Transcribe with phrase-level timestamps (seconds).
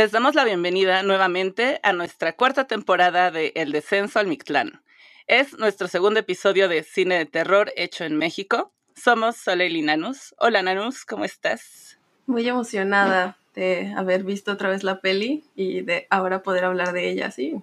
[0.00, 4.80] Les damos la bienvenida nuevamente a nuestra cuarta temporada de El Descenso al Mictlán.
[5.26, 8.72] Es nuestro segundo episodio de cine de terror hecho en México.
[8.94, 10.34] Somos Soleil y Nanus.
[10.38, 11.98] Hola Nanus, ¿cómo estás?
[12.24, 17.10] Muy emocionada de haber visto otra vez la peli y de ahora poder hablar de
[17.10, 17.60] ella, sí.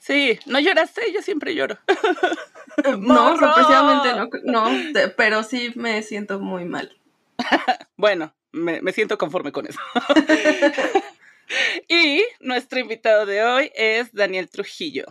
[0.00, 1.78] Sí, no lloraste, yo siempre lloro.
[2.98, 6.98] no, sorpresivamente no, no, pero sí me siento muy mal.
[7.96, 9.78] bueno, me, me siento conforme con eso.
[11.88, 15.04] Y nuestro invitado de hoy es Daniel Trujillo.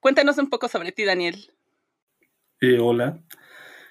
[0.00, 1.50] Cuéntanos un poco sobre ti, Daniel.
[2.60, 3.20] Eh, hola,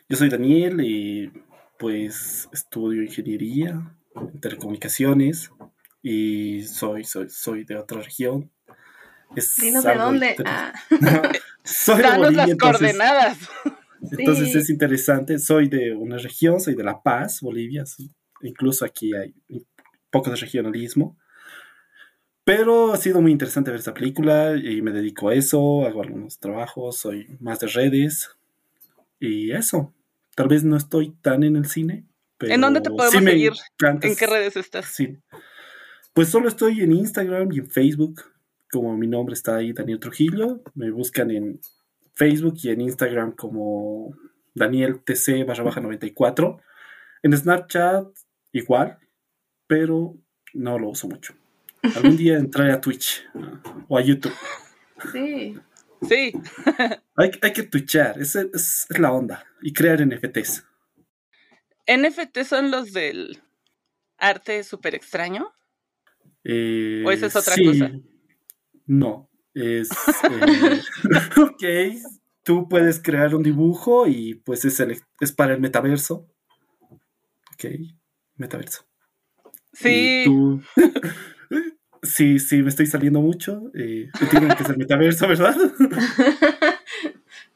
[0.08, 1.31] yo soy Daniel y
[1.78, 5.52] pues estudio ingeniería en telecomunicaciones
[6.02, 8.52] y soy, soy, soy de otra región.
[9.36, 10.36] Es de dónde?
[10.45, 10.73] Ah.
[11.64, 13.38] soy de Bolivia, las coordenadas.
[14.17, 17.83] Entonces es interesante, soy de una región, soy de La Paz, Bolivia,
[18.42, 19.66] incluso aquí hay un
[20.09, 21.17] poco de regionalismo.
[22.44, 26.39] Pero ha sido muy interesante ver esta película y me dedico a eso, hago algunos
[26.39, 28.31] trabajos, soy más de redes
[29.20, 29.94] y eso.
[30.36, 32.06] Tal vez no estoy tan en el cine.
[32.38, 33.53] Pero ¿En dónde te podemos seguir?
[33.80, 34.86] ¿En qué redes estás?
[34.86, 35.20] Sí.
[36.14, 38.23] Pues solo estoy en Instagram y en Facebook.
[38.72, 40.64] Como mi nombre está ahí, Daniel Trujillo.
[40.73, 41.60] Me buscan en
[42.16, 44.16] Facebook y en Instagram como
[44.55, 46.60] Daniel TC barra baja 94.
[47.23, 48.08] En Snapchat
[48.52, 48.98] igual,
[49.67, 50.17] pero
[50.54, 51.36] no lo uso mucho.
[51.95, 53.27] Algún día entraré a Twitch
[53.87, 54.33] o a YouTube.
[55.11, 55.55] Sí.
[56.08, 56.33] Sí.
[57.15, 59.45] hay, que twitchar, es, es, la onda.
[59.61, 60.65] Y crear NFTs.
[61.87, 63.42] ¿NFT son los del
[64.17, 65.52] arte súper extraño?
[66.43, 67.92] Eh, ¿O esa es otra cosa?
[68.86, 69.30] No.
[69.53, 69.89] Es.
[70.23, 70.81] Eh,
[71.42, 71.63] ok.
[72.43, 76.27] Tú puedes crear un dibujo y pues es, el, es para el metaverso.
[77.53, 77.65] Ok.
[78.36, 78.87] Metaverso.
[79.73, 80.25] Sí.
[82.04, 83.72] Sí, sí, me estoy saliendo mucho.
[83.76, 85.56] Eh, tiene que ser metaverso, ¿verdad?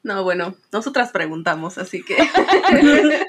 [0.04, 2.16] No, bueno, nosotras preguntamos, así que.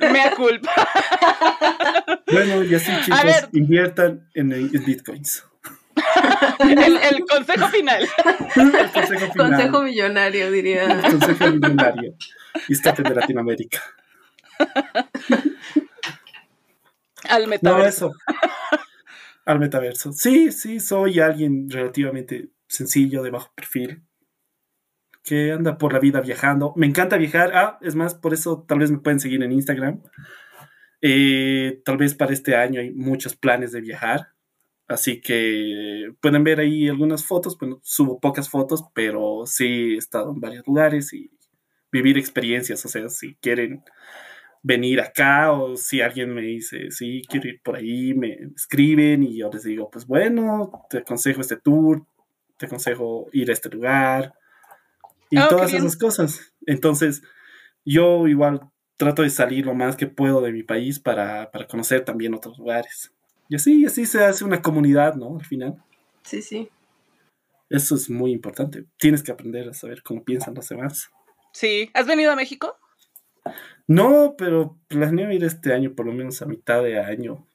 [0.00, 0.72] Me culpa.
[2.32, 4.48] Bueno, y así, chicos, inviertan en,
[4.84, 5.44] bitcoins.
[6.58, 8.08] El, consejo final.
[8.56, 9.50] El consejo final.
[9.50, 10.86] Consejo millonario, diría.
[10.86, 12.16] El consejo millonario.
[12.68, 13.80] Y de Latinoamérica.
[17.28, 18.06] Al metaverso.
[18.06, 18.12] No, eso
[19.46, 20.12] al metaverso.
[20.12, 24.02] Sí, sí, soy alguien relativamente sencillo, de bajo perfil,
[25.22, 26.74] que anda por la vida viajando.
[26.76, 27.52] Me encanta viajar.
[27.54, 30.02] Ah, es más, por eso tal vez me pueden seguir en Instagram.
[31.00, 34.32] Eh, tal vez para este año hay muchos planes de viajar.
[34.88, 37.56] Así que pueden ver ahí algunas fotos.
[37.58, 41.30] Bueno, subo pocas fotos, pero sí he estado en varios lugares y
[41.92, 42.84] vivir experiencias.
[42.84, 43.82] O sea, si quieren
[44.66, 49.38] venir acá o si alguien me dice, sí, quiero ir por ahí, me escriben y
[49.38, 52.04] yo les digo, pues bueno, te aconsejo este tour,
[52.56, 54.34] te aconsejo ir a este lugar
[55.30, 56.52] y ah, todas esas cosas.
[56.66, 57.22] Entonces,
[57.84, 62.04] yo igual trato de salir lo más que puedo de mi país para, para conocer
[62.04, 63.12] también otros lugares.
[63.48, 65.36] Y así, así se hace una comunidad, ¿no?
[65.38, 65.80] Al final.
[66.24, 66.68] Sí, sí.
[67.70, 68.84] Eso es muy importante.
[68.98, 71.08] Tienes que aprender a saber cómo piensan los demás.
[71.52, 71.88] Sí.
[71.94, 72.76] ¿Has venido a México?
[73.86, 77.46] No, pero planeo ir este año, por lo menos a mitad de año.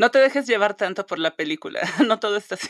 [0.00, 2.68] No te dejes llevar tanto por la película, no todo está así.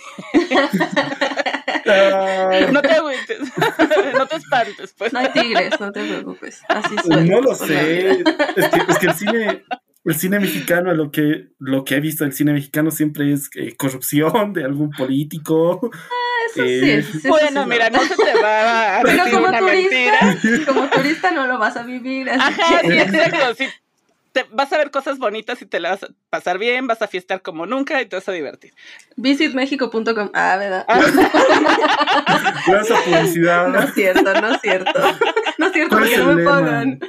[2.73, 3.39] no te agüites,
[4.19, 4.95] no te espantes.
[4.99, 5.12] Pues.
[5.12, 6.61] No hay tigres, no te preocupes.
[6.69, 9.65] Así No lo sé, es que, es que, el cine,
[10.05, 13.77] el cine mexicano, lo que, lo que he visto del cine mexicano siempre es eh,
[13.77, 15.91] corrupción de algún político.
[16.56, 21.58] Eh, bueno, mira, no se te va a Pero como turista, como turista no lo
[21.58, 22.31] vas a vivir.
[22.31, 23.55] Ajá, sí, exacto.
[23.55, 23.69] Sí,
[24.32, 27.08] te, vas a ver cosas bonitas y te la vas a pasar bien, vas a
[27.08, 28.73] fiestar como nunca y te vas a divertir.
[29.17, 30.31] Visitmexico.com.
[30.35, 30.87] Ah, ¿verdad?
[32.67, 33.69] Gracias publicidad.
[33.69, 35.00] No es cierto, no es cierto.
[35.58, 37.00] No es cierto, porque no me pagan.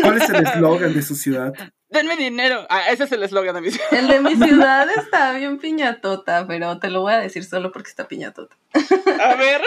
[0.00, 1.52] ¿Cuál es el eslogan de su ciudad?
[1.94, 2.66] Denme dinero.
[2.68, 3.94] Ah, ese es el eslogan de mi ciudad.
[3.94, 7.88] El de mi ciudad está bien piñatota, pero te lo voy a decir solo porque
[7.88, 8.56] está piñatota.
[9.20, 9.62] A ver.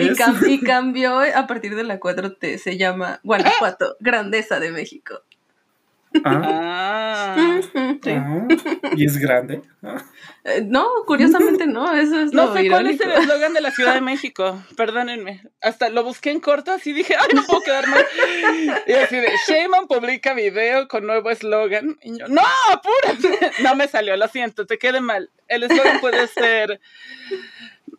[0.00, 2.58] y, y, cambió a partir de la 4T.
[2.58, 5.22] Se llama Guanajuato, Grandeza de México.
[6.24, 7.36] Ah.
[7.36, 8.48] ah.
[8.96, 9.62] ¿Y es grande?
[10.44, 13.94] Eh, no, curiosamente no, eso es No sé cuál es el eslogan de la Ciudad
[13.94, 15.42] de México, perdónenme.
[15.60, 18.04] Hasta lo busqué en corto así dije, ay, no puedo quedar mal.
[18.86, 21.98] Y así de, Sheyman publica video con nuevo eslogan.
[22.02, 23.52] Y yo, no, apúrate.
[23.62, 25.30] No me salió, lo siento, te quede mal.
[25.48, 26.80] El eslogan puede ser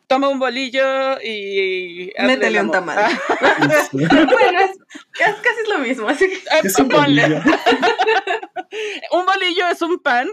[0.08, 2.12] toma un bolillo y.
[2.20, 2.98] Métele un tamal.
[3.92, 4.78] bueno, es,
[5.20, 6.42] casi es lo mismo, así que.
[6.50, 7.38] Ah, un, bolillo?
[9.12, 10.30] un bolillo es un pan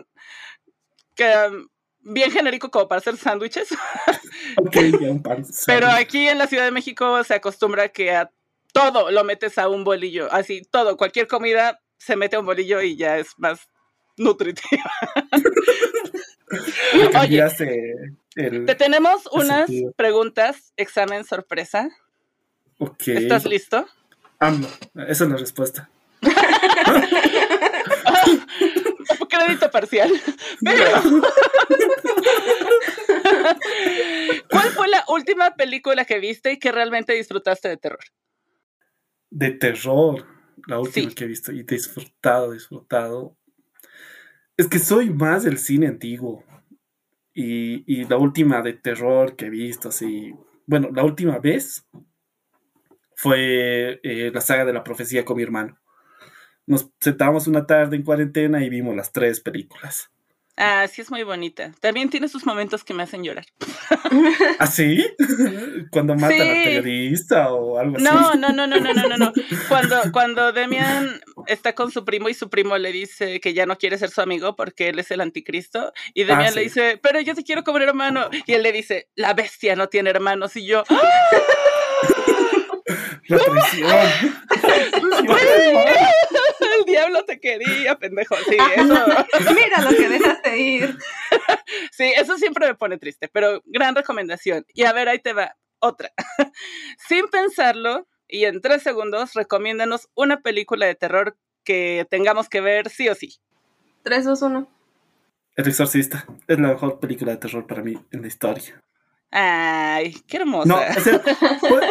[1.14, 1.34] que.
[1.48, 1.68] Um,
[2.06, 3.68] bien genérico como para hacer sándwiches.
[4.56, 5.44] ok, ya un pan.
[5.66, 8.30] Pero aquí en la Ciudad de México se acostumbra que a
[8.72, 10.30] todo lo metes a un bolillo.
[10.32, 13.68] Así, todo, cualquier comida se mete a un bolillo y ya es más
[14.16, 14.90] nutritiva.
[17.20, 17.44] Oye,
[18.34, 21.88] te tenemos unas preguntas, examen sorpresa.
[22.78, 23.08] Ok.
[23.08, 23.86] ¿Estás listo?
[24.40, 24.68] No,
[25.06, 25.88] esa es la respuesta.
[29.28, 30.10] Crédito parcial.
[34.50, 38.00] ¿Cuál fue la última película que viste y que realmente disfrutaste de terror?
[39.30, 40.26] De terror,
[40.66, 43.36] la última que he visto y disfrutado, disfrutado.
[44.56, 46.44] Es que soy más del cine antiguo.
[47.34, 50.32] Y, la última de terror que he visto, así.
[50.66, 51.84] Bueno, la última vez
[53.16, 55.78] fue eh, la saga de la profecía con mi hermano.
[56.66, 60.13] Nos sentábamos una tarde en cuarentena y vimos las tres películas.
[60.56, 61.72] Ah, sí, es muy bonita.
[61.80, 63.44] También tiene sus momentos que me hacen llorar.
[64.60, 65.04] ¿Ah, sí?
[65.90, 68.04] Cuando matan al periodista o algo así.
[68.04, 69.32] No, no, no, no, no, no, no.
[69.68, 73.76] Cuando, cuando Demian está con su primo y su primo le dice que ya no
[73.76, 75.92] quiere ser su amigo porque él es el anticristo.
[76.14, 78.28] Y ah, Demian le dice, pero yo te quiero como hermano.
[78.46, 80.54] Y él le dice, la bestia no tiene hermanos.
[80.56, 80.84] Y yo.
[83.26, 83.90] La traición.
[86.86, 88.36] El diablo te quería, pendejo.
[88.48, 89.06] Sí, eso.
[89.54, 90.98] Mira lo que dejaste ir.
[91.90, 94.64] Sí, eso siempre me pone triste, pero gran recomendación.
[94.74, 96.12] Y a ver, ahí te va otra.
[97.08, 102.90] Sin pensarlo, y en tres segundos, recomiéndanos una película de terror que tengamos que ver
[102.90, 103.36] sí o sí.
[104.02, 104.68] Tres, dos, uno.
[105.56, 108.82] El Exorcista es la mejor película de terror para mí en la historia.
[109.36, 110.68] Ay, qué hermosa.
[110.68, 111.20] No, o sea,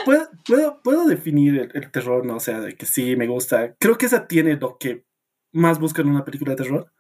[0.06, 2.38] puedo, puedo, definir el, terror, ¿no?
[2.38, 3.76] O sea, de que sí, me gusta.
[3.80, 5.04] Creo que esa tiene lo que
[5.52, 6.92] más busco en una película de terror.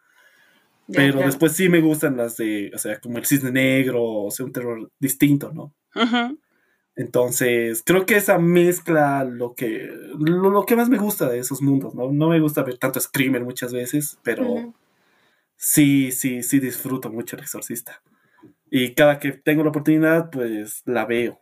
[0.91, 4.45] pero después sí me gustan las de, o sea, como el cisne negro, o sea,
[4.45, 5.73] un terror distinto, ¿no?
[6.97, 11.95] Entonces, creo que esa mezcla lo que, lo, que más me gusta de esos mundos,
[11.95, 12.11] ¿no?
[12.11, 14.73] No me gusta ver tanto screamer muchas veces, pero
[15.55, 18.01] sí, sí, sí disfruto mucho el exorcista.
[18.75, 21.39] Y cada que tengo la oportunidad, pues la veo.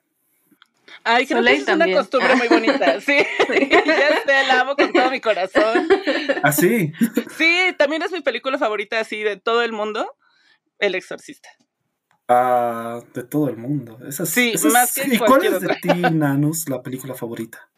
[1.05, 2.99] Ay, creo que es una costumbre muy bonita.
[3.05, 3.15] Sí,
[3.71, 5.87] ya te la amo con todo mi corazón.
[6.43, 6.91] ¿Ah, sí?
[7.37, 10.13] Sí, también es mi película favorita así de todo el mundo,
[10.77, 11.47] El Exorcista.
[12.27, 13.97] Ah, de todo el mundo.
[14.05, 17.69] Esa sí, más que ¿Y cuál es de ti, Nanus, la película favorita?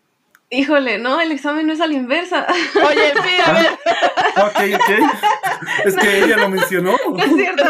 [0.54, 2.46] Híjole, no, el examen no es a la inversa.
[2.88, 3.72] Oye, sí, a ver.
[4.76, 5.86] ok, ok.
[5.86, 6.96] Es que ella lo mencionó.
[7.18, 7.64] Es cierto,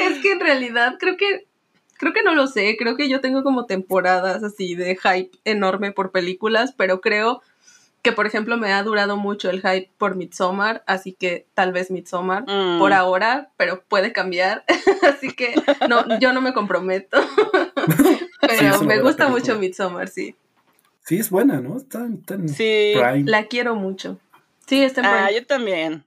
[0.00, 1.46] Es que en realidad creo que
[1.98, 5.92] creo que no lo sé, creo que yo tengo como temporadas así de hype enorme
[5.92, 7.42] por películas, pero creo
[8.00, 11.90] que por ejemplo me ha durado mucho el hype por Midsommar, así que tal vez
[11.90, 12.78] Midsommar mm.
[12.78, 14.64] por ahora, pero puede cambiar,
[15.02, 15.54] así que
[15.88, 17.18] no, yo no me comprometo,
[18.40, 20.36] pero me gusta mucho Midsommar, sí.
[21.06, 21.76] Sí, es buena, ¿no?
[21.76, 22.94] Está, en sí,
[23.24, 24.18] la quiero mucho.
[24.66, 26.04] Sí, está en Ah, yo también.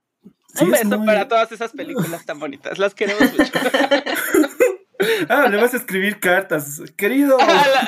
[0.59, 2.77] Un beso para todas esas películas tan bonitas.
[2.79, 3.51] Las queremos mucho.
[5.29, 6.81] ah, le vas a escribir cartas.
[6.97, 7.37] Querido.
[7.49, 7.85] Ah,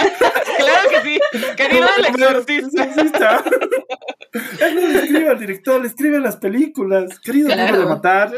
[0.58, 1.20] claro que sí.
[1.58, 3.44] Querido el exorcista.
[4.62, 7.20] Él no le escribe al director, le escribe las películas.
[7.20, 7.80] Querido claro.
[7.80, 8.32] de matar.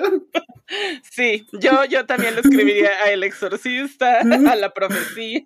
[1.11, 5.43] Sí, yo, yo también le escribiría a El Exorcista, a la profecía.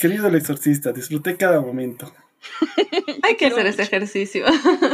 [0.00, 2.12] Querido el Exorcista, disfruté cada momento.
[3.22, 4.46] Hay que hacer ese ejercicio.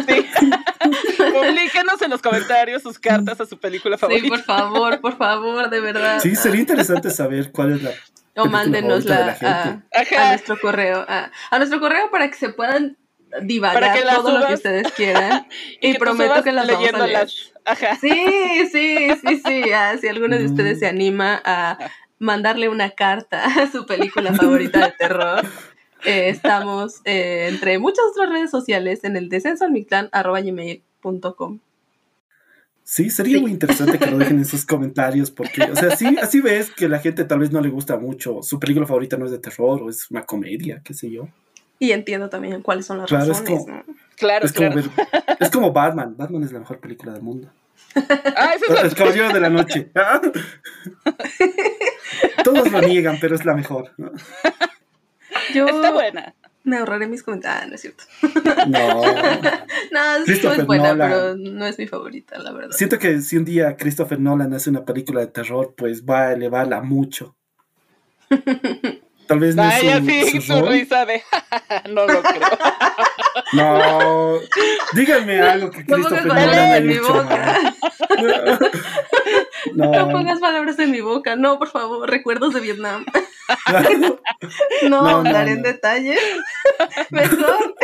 [0.08, 0.26] Sí.
[1.18, 4.24] Publíquenos en los comentarios sus cartas a su película favorita.
[4.24, 6.20] Sí, por favor, por favor, de verdad.
[6.20, 7.90] Sí, sería interesante saber cuál es la.
[8.36, 11.04] O mándenosla a, nuestro correo.
[11.08, 12.96] A, nuestro correo para que se puedan
[13.42, 15.46] divagar todo lo que ustedes quieran.
[15.80, 17.28] y, prometo que las vamos a leer.
[18.00, 19.72] Sí, sí, sí, sí.
[19.72, 21.78] Ah, si alguno de ustedes se anima a
[22.18, 25.46] mandarle una carta a su película favorita de terror
[26.04, 29.72] eh, estamos eh, entre muchas otras redes sociales en el descenso al
[32.82, 36.40] Sí, sería muy interesante que lo dejen en sus comentarios, porque, o sea, sí, así
[36.40, 39.30] ves que la gente tal vez no le gusta mucho, su película favorita no es
[39.30, 41.28] de terror o es una comedia, qué sé yo.
[41.78, 43.84] Y entiendo también cuáles son las razones, es como, ¿no?
[44.16, 44.82] Claro, es, claro.
[44.82, 44.94] Como
[45.38, 47.48] es como Batman, Batman es la mejor película del mundo.
[47.94, 49.90] Ah, eso es El Caballero de la Noche.
[52.44, 53.90] Todos lo niegan, pero es la mejor.
[55.54, 56.34] Yo Está buena.
[56.64, 58.04] me ahorraré mis comentarios, ah, no es cierto.
[58.68, 59.02] No.
[59.92, 61.10] no, es buena, Nolan.
[61.10, 62.76] pero no es mi favorita, la verdad.
[62.76, 66.32] Siento que si un día Christopher Nolan hace una película de terror, pues va a
[66.32, 67.36] elevarla mucho.
[69.30, 70.68] Tal vez no es Vaya, su, sí, su su rol.
[70.70, 71.22] risa de.
[71.90, 72.40] no lo creo.
[73.52, 74.34] No,
[74.92, 77.74] díganme algo que No pongas Christopher palabras Nolan en mi boca.
[79.74, 81.36] No No, pongas palabras en mi boca.
[81.36, 83.04] No, por favor, recuerdos de Vietnam.
[84.82, 85.68] No, No, no, ahondaré en no.
[85.68, 86.20] detalles.
[87.10, 87.74] Mejor,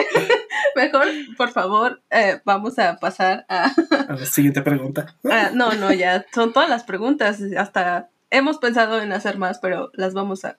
[0.76, 3.70] mejor, por favor, eh, vamos a pasar a,
[4.08, 5.14] A la siguiente pregunta.
[5.30, 7.40] a- No, no, ya son todas las preguntas.
[7.58, 10.56] Hasta hemos pensado en hacer más, pero las vamos a.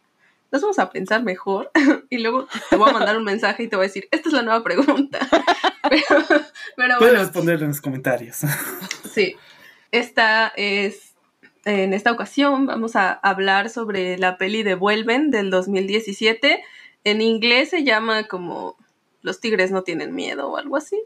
[0.51, 1.71] Las vamos a pensar mejor
[2.09, 4.33] y luego te voy a mandar un mensaje y te voy a decir, esta es
[4.33, 5.19] la nueva pregunta.
[5.89, 6.03] Pero,
[6.75, 8.39] pero Pueden bueno, responder en los comentarios.
[9.13, 9.35] Sí,
[9.91, 11.13] esta es,
[11.63, 16.61] en esta ocasión vamos a hablar sobre la peli de Vuelven del 2017.
[17.05, 18.75] En inglés se llama como
[19.21, 21.01] Los tigres no tienen miedo o algo así.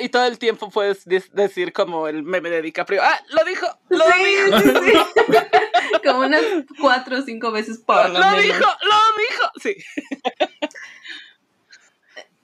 [0.00, 3.00] y todo el tiempo puedes decir como el meme de DiCaprio.
[3.02, 3.18] ¡Ah!
[3.30, 3.66] ¡Lo dijo!
[3.88, 4.58] ¡Lo Sí, dijo!
[4.60, 4.98] sí, sí.
[6.04, 6.42] Como unas
[6.80, 8.42] cuatro o cinco veces por lo, ¡Lo menos.
[8.42, 8.58] dijo!
[8.60, 9.50] ¡Lo dijo!
[9.62, 9.76] Sí.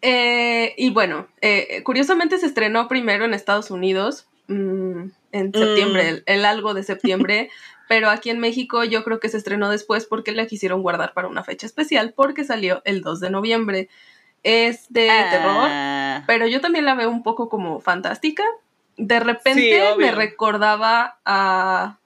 [0.04, 6.22] Eh, y bueno, eh, curiosamente se estrenó primero en Estados Unidos mm, en septiembre, el,
[6.26, 7.50] el algo de septiembre,
[7.88, 11.28] pero aquí en México yo creo que se estrenó después porque la quisieron guardar para
[11.28, 13.88] una fecha especial porque salió el 2 de noviembre.
[14.42, 16.25] Es de terror, Ah.
[16.26, 18.42] pero yo también la veo un poco como fantástica.
[18.96, 19.61] De repente
[19.94, 22.00] Sí, me recordaba a,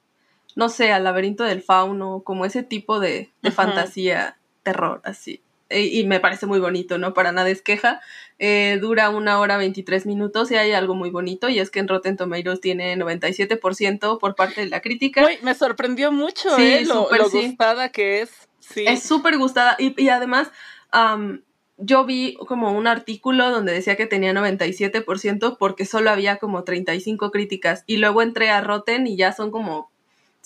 [0.57, 5.43] no sé, al laberinto del fauno, como ese tipo de, fantasía, terror, así.
[5.69, 7.13] E- Y, me parece muy bonito, ¿no?
[7.13, 8.01] Para nada es queja.
[8.39, 11.89] Eh, dura una hora 23 minutos y hay algo muy bonito y es que en
[11.89, 15.25] Rotten Tomatoes tiene 97% por parte de la crítica.
[15.27, 16.87] Uy, me sorprendió mucho, Sí, ¿eh?
[16.87, 17.49] Lo, sí.
[17.49, 18.31] gustada que es.
[18.61, 18.85] Sí.
[18.87, 20.51] Es súper gustada y, y además
[20.91, 21.43] am,
[21.77, 27.31] yo vi como un artículo donde decía que tenía 97% porque solo había como 35
[27.31, 29.91] críticas y luego entré a Rotten y ya son como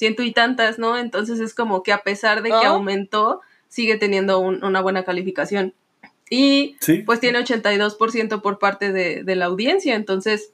[0.00, 0.96] ciento y tantas, ¿no?
[0.96, 2.76] Entonces es como que a pesar de que Oh.
[2.76, 5.74] aumentó, sigue teniendo un- una buena calificación.
[6.30, 7.02] Y Sí.
[7.04, 10.52] pues tiene 82% por parte de, de la audiencia, entonces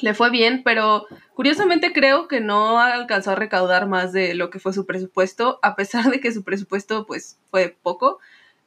[0.00, 4.58] le fue bien, pero curiosamente creo que no alcanzó a recaudar más de lo que
[4.58, 8.18] fue su presupuesto, a pesar de que su presupuesto pues fue poco.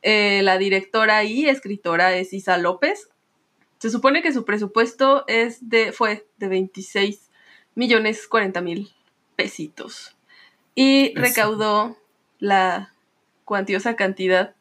[0.03, 3.10] Eh, la directora y escritora es Isa López.
[3.79, 7.29] Se supone que su presupuesto es de, fue de 26
[7.75, 8.89] millones 40 mil
[9.43, 10.15] pesitos.
[10.75, 11.22] Y Eso.
[11.22, 11.98] recaudó
[12.39, 12.93] la
[13.46, 14.53] cuantiosa cantidad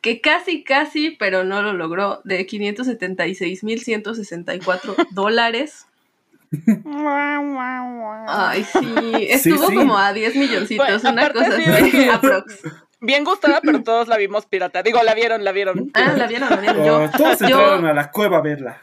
[0.00, 5.86] que casi, casi, pero no lo logró, de 576.164 dólares.
[8.28, 8.94] Ay, sí,
[9.30, 9.74] estuvo sí.
[9.74, 12.08] como a 10 milloncitos, Bueno, una cosa sí, así, sí.
[12.08, 12.60] aprox.
[13.00, 14.82] Bien gustada, pero todos la vimos pirata.
[14.82, 15.90] Digo, la vieron, la vieron.
[15.94, 16.84] Ah, la vieron, la vieron.
[16.84, 18.80] Yo, Oh, todos yo- entraron a la cueva a verla.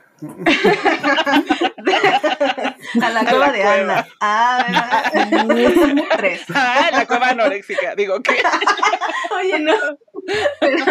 [3.01, 3.73] A la cueva de cueva.
[3.81, 4.07] Ana.
[4.21, 5.11] Ah.
[6.17, 6.41] Tres.
[6.53, 7.95] Ah, la cueva anoréxica.
[7.95, 8.33] Digo, ¿qué?
[9.39, 9.73] Oye, no.
[10.59, 10.85] Pero-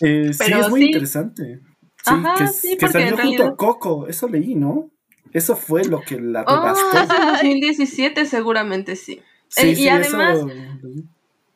[0.00, 0.86] Eh, sí, Pero es muy sí.
[0.86, 1.60] interesante.
[2.04, 4.06] Sí, Ajá, que, sí, que salió junto realidad- a Coco.
[4.08, 4.90] Eso leí, ¿no?
[5.32, 6.98] Eso fue lo que la Oh, devastó.
[6.98, 9.22] hace 2017 seguramente sí.
[9.48, 10.48] sí, y sí, además- eso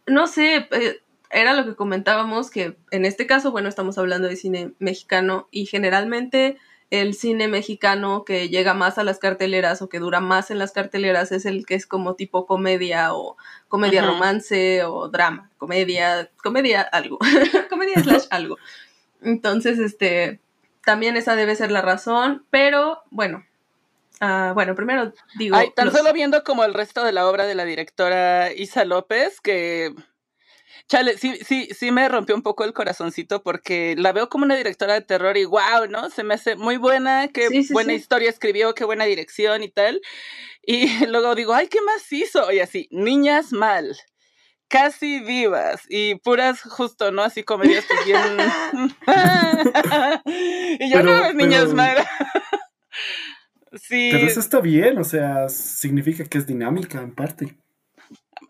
[0.08, 4.36] no sé, eh, era lo que comentábamos, que en este caso, bueno, estamos hablando de
[4.36, 6.56] cine mexicano y generalmente
[6.90, 10.70] el cine mexicano que llega más a las carteleras o que dura más en las
[10.70, 14.12] carteleras es el que es como tipo comedia o comedia Ajá.
[14.12, 17.18] romance o drama, comedia, comedia algo,
[17.70, 18.56] comedia slash algo.
[19.20, 20.38] Entonces, este,
[20.84, 23.44] también esa debe ser la razón, pero bueno,
[24.20, 25.56] ah, bueno, primero digo...
[25.56, 28.84] Ay, tan los- solo viendo como el resto de la obra de la directora Isa
[28.84, 29.92] López, que.
[30.88, 34.54] Chale, sí, sí, sí me rompió un poco el corazoncito porque la veo como una
[34.54, 36.10] directora de terror y wow, ¿no?
[36.10, 37.96] Se me hace muy buena, qué Sí, sí, buena sí.
[37.96, 40.00] historia escribió, qué buena dirección y tal.
[40.62, 42.52] Y luego digo, ay, ¿qué más hizo?
[42.52, 43.96] Y así, niñas mal,
[44.68, 47.22] casi vivas y puras justo, ¿no?
[47.22, 48.22] Así comedias pues bien...
[50.78, 51.96] y yo Pero- no, niñas pero- mal.
[53.72, 54.10] sí.
[54.12, 57.56] Pero eso está bien, o sea, significa que es dinámica en parte.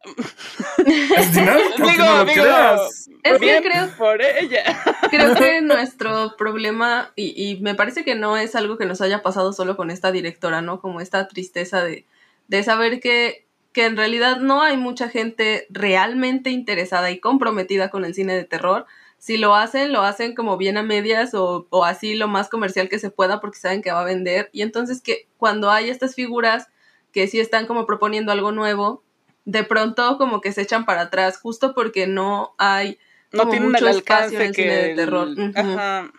[0.86, 3.10] Es dinámico, Digo, no lo digo, creas.
[3.22, 4.82] Es que Bien creo, por ella.
[5.10, 9.22] creo que nuestro problema, y, y me parece que no es algo que nos haya
[9.22, 10.80] pasado solo con esta directora, ¿no?
[10.80, 12.06] Como esta tristeza de,
[12.48, 18.04] de saber que, que en realidad no hay mucha gente realmente interesada y comprometida con
[18.04, 18.86] el cine de terror.
[19.18, 22.88] Si lo hacen, lo hacen como bien a medias o, o así lo más comercial
[22.88, 24.50] que se pueda porque saben que va a vender.
[24.52, 26.68] Y entonces que cuando hay estas figuras
[27.12, 29.02] que sí están como proponiendo algo nuevo,
[29.46, 32.98] de pronto como que se echan para atrás justo porque no hay
[33.32, 34.62] No como tienen mucho el espacio en el que.
[34.62, 35.28] cine de el- terror.
[35.54, 36.12] Ajá.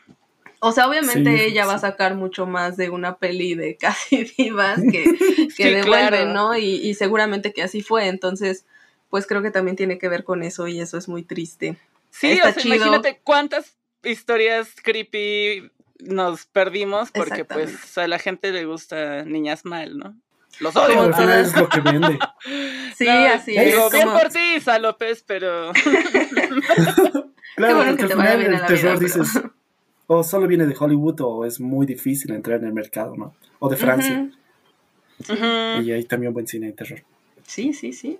[0.59, 4.23] O sea, obviamente Sí, ella va a sacar mucho más de una peli de casi
[4.37, 5.03] divas que,
[5.55, 6.33] que Sí, devuelve, claro.
[6.33, 6.57] ¿no?
[6.57, 8.07] Y, y seguramente que así fue.
[8.07, 8.65] Entonces,
[9.11, 11.77] pues creo que también tiene que ver con eso y eso es muy triste.
[12.09, 12.75] Sí, Está o sea, chido.
[12.75, 19.97] imagínate cuántas historias creepy nos perdimos porque pues a la gente le gusta niñas mal,
[19.97, 20.15] ¿no?
[20.59, 21.01] Los Pero odio.
[21.01, 21.47] al final todas.
[21.47, 22.19] es lo que vende.
[22.97, 23.65] Sí, No, así es.
[23.65, 25.71] Digo, bien como- por ti, Isa López, pero
[27.55, 29.41] Claro, bueno porque al final el terror vida, pero- dices,
[30.07, 33.35] o solo viene de Hollywood o es muy difícil entrar en el mercado, ¿no?
[33.59, 34.29] O de Francia.
[35.83, 37.03] Y hay también buen cine de terror.
[37.45, 38.19] Sí, sí, sí.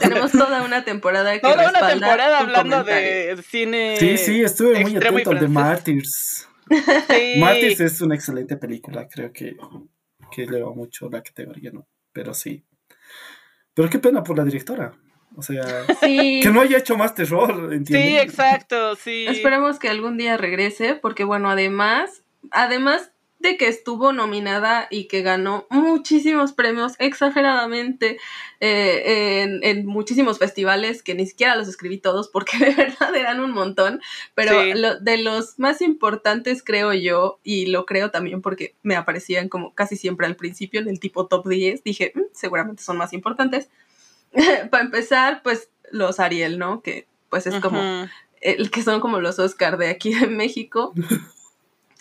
[0.00, 3.36] Tenemos toda una temporada que toda una temporada hablando comentario.
[3.36, 3.96] de cine.
[3.98, 5.48] Sí, sí, estuve muy atento al de.
[5.48, 6.48] Martyrs.
[6.68, 7.34] Sí.
[7.38, 9.56] Martyrs es una excelente película, creo que,
[10.30, 11.86] que eleva mucho la categoría, ¿no?
[12.12, 12.64] Pero sí.
[13.74, 14.92] Pero qué pena por la directora.
[15.36, 16.40] O sea, Sí.
[16.42, 18.08] que no haya hecho más terror, ¿entiendes?
[18.08, 19.26] Sí, exacto, sí.
[19.28, 25.22] Esperemos que algún día regrese, porque bueno, además, además de que estuvo nominada y que
[25.22, 28.18] ganó muchísimos premios exageradamente
[28.60, 33.38] eh, en, en muchísimos festivales, que ni siquiera los escribí todos porque de verdad eran
[33.40, 34.00] un montón,
[34.34, 34.72] pero Sí.
[34.74, 39.72] lo- de los más importantes creo yo, y lo creo también porque me aparecían como
[39.74, 43.68] casi siempre al principio en el tipo top 10, dije, "Mm, seguramente son más importantes.
[44.70, 46.82] Para empezar, pues los Ariel, ¿no?
[46.82, 47.80] Que pues es como
[48.40, 50.92] el que son como los Oscar de aquí de México.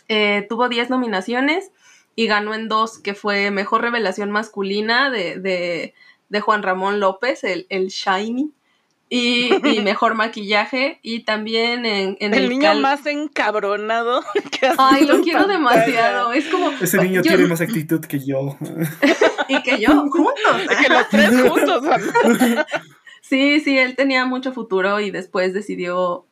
[0.09, 1.71] Eh, tuvo 10 nominaciones
[2.15, 5.93] y ganó en dos, que fue Mejor Revelación Masculina de, de,
[6.29, 8.51] de Juan Ramón López, el, el Shiny,
[9.09, 14.21] y, y Mejor Maquillaje, y también en, en El, el, niño cal- más encabronado
[14.59, 15.57] que Ay, lo quiero pantalla.
[15.59, 16.71] demasiado, es como...
[16.71, 18.57] Ese niño yo- tiene más actitud que yo.
[19.49, 20.75] Y que yo, juntos.
[20.81, 21.81] Que los tres juntos.
[23.21, 26.25] Sí, sí, él tenía mucho futuro y después decidió,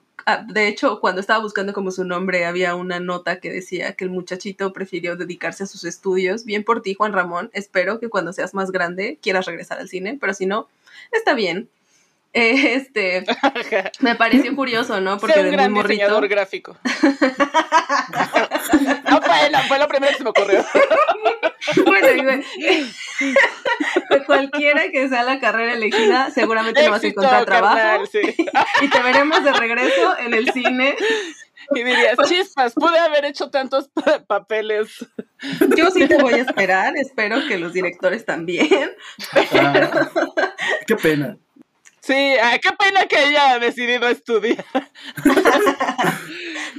[0.47, 4.09] de hecho, cuando estaba buscando como su nombre, había una nota que decía que el
[4.09, 6.45] muchachito prefirió dedicarse a sus estudios.
[6.45, 7.49] Bien por ti, Juan Ramón.
[7.53, 10.67] Espero que cuando seas más grande quieras regresar al cine, pero si no,
[11.11, 11.69] está bien.
[12.33, 13.25] Eh, este,
[13.99, 15.17] me pareció curioso, ¿no?
[15.17, 15.93] Porque Sea un gran morrito.
[15.93, 16.75] diseñador gráfico.
[19.09, 20.65] no fue, no, fue lo primero que se me ocurrió.
[21.85, 22.43] Bueno, güey,
[24.25, 28.19] cualquiera que sea la carrera elegida, seguramente no vas a encontrar trabajo carnal, sí.
[28.81, 30.95] y te veremos de regreso en el cine
[31.73, 35.05] Y dirías, chispas, pude haber hecho tantos pa- papeles.
[35.75, 38.91] Yo sí te voy a esperar, espero que los directores también.
[39.53, 40.09] Ah,
[40.85, 41.37] qué pena.
[42.01, 44.63] Sí, ay, qué pena que ella decidido estudiar.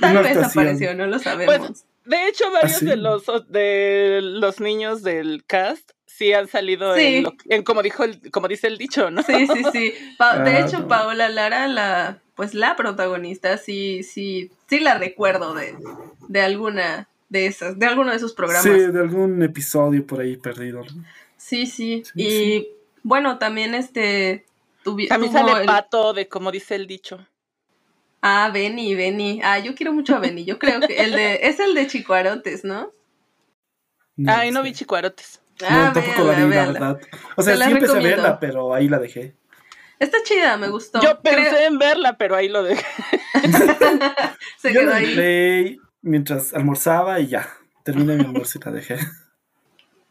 [0.00, 0.44] Tal Una vez actuación.
[0.44, 1.84] apareció, no lo sabemos.
[2.06, 2.86] De hecho, varios ¿Ah, sí?
[2.86, 7.16] de los de los niños del cast sí han salido Sí.
[7.16, 9.22] en, lo- en como dijo el, como dice el dicho, ¿no?
[9.22, 9.94] Sí, sí, sí.
[10.16, 10.88] Pa- de Ah, hecho, no.
[10.88, 15.74] Paola Lara, la, pues la protagonista, sí, sí, sí la recuerdo de,
[16.28, 18.62] de alguna de esas, de alguno de esos programas.
[18.64, 20.84] Sí, de algún episodio por ahí perdido.
[20.84, 21.04] ¿no?
[21.36, 22.02] Sí, sí.
[22.04, 22.68] Sí, y sí.
[23.02, 24.46] bueno, también este
[24.84, 27.26] tuvi- A mí tuvo sale el- pato de como dice el dicho.
[28.28, 29.40] Ah, Benny, Benny.
[29.44, 30.44] Ah, yo quiero mucho a Benny.
[30.44, 32.90] Yo creo que el de es el de Chicuarotes, ¿no?
[34.26, 35.40] Ay, no vi chicuarotes.
[35.60, 37.00] No, Ah, tampoco véanla, la vi, la verdad.
[37.36, 39.36] O sea, sí empecé a verla, pero ahí la dejé.
[39.98, 41.00] Está chida, me gustó.
[41.02, 42.84] Yo Creo- pensé en verla, pero ahí lo dejé.
[44.58, 45.14] se Yo quedó la ahí.
[45.14, 47.48] play mientras almorzaba y ya.
[47.84, 48.98] Terminé mi almuerzo y la dejé.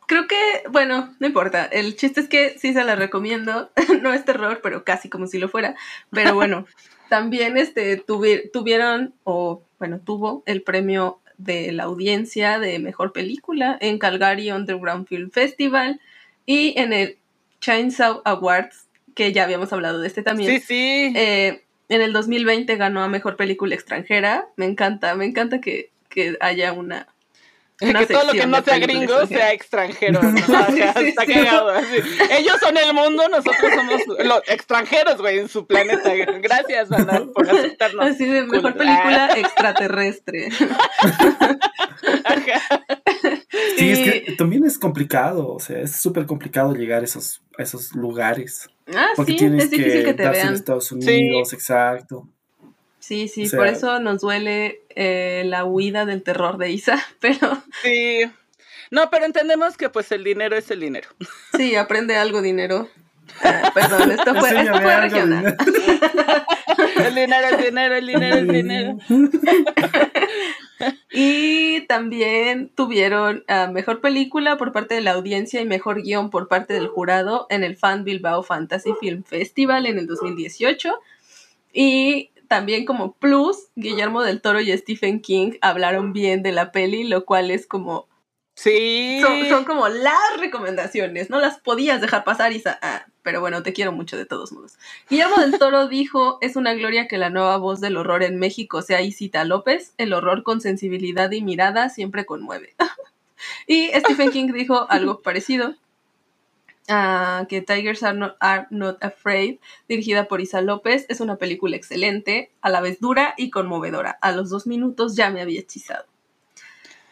[0.08, 1.66] Creo que, bueno, no importa.
[1.66, 3.72] El chiste es que sí se la recomiendo.
[4.02, 5.76] no es terror, pero casi como si lo fuera.
[6.12, 6.66] Pero bueno,
[7.10, 13.78] también este tuvi- tuvieron, o bueno, tuvo el premio de la audiencia de mejor película
[13.82, 16.00] en Calgary Underground Film Festival
[16.46, 17.18] y en el
[17.60, 20.60] Chainsaw Awards, que ya habíamos hablado de este también.
[20.62, 21.14] Sí, sí.
[21.16, 24.48] Eh, en el 2020 ganó a mejor película extranjera.
[24.56, 27.08] Me encanta, me encanta que, que haya una.
[27.82, 30.22] Una que todo lo que no sea gringo sea extranjero.
[30.24, 30.30] ¿no?
[30.40, 31.34] Ajá, Sí, está sí.
[31.34, 31.70] cagado.
[31.70, 31.98] así.
[32.32, 36.14] Ellos son el mundo, nosotros somos los extranjeros, güey, en su planeta.
[36.42, 38.06] Gracias, Ana, por aceptarnos.
[38.06, 40.50] Así de mejor película extraterrestre.
[42.24, 42.86] Ajá.
[43.78, 47.64] Sí, es que también es complicado, o sea, es súper complicado llegar a esos, a
[47.64, 48.70] esos lugares.
[48.94, 50.56] Ah, Porque sí, tienes es difícil que, te darse en vean.
[50.56, 52.30] Estados Unidos, exacto.
[53.08, 57.00] Sí, sí, o sea- por eso nos duele eh, la huida del terror de Isa,
[57.20, 58.22] pero Sí.
[58.90, 61.10] No, pero entendemos que pues el dinero es el dinero.
[61.56, 62.90] sí, aprende algo, dinero.
[63.44, 65.58] Ah, perdón, esto fue, esto Enséñame fue regional.
[67.06, 68.98] El dinero es dinero, el dinero es dinero.
[71.12, 76.48] Y también tuvieron ah, mejor película por parte de la audiencia y mejor guion por
[76.48, 80.94] parte del jurado en el Fan Bilbao Fantasy Film Festival en el 2018.
[81.74, 87.04] Y también como plus, Guillermo del Toro y Stephen King hablaron bien de la peli,
[87.04, 88.08] lo cual es como
[88.56, 89.20] Sí.
[89.22, 92.80] son, son como las recomendaciones, no las podías dejar pasar, Isa.
[92.82, 94.78] Ah, pero bueno, te quiero mucho de todos modos.
[95.10, 98.82] Guillermo del Toro dijo, es una gloria que la nueva voz del horror en México
[98.82, 102.76] sea Isita López, el horror con sensibilidad y mirada siempre conmueve.
[103.68, 105.76] y Stephen King dijo algo parecido.
[106.90, 111.76] Ah, que Tigers are not, Are Not Afraid, dirigida por Isa López, es una película
[111.76, 114.12] excelente, a la vez dura y conmovedora.
[114.22, 116.06] A los dos minutos ya me había hechizado.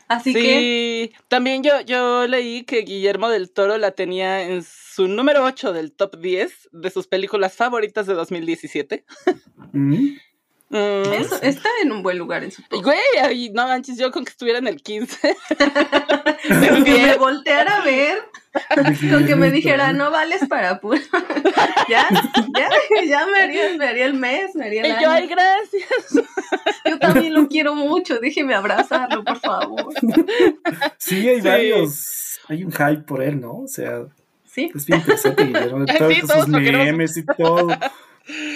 [0.07, 5.07] Así sí, que también yo, yo leí que Guillermo del Toro la tenía en su
[5.07, 9.05] número 8 del top 10 de sus películas favoritas de 2017.
[9.71, 10.17] Mm.
[10.69, 11.13] Mm.
[11.13, 12.84] Eso, está en un buen lugar en su Y, top.
[12.84, 15.38] Güey, ay, no manches, yo con que estuviera en el 15.
[16.47, 18.17] Con que me volteara a ver,
[19.10, 20.99] con que me dijera, no vales para puro.
[21.89, 22.06] ya,
[22.58, 22.69] ya,
[23.08, 25.86] ya me haría, me haría el mes, me haría el Y yo, ay, gracias.
[26.86, 29.93] Yo también lo quiero mucho, déjeme abrazarlo, por favor.
[30.97, 31.47] Sí, hay Sí.
[31.47, 32.39] varios.
[32.49, 33.60] Hay un hype por él, ¿no?
[33.60, 34.02] O sea,
[34.45, 36.86] Sí, es bien interesante Guillermo Sí, todos sus queremos.
[36.86, 37.67] memes y todo.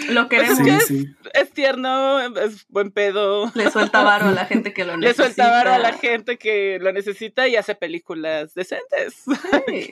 [0.10, 0.58] Lo queremos.
[0.58, 1.08] Sí, sí.
[1.34, 3.52] Es tierno, es buen pedo.
[3.56, 5.24] Le suelta varo a la gente que lo Le necesita.
[5.24, 9.24] suelta varo a la gente que lo necesita y hace películas decentes.
[9.68, 9.92] Sí.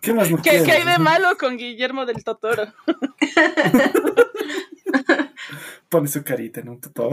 [0.00, 0.62] ¿Qué más no ¿Qué, quieres?
[0.62, 2.72] qué hay de malo con Guillermo del Totoro?
[5.88, 7.12] Pone su carita en un tutor.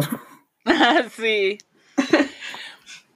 [0.65, 1.58] Ah, sí.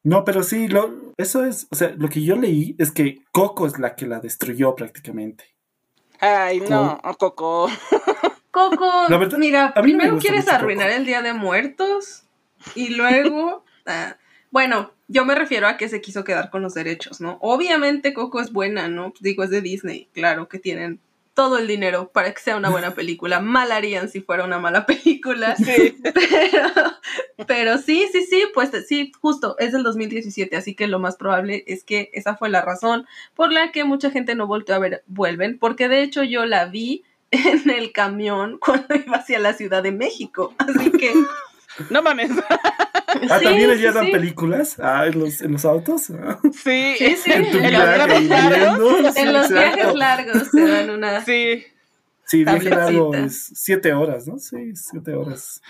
[0.04, 3.68] No, pero sí, lo, eso es, o sea, lo que yo leí es que Coco
[3.68, 5.46] es la que la destruyó prácticamente.
[6.22, 7.68] Ay, no, Coco.
[8.52, 11.00] Coco, La verdad, mira, a mí me primero quieres arruinar Coco.
[11.00, 12.26] el Día de Muertos
[12.76, 13.64] y luego...
[13.86, 14.18] ah,
[14.52, 17.38] bueno, yo me refiero a que se quiso quedar con los derechos, ¿no?
[17.42, 19.14] Obviamente Coco es buena, ¿no?
[19.22, 21.00] Digo, es de Disney, claro que tienen
[21.34, 23.40] todo el dinero para que sea una buena película.
[23.40, 25.56] Mal harían si fuera una mala película.
[25.56, 25.98] Sí.
[26.04, 26.68] Pero,
[27.48, 31.64] pero sí, sí, sí, pues sí, justo, es del 2017, así que lo más probable
[31.68, 35.04] es que esa fue la razón por la que mucha gente no volvió a ver
[35.08, 39.84] Vuelven, porque de hecho yo la vi en el camión cuando iba hacia la Ciudad
[39.84, 41.14] de México, así que...
[41.90, 42.30] No mames.
[43.30, 44.12] Ah, sí, ¿también sí, allá dan sí.
[44.12, 44.80] películas?
[44.80, 46.10] Ah, en los, en los autos.
[46.12, 46.96] Ah, Sí.
[46.98, 47.32] Sí, sí.
[47.32, 49.14] En tu En los viaje, viajes largos.
[49.14, 49.76] Sí, En los exacto.
[49.76, 51.26] viajes largos se dan una...
[51.26, 51.64] Sí.
[52.26, 54.40] Sí, viaje largo es siete horas, ¿no?
[54.40, 55.62] Sí, siete horas.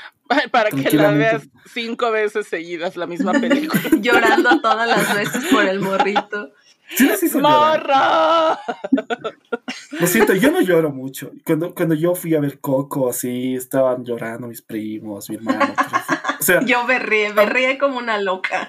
[0.51, 3.81] Para que la veas cinco veces seguidas la misma película.
[3.99, 6.51] llorando todas las veces por el morrito.
[6.95, 7.79] Sí, les hizo llorar.
[7.79, 8.59] ¡Morra!
[9.99, 11.31] Lo siento, yo no lloro mucho.
[11.45, 15.73] Cuando, cuando yo fui a ver Coco, así, estaban llorando mis primos, mi hermano.
[15.75, 18.67] pero- O sea, Yo berré, berré como una loca.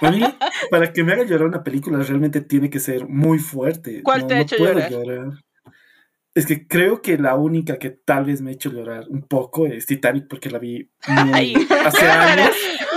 [0.00, 0.20] a mí,
[0.68, 4.02] para que me haga llorar una película, realmente tiene que ser muy fuerte.
[4.02, 5.26] ¿Cuál No- te ha no hecho puedo llorar?
[6.34, 9.66] Es que creo que la única que tal vez me ha hecho llorar un poco
[9.66, 12.50] es Titanic, porque la vi muy- hace años.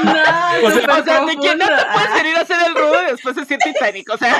[0.03, 2.73] No, O sea, súper O sea, de que no te puedes venir a hacer el
[2.75, 4.09] rudo y después decir Titanic.
[4.09, 4.35] O sea,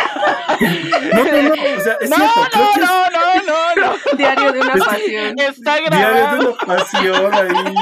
[1.14, 2.58] No, no, no, o sea, es no, cierto.
[2.58, 4.18] no, es no, no, no, no.
[4.18, 5.36] Diario de una pasión.
[5.40, 6.58] Está Diario de grabado.
[6.64, 7.76] una pasión ahí.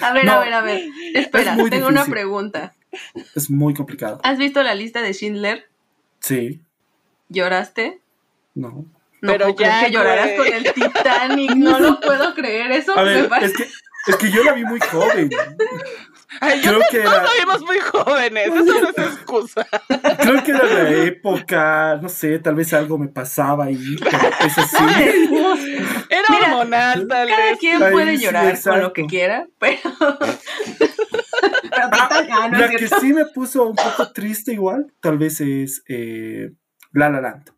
[0.00, 0.82] A ver, No, a ver, a ver.
[1.14, 2.74] Espera, tengo una pregunta.
[3.34, 4.20] Es muy complicado.
[4.22, 5.68] ¿Has visto la lista de Schindler?
[6.20, 6.60] Sí,
[7.28, 8.00] ¿Lloraste?
[8.54, 8.84] no.
[9.22, 11.54] No Pero puedo creer ya, que lloraras con el Titanic.
[11.56, 12.70] No lo puedo creer.
[12.72, 13.46] Eso A me ver, parece.
[13.46, 15.30] es que, es que yo la vi muy joven.
[16.40, 18.46] Ay, yo Creo que todos era, la vimos muy jóvenes.
[18.48, 19.66] Eso no es excusa.
[20.20, 24.62] creo que era la época, no sé, tal vez algo me pasaba ahí, pero eso
[24.62, 25.28] sí.
[26.08, 27.58] Era Mira, hormonal, tal Cada vez.
[27.58, 28.80] quien Ay, puede sí, llorar con exacto.
[28.80, 29.78] lo que quiera, pero.
[31.72, 36.52] ah, no La que sí me puso un poco triste igual, tal vez es eh,
[36.92, 37.50] La La Land.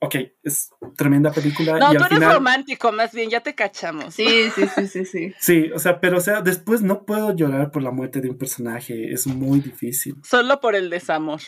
[0.00, 2.34] Ok, es tremenda película No, y tú al eres final...
[2.34, 4.12] romántico, más bien, ya te cachamos.
[4.14, 5.34] Sí, sí, sí, sí, sí.
[5.38, 8.36] Sí, o sea, pero o sea, después no puedo llorar por la muerte de un
[8.36, 10.16] personaje, es muy difícil.
[10.22, 11.40] Solo por el desamor.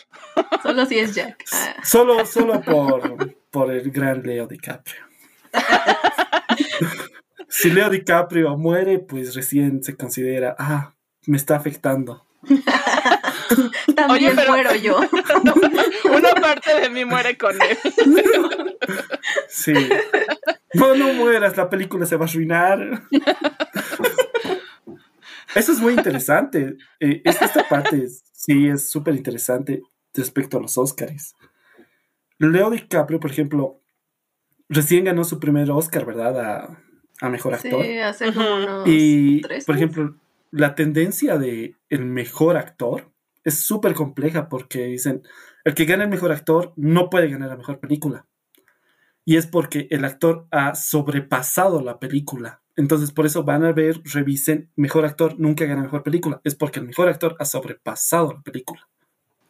[0.63, 1.43] Solo si es Jack.
[1.51, 5.06] Ah, Solo, solo por, por el gran Leo DiCaprio.
[7.49, 10.93] Si Leo DiCaprio muere, pues recién se considera, ah,
[11.25, 12.25] me está afectando.
[13.95, 14.99] También pero- muero yo.
[16.15, 17.77] Una parte de mí muere con él.
[19.49, 19.73] Sí.
[20.73, 23.01] No, no mueras, la película se va a arruinar.
[25.55, 26.77] Eso es muy interesante.
[26.99, 29.81] Eh, esta, esta parte es- sí es súper interesante
[30.13, 31.33] respecto a los Oscars.
[32.37, 33.81] Leo DiCaprio, por ejemplo,
[34.69, 36.39] recién ganó su primer Oscar, ¿verdad?
[36.39, 36.83] A,
[37.21, 37.83] a Mejor Actor.
[37.83, 40.15] Sí, hace como unos Y, tres por ejemplo,
[40.51, 43.11] la tendencia de el mejor actor
[43.43, 45.23] es súper compleja porque dicen,
[45.63, 48.25] el que gana el mejor actor no puede ganar la mejor película.
[49.25, 52.61] Y es porque el actor ha sobrepasado la película.
[52.77, 56.39] Entonces, por eso van a ver, revisen, mejor actor nunca gana mejor película.
[56.43, 58.87] Es porque el mejor actor ha sobrepasado la película.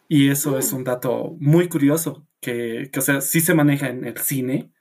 [0.07, 4.05] Y eso es un dato muy curioso, que, que, o sea, sí se maneja en
[4.05, 4.71] el cine,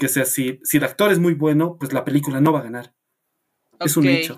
[0.00, 2.64] que sea, si, si el actor es muy bueno, pues la película no va a
[2.64, 2.92] ganar.
[3.78, 4.36] Es un hecho.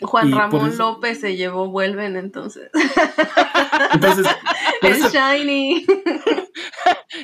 [0.00, 2.70] Juan y Ramón eso- López se llevó Vuelven entonces.
[3.92, 4.26] Entonces,
[4.82, 5.86] El eso- Shiny.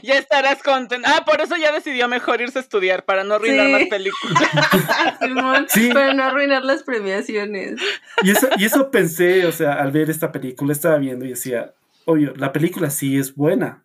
[0.03, 1.09] Ya estarás contento.
[1.12, 3.73] Ah, por eso ya decidió mejor irse a estudiar para no arruinar Sí.
[3.73, 4.42] más películas.
[5.21, 5.88] Simón, Sí.
[5.92, 7.81] Para no arruinar las premiaciones.
[8.23, 11.75] y, eso, y eso pensé, o sea, al ver esta película, estaba viendo y decía,
[12.05, 13.85] obvio, la película sí es buena.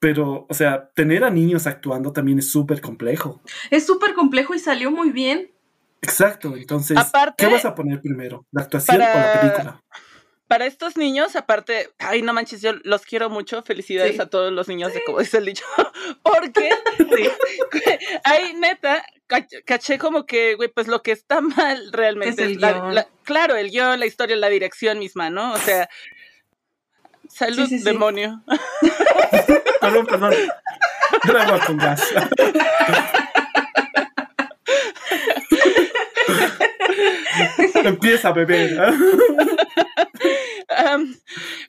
[0.00, 3.40] Pero, o sea, tener a niños actuando también es súper complejo.
[3.70, 5.50] Es súper complejo y salió muy bien.
[6.02, 8.46] Exacto, entonces, Aparte- ¿qué vas a poner primero?
[8.52, 9.82] ¿La actuación Para- o la película?
[10.46, 13.62] Para estos niños, aparte, ay, no manches, yo los quiero mucho.
[13.64, 14.20] Felicidades Sí.
[14.22, 15.64] a todos los niños de como dice el dicho.
[16.22, 16.70] Porque,
[18.24, 22.60] ay, neta, cach- caché como que, güey, pues lo que está mal realmente Es el
[22.60, 22.94] la- guion.
[22.94, 25.52] la- claro, el guion, la historia, la dirección misma, ¿no?
[25.52, 25.88] O sea,
[27.28, 27.84] salud, Sí, sí, sí.
[27.84, 28.42] demonio.
[29.88, 30.34] Perdón, perdón.
[31.24, 32.02] Drama con gas.
[37.74, 38.78] Empieza a beber.
[40.68, 41.16] Am,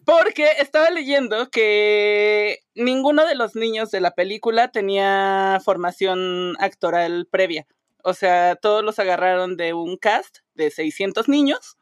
[0.04, 7.68] porque estaba leyendo que ninguno de los niños de la película tenía formación actoral previa.
[8.04, 11.78] O sea, todos los agarraron de un cast de 600 niños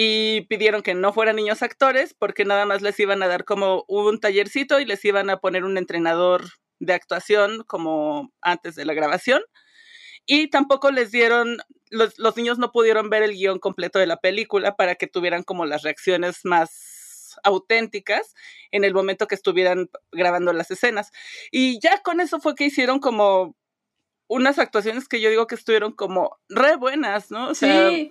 [0.00, 3.84] y pidieron que no fueran niños actores porque nada más les iban a dar como
[3.88, 6.44] un tallercito y les iban a poner un entrenador
[6.78, 9.42] de actuación como antes de la grabación.
[10.24, 11.58] Y tampoco les dieron,
[11.90, 15.42] los, los niños no pudieron ver el guion completo de la película para que tuvieran
[15.42, 18.36] como las reacciones más auténticas
[18.70, 21.10] en el momento que estuvieran grabando las escenas.
[21.50, 23.56] Y ya con eso fue que hicieron como
[24.28, 27.52] unas actuaciones que yo digo que estuvieron como re buenas, ¿no?
[27.56, 28.10] Sí.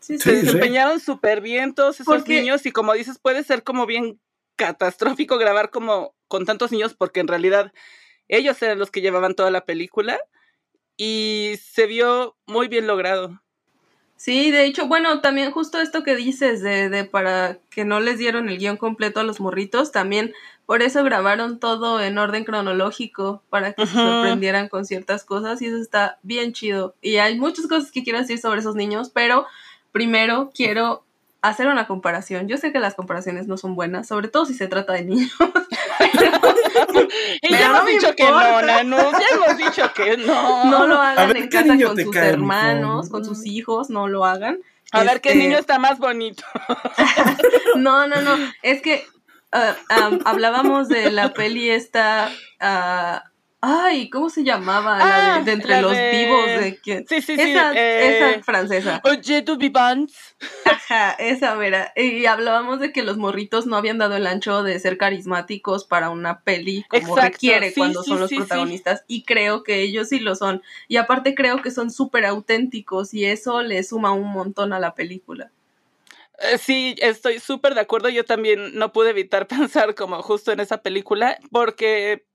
[0.00, 0.30] Sí, se sí.
[0.46, 4.18] desempeñaron súper bien todos esos Porque- niños y como dices, puede ser como bien
[4.56, 7.72] catastrófico grabar como con tantos niños porque en realidad
[8.28, 10.18] ellos eran los que llevaban toda la película
[10.96, 13.40] y se vio muy bien logrado.
[14.16, 18.16] Sí, de hecho, bueno, también justo esto que dices de, de para que no les
[18.18, 20.32] dieron el guion completo a los morritos, también
[20.66, 25.66] por eso grabaron todo en orden cronológico, para que se sorprendieran con ciertas cosas y
[25.66, 26.94] eso está bien chido.
[27.02, 29.46] Y hay muchas cosas que quiero decir sobre esos niños, pero
[29.94, 31.04] primero quiero
[31.40, 32.48] hacer una comparación.
[32.48, 35.30] Yo sé que las comparaciones no son buenas, sobre todo si se trata de niños.
[37.42, 38.62] Y Pero ya no hemos me dicho que no.
[38.62, 40.64] Nanu, ya hemos dicho que no.
[40.64, 43.90] No lo A hagan ver, en ¿qué casa con sus cae hermanos, con sus hijos,
[43.90, 44.58] no lo hagan.
[44.90, 46.42] A ver qué Este, niño está más bonito.
[47.76, 48.36] No, no, no.
[48.62, 49.06] Es que
[49.52, 52.30] am, hablábamos de la peli esta.
[52.60, 53.24] ah,
[53.64, 54.98] ay, ¿cómo se llamaba?
[54.98, 56.52] La Ah, de, de entre la los de- vivos.
[56.52, 57.06] De quién?
[57.08, 57.42] Sí, sí, sí.
[57.42, 59.00] esa, eh, esa francesa.
[59.04, 60.36] Oye, tu vivants.
[60.66, 61.92] Ajá, esa vera.
[61.94, 66.08] Y hablábamos de que los morritos no habían dado el ancho de ser carismáticos para
[66.10, 69.04] una peli como Exacto, requiere sí, cuando sí, son los sí, protagonistas.
[69.06, 70.62] Y creo que ellos sí lo son.
[70.88, 74.94] Y aparte creo que son súper auténticos y eso le suma un montón a la
[74.94, 75.50] película.
[76.38, 78.08] Eh, Sí, estoy súper de acuerdo.
[78.08, 82.26] Yo también no pude evitar pensar como justo en esa película, porque,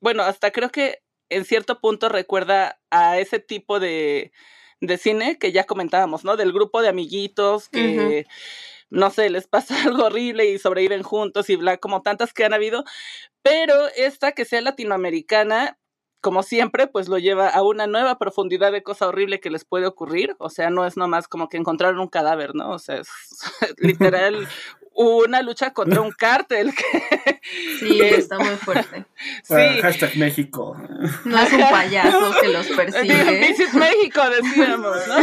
[0.00, 4.32] bueno, hasta creo que en cierto punto recuerda a ese tipo de,
[4.80, 6.36] de cine que ya comentábamos, ¿no?
[6.36, 8.26] Del grupo de amiguitos que,
[8.90, 12.54] no sé, les pasa algo horrible y sobreviven juntos y bla, como tantas que han
[12.54, 12.84] habido.
[13.42, 15.78] Pero esta que sea latinoamericana,
[16.20, 19.86] como siempre, pues lo lleva a una nueva profundidad de cosa horrible que les puede
[19.86, 20.34] ocurrir.
[20.38, 22.70] O sea, no es nomás como que encontraron un cadáver, ¿no?
[22.70, 23.08] O sea, es
[23.78, 24.48] literal
[24.96, 26.72] una lucha contra un cártel.
[26.74, 27.40] que-
[27.78, 29.04] Sí, está muy fuerte.
[29.44, 29.54] sí.
[29.54, 30.76] Ah, hashtag México.
[31.24, 33.46] No es un payaso que los persigue.
[33.48, 35.16] Visit México, decíamos, ¿no?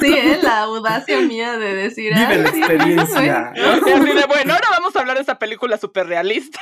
[0.00, 0.38] Sí, ¿eh?
[0.42, 2.12] la audacia mía de decir.
[2.12, 3.52] Vive "Ay, la sí, experiencia.
[3.56, 6.60] Y así de, bueno, ahora vamos a hablar de esa película súper realista.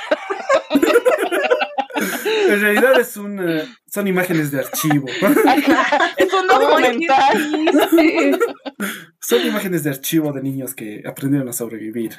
[2.49, 5.07] En realidad es un, eh, son imágenes de archivo.
[6.17, 8.39] es un documental.
[9.19, 12.15] Son imágenes de archivo de niños que aprendieron a sobrevivir.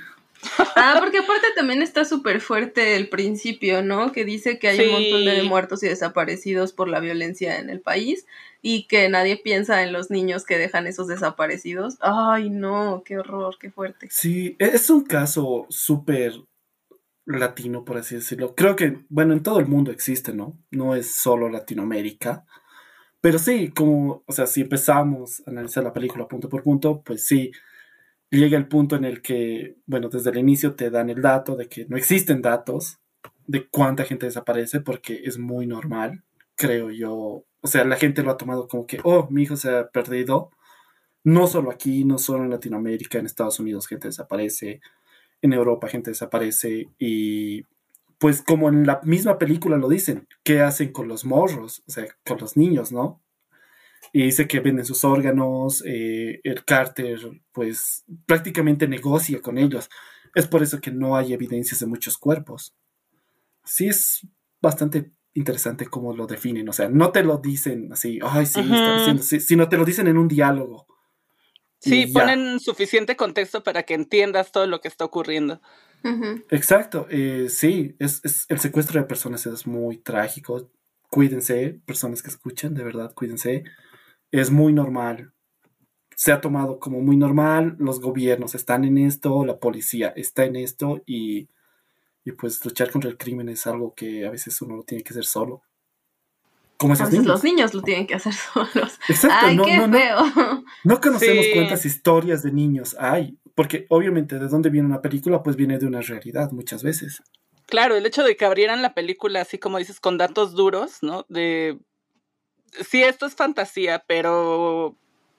[0.77, 4.13] Ah, porque aparte también está súper fuerte el principio, ¿no?
[4.13, 7.81] Que dice que hay un montón de muertos y desaparecidos por la violencia en el
[7.81, 8.27] país
[8.63, 11.97] y que nadie piensa en los niños que dejan esos desaparecidos.
[12.01, 14.09] Ay, no, qué horror, qué fuerte.
[14.11, 16.33] Sí, e- es un caso súper
[17.27, 18.55] latino, por así decirlo.
[18.55, 20.59] Creo que, bueno, en todo el mundo existe, ¿no?
[20.71, 22.47] No es solo Latinoamérica.
[23.21, 27.27] Pero sí, como, o sea, si empezamos a analizar la película punto por punto, pues
[27.27, 27.51] sí,
[28.31, 31.69] llega el punto en el que, bueno, desde el inicio te dan el dato de
[31.69, 33.01] que no existen datos
[33.47, 37.45] de cuánta gente desaparece porque es muy normal, creo yo.
[37.61, 40.51] O sea, la gente lo ha tomado como que, oh, mi hijo se ha perdido.
[41.25, 44.81] No solo aquí, no solo en Latinoamérica, en Estados Unidos gente desaparece,
[45.43, 47.65] en Europa gente desaparece y
[48.19, 51.83] pues como en la misma película lo dicen, ¿qué hacen con los morros?
[51.87, 53.23] O sea, con los niños, ¿no?
[54.13, 57.19] Y dice que venden sus órganos, eh, el cárter
[57.53, 59.91] pues prácticamente negocia con ellos.
[60.35, 62.75] Es por eso que no hay evidencias de muchos cuerpos.
[63.65, 64.27] Sí es
[64.63, 68.91] bastante interesante cómo lo definen, o sea, no te lo dicen así, ay, sí, está
[68.91, 68.99] Ujú.
[68.99, 70.87] diciendo, sí", sino te lo dicen en un diálogo.
[71.89, 75.61] Sí, ponen suficiente contexto para que entiendas todo lo que está ocurriendo.
[76.51, 80.71] Exacto, eh, sí, es, es- el secuestro de personas es muy trágico.
[81.11, 83.65] Cuídense, personas que escuchan, de verdad, cuídense.
[84.33, 85.33] Es muy normal.
[86.17, 90.57] Se ha tomado como muy normal, los gobiernos están en esto, la policía está en
[90.57, 91.49] esto y,
[92.25, 95.11] y pues luchar contra el crimen es algo que a veces uno lo tiene que
[95.15, 95.63] hacer solo.
[96.79, 97.35] Como A esos veces niños.
[97.35, 98.99] los niños lo tienen que hacer solos.
[99.09, 100.65] Exacto, Ay, no, qué no, no, feo.
[100.85, 101.53] no conocemos Sí.
[101.55, 105.87] cuántas historias de niños hay, porque obviamente de dónde viene una película, pues viene de
[105.87, 107.23] una realidad muchas veces.
[107.67, 111.25] Claro, el hecho de que abrieran la película así como dices, con datos duros, ¿no?
[111.29, 111.79] De
[112.89, 114.97] sí, esto es fantasía, pero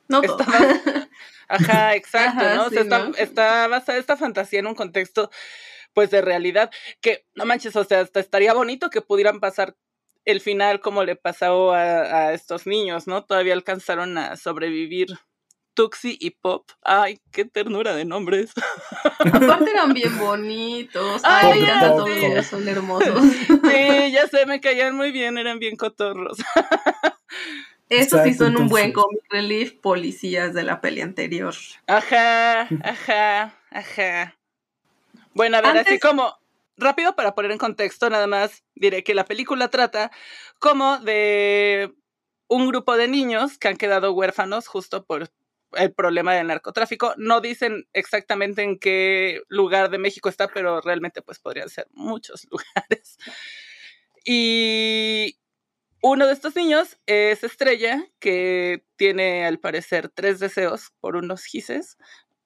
[0.10, 1.10] No está bas-
[1.50, 2.66] Ajá, exacto, Ajá, ¿no?
[2.66, 3.16] O sea, está, ¿no?
[3.16, 5.30] está basada esta fantasía en un contexto,
[5.94, 6.70] pues, de realidad,
[7.00, 9.76] que no manches, o sea, hasta estaría bonito que pudieran pasar
[10.28, 13.24] el final como le pasó a, a estos niños, ¿no?
[13.24, 15.18] Todavía alcanzaron a sobrevivir
[15.74, 16.70] Tuxi y Pop.
[16.82, 18.52] Ay, qué ternura de nombres.
[19.20, 21.22] Aparte eran bien bonitos.
[21.24, 23.24] Ay, Ay, ya todos son hermosos.
[23.48, 26.38] Sí, ya sé, me caían muy bien, eran bien cotorros.
[27.90, 31.56] Estos sí son un buen comic relief policías de la peli anterior.
[31.88, 34.36] Ajá, ajá, ajá.
[35.34, 36.38] Bueno, a ver, así como
[36.78, 40.12] rápido para poner en contexto, nada más diré que la película trata
[40.60, 41.94] como de
[42.48, 45.30] un grupo de niños que han quedado huérfanos justo por
[45.74, 47.14] el problema del narcotráfico.
[47.18, 52.48] No dicen exactamente en qué lugar de México está, pero realmente pues podrían ser muchos
[52.52, 53.18] lugares.
[54.26, 55.38] Y
[56.02, 61.98] uno de estos niños es Estrella, que tiene al parecer tres deseos por unos gises,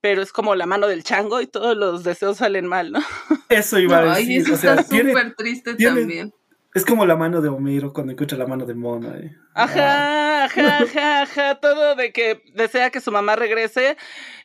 [0.01, 2.99] pero es como la mano del chango y todos los deseos salen mal, ¿no?
[3.49, 4.41] Eso iba a Ay, decir.
[4.41, 6.33] eso o sea, está súper triste tiene- también.
[6.73, 9.15] es como la mano de Homero cuando encuentra la mano de Mona.
[9.17, 9.35] eh.
[9.53, 13.97] Ah, Ajá, ajá, ajá, ajá, todo de que desea que su mamá regrese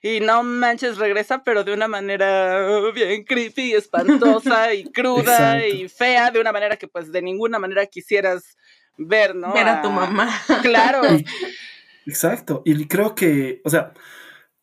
[0.03, 5.77] y no manches, regresa, pero de una manera uh, bien creepy, espantosa y cruda Exacto.
[5.85, 8.57] y fea, de una manera que pues de ninguna manera quisieras
[8.99, 9.53] ver, ¿no?
[9.55, 10.29] Ver a tu mamá.
[10.63, 11.03] Claro.
[12.07, 12.63] Exacto.
[12.65, 13.93] Y creo que, o sea,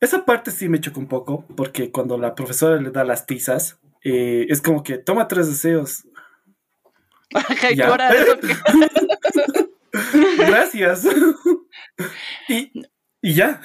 [0.00, 3.78] esa parte sí me chocó un poco, porque cuando la profesora le da las tizas,
[4.04, 6.04] eh, es como que toma tres deseos.
[10.38, 11.06] Gracias.
[12.48, 12.70] y,
[13.22, 13.60] y ya.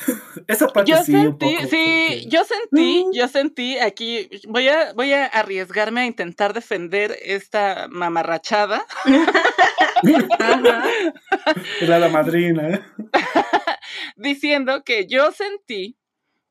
[0.47, 1.67] Esa parte Yo sí un sentí, poco.
[1.69, 3.11] sí, yo sentí, Mm.
[3.13, 8.85] yo sentí aquí, voy a, voy a arriesgarme a intentar defender esta mamarrachada.
[11.81, 12.69] Era la madrina.
[12.69, 12.81] ¿eh?
[14.15, 15.97] diciendo que yo sentí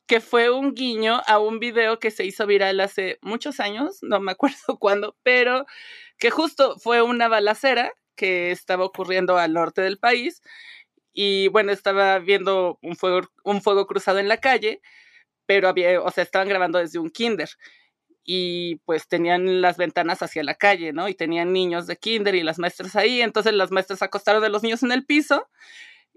[0.09, 4.19] que fue un guiño a un video que se hizo viral hace muchos años, no
[4.21, 5.67] me acuerdo cuándo, pero
[6.19, 10.43] que justo fue una balacera que estaba ocurriendo al norte del país
[11.13, 14.81] y bueno, estaba viendo un fuego, un fuego cruzado en la calle,
[15.47, 17.51] pero había, o sea, estaban grabando desde un kinder
[18.25, 21.09] y pues tenían las ventanas hacia la calle, ¿no?
[21.09, 24.63] Y tenían niños de kinder y las maestras ahí, entonces las maestras acostaron de los
[24.63, 25.49] niños en el piso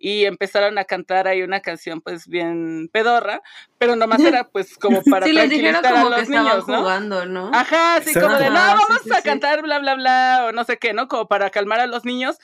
[0.01, 3.41] y empezaron a cantar ahí una canción pues bien pedorra,
[3.77, 6.79] pero nomás era pues como para Sí, tranquilizar a como que los niños, ¿no?
[6.79, 7.51] jugando, ¿no?
[7.53, 9.23] Ajá, así como de, no, vamos sí, a sí.
[9.23, 11.07] cantar bla, bla, bla, o no sé qué, ¿no?
[11.07, 12.37] Como para calmar a los niños,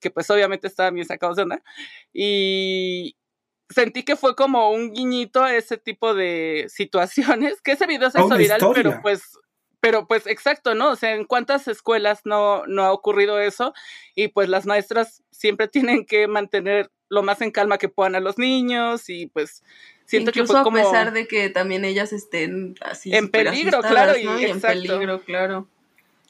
[0.00, 1.62] que pues obviamente estaban bien sacados de onda.
[2.12, 3.16] Y
[3.70, 8.18] sentí que fue como un guiñito a ese tipo de situaciones, que ese video se
[8.18, 9.38] A hizo viral, pero pues,
[9.86, 10.90] pero pues exacto, ¿no?
[10.90, 13.72] O sea, ¿en cuántas escuelas no, no ha ocurrido eso?
[14.16, 18.20] Y pues las maestras siempre tienen que mantener lo más en calma que puedan a
[18.20, 19.62] los niños y pues
[20.04, 23.12] Siento Incluso que fue como a pesar de que también ellas estén así.
[23.14, 24.40] En peligro, claro, y ¿no?
[24.40, 25.68] Y en peligro, claro.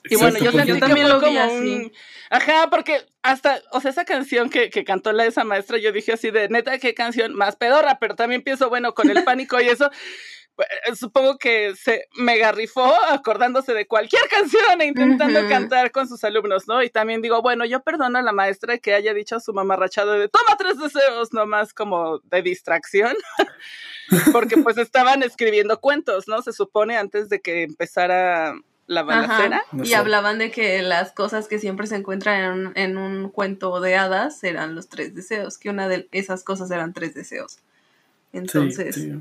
[0.08, 1.54] Y bueno, yo, porque- que también fue lo vi como así.
[1.56, 1.92] un-
[2.30, 6.12] Ajá, porque hasta, o sea, esa canción que, que cantó la esa maestra, yo dije
[6.12, 9.68] así de, neta, qué canción más pedorra, pero también pienso, bueno, con el pánico y
[9.68, 9.90] eso,
[10.94, 16.66] supongo que se mega rifó acordándose de cualquier canción e intentando cantar con sus alumnos,
[16.66, 16.82] ¿no?
[16.82, 20.12] Y también digo, bueno, yo perdono a la maestra que haya dicho a su mamarrachado
[20.12, 23.14] de, toma tres deseos, nomás como de distracción.
[24.32, 26.40] Porque pues estaban escribiendo cuentos, ¿no?
[26.40, 28.54] Se supone antes de que empezara
[28.86, 29.64] la balacera.
[29.82, 33.80] Y hablaban de que las cosas que siempre se encuentran en un, en un cuento
[33.80, 37.58] de hadas eran los tres deseos, que una de esas cosas eran tres deseos.
[38.32, 39.12] Sí, Entonces, sí.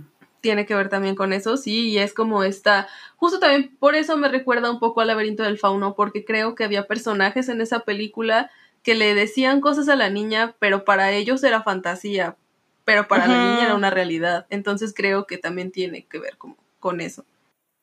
[0.45, 4.15] Tiene que ver también con eso, sí, y es como esta, justo también por eso
[4.15, 7.79] me recuerda un poco al laberinto del fauno, porque creo que había personajes en esa
[7.79, 8.51] película
[8.83, 12.37] que le decían cosas a la niña, pero para ellos era fantasía,
[12.83, 14.45] pero para la niña era una realidad.
[14.51, 17.25] Entonces creo que también tiene que ver como con eso.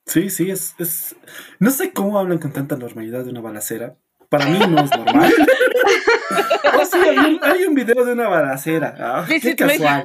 [0.07, 1.17] Sí, sí, es, es.
[1.59, 3.97] No sé cómo hablan con tanta normalidad de una balacera.
[4.33, 5.30] Para mí no es normal.
[6.80, 8.95] oh, sí, hay un, hay un video de una balacera.
[8.99, 10.05] Ah, qué casual.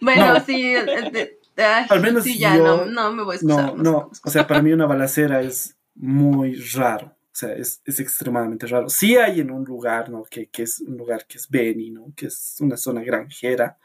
[0.00, 0.40] Bueno, No.
[0.40, 3.74] sí, de- ay, Al menos sí, ya, yo- no, no me voy a excusar.
[3.76, 7.06] No, O sea, para mí una balacera es muy raro.
[7.08, 8.88] O sea, es, es extremadamente raro.
[8.88, 10.22] Sí hay en un lugar, ¿no?
[10.22, 12.12] Que, que es un lugar que es Beni, ¿no?
[12.14, 13.76] Que es una zona granjera.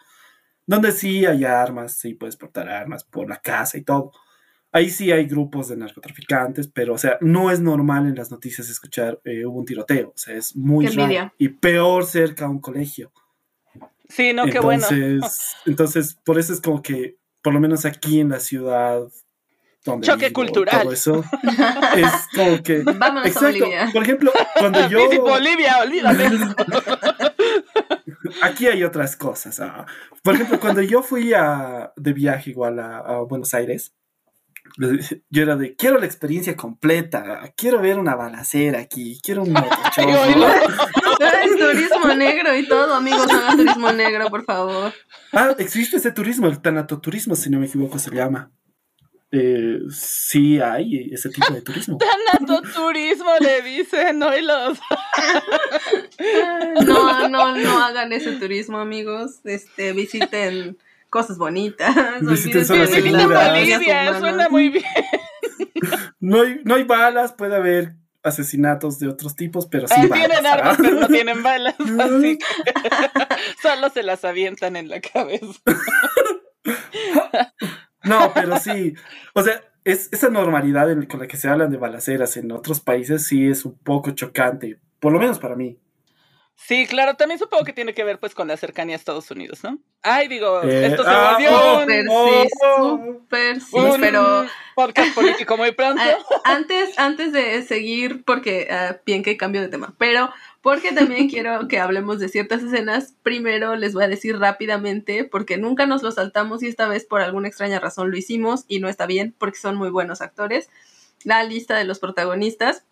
[0.68, 4.12] Donde sí hay armas, sí puedes portar armas por la casa y todo.
[4.72, 8.70] Ahí sí hay grupos de narcotraficantes, pero, o sea, no es normal en las noticias
[8.70, 10.10] escuchar eh, hubo un tiroteo.
[10.10, 11.02] O sea, es muy Qué raro.
[11.04, 11.34] envidia.
[11.40, 13.12] Y peor cerca a un colegio.
[14.10, 14.86] Sí, no, qué bueno.
[14.90, 19.02] entonces, entonces, por eso es como que, por lo menos aquí en la ciudad,
[19.86, 20.82] donde Choque vivo, cultural.
[20.84, 21.24] todo eso,
[21.96, 22.80] es como que.
[22.84, 23.60] Vámonos a Exacto.
[23.60, 23.90] Bolivia.
[23.94, 25.00] Por ejemplo, cuando yo.
[25.10, 26.30] Visit Bolivia, olvídate.
[28.44, 29.60] Aquí hay otras cosas.
[29.60, 29.86] ah.
[30.24, 33.94] Por ejemplo, cuando yo fui a, de viaje igual a, a Buenos Aires,
[34.78, 40.22] yo era de, quiero la experiencia completa, quiero ver una balacera aquí, quiero un motochorro.
[40.24, 40.48] Ay, no.
[40.48, 44.94] Ay, turismo negro y todo, amigos, no hagan turismo negro, por favor.
[45.34, 48.52] Ah, existe ese turismo, el tanatoturismo, si no me equivoco, se llama.
[49.32, 52.00] Eh, sí hay ese tipo de turismo.
[52.74, 54.80] turismo le dicen, no y los.
[56.86, 59.40] No, no, no hagan ese turismo, amigos.
[59.46, 60.78] Este, visiten
[61.10, 61.96] cosas bonitas.
[62.22, 63.52] Visiten zonas seguras.
[63.52, 64.86] Bolivia, suena muy bien.
[66.20, 70.12] No hay, no hay balas, puede haber asesinatos de otros tipos, pero sí balas.
[70.12, 70.54] tienen ah.
[70.54, 72.46] armas, pero no tienen balas, así que
[73.62, 75.60] solo se las avientan en la cabeza.
[78.04, 78.94] No, pero sí.
[79.34, 82.80] O sea, es, esa normalidad en- con la que se hablan de balaceras en otros
[82.82, 85.80] países sí es un poco chocante, por lo menos para mí.
[86.62, 89.64] Sí, claro, también supongo que tiene que ver pues con la cercanía a Estados Unidos,
[89.64, 89.80] ¿no?
[90.04, 92.98] Ay, digo, Eh, esto se ah, volvió oh, un, Súper, Oh, sí, oh.
[93.06, 94.46] súper, sí, un pero
[94.76, 96.02] podcast político muy pronto.
[96.44, 100.30] antes, antes de seguir, porque ah, bien que cambio de tema, pero
[100.62, 105.58] porque también quiero que hablemos de ciertas escenas, primero les voy a decir rápidamente, porque
[105.58, 108.90] nunca nos lo saltamos y esta vez por alguna extraña razón lo hicimos y no
[108.90, 110.70] está bien porque son muy buenos actores.
[111.24, 112.84] La lista de los protagonistas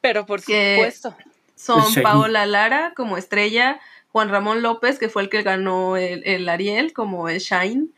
[0.00, 1.14] Pero por que- supuesto.
[1.58, 1.82] Son.
[2.02, 3.80] Paola Lara como estrella,
[4.12, 7.88] Juan Ramón López, que fue el que ganó el, el Ariel como el Shine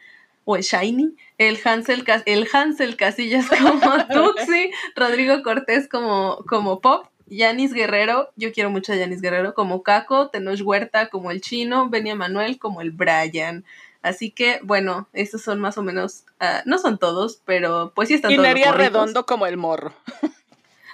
[0.44, 7.06] o el Shiny, el Hansel, el Hansel Casillas como Tuxi, Rodrigo Cortés como, como Pop,
[7.26, 11.88] Yanis Guerrero, yo quiero mucho a Yanis Guerrero como Caco, Tenoch Huerta como el Chino,
[11.88, 13.64] Benia Manuel como el Brian.
[14.02, 18.14] Así que, bueno, estos son más o menos, ah, no son todos, pero pues sí
[18.14, 18.48] están Y todos.
[18.48, 18.92] Neria morritos.
[18.92, 19.92] Redondo como el morro.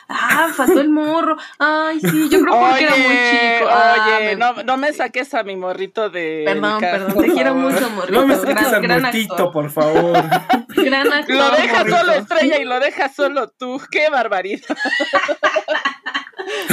[0.09, 1.37] Ah, faltó el morro.
[1.59, 3.17] Ay, sí, yo creo porque era muy
[3.59, 3.69] chico.
[3.71, 6.43] Ah, oye, me- no, no me saques a mi morrito de.
[6.47, 8.21] Perdón, perdón, por te quiero mucho, morrito.
[8.21, 9.53] No me saques gran, al gran actor.
[9.53, 10.13] por favor.
[10.77, 11.35] Gran actor.
[11.37, 11.97] Lo morrito.
[11.99, 13.81] solo estrella y lo dejas solo tú.
[13.91, 14.61] ¡Qué barbaridad!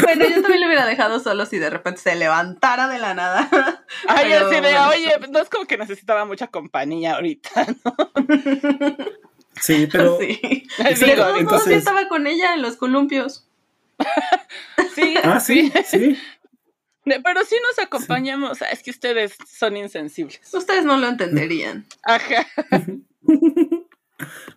[0.04, 3.50] Bueno, yo también lo hubiera dejado solo si de repente se levantara de la nada.
[4.08, 4.90] Ay, Pero así de, bueno.
[4.90, 7.66] oye, no es como que necesitaba mucha compañía ahorita.
[7.84, 7.96] ¿no?
[9.62, 10.40] Sí, pero sí.
[10.80, 13.48] Entonces- estaba con ella en los columpios.
[14.96, 16.18] sí, Ah, sí, sí.
[17.06, 18.62] Pero sí nos acompañamos.
[18.62, 20.54] Ah, Es que ustedes son insensibles.
[20.54, 21.86] Ustedes no lo entenderían.
[22.04, 22.48] Ajá.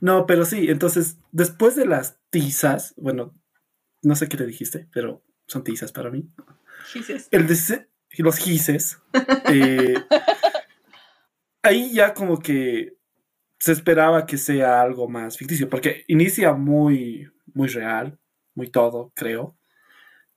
[0.01, 3.35] No, pero sí, entonces, después de las tizas, bueno,
[4.03, 6.29] no sé qué le dijiste, pero son tizas para mí.
[6.93, 7.27] Jesus.
[7.33, 7.89] El de
[8.19, 8.99] los gises,
[9.51, 9.95] eh,
[11.63, 12.96] ahí ya como que
[13.59, 18.19] se esperaba que sea algo más ficticio, porque inicia muy, muy real,
[18.55, 19.57] muy todo, creo.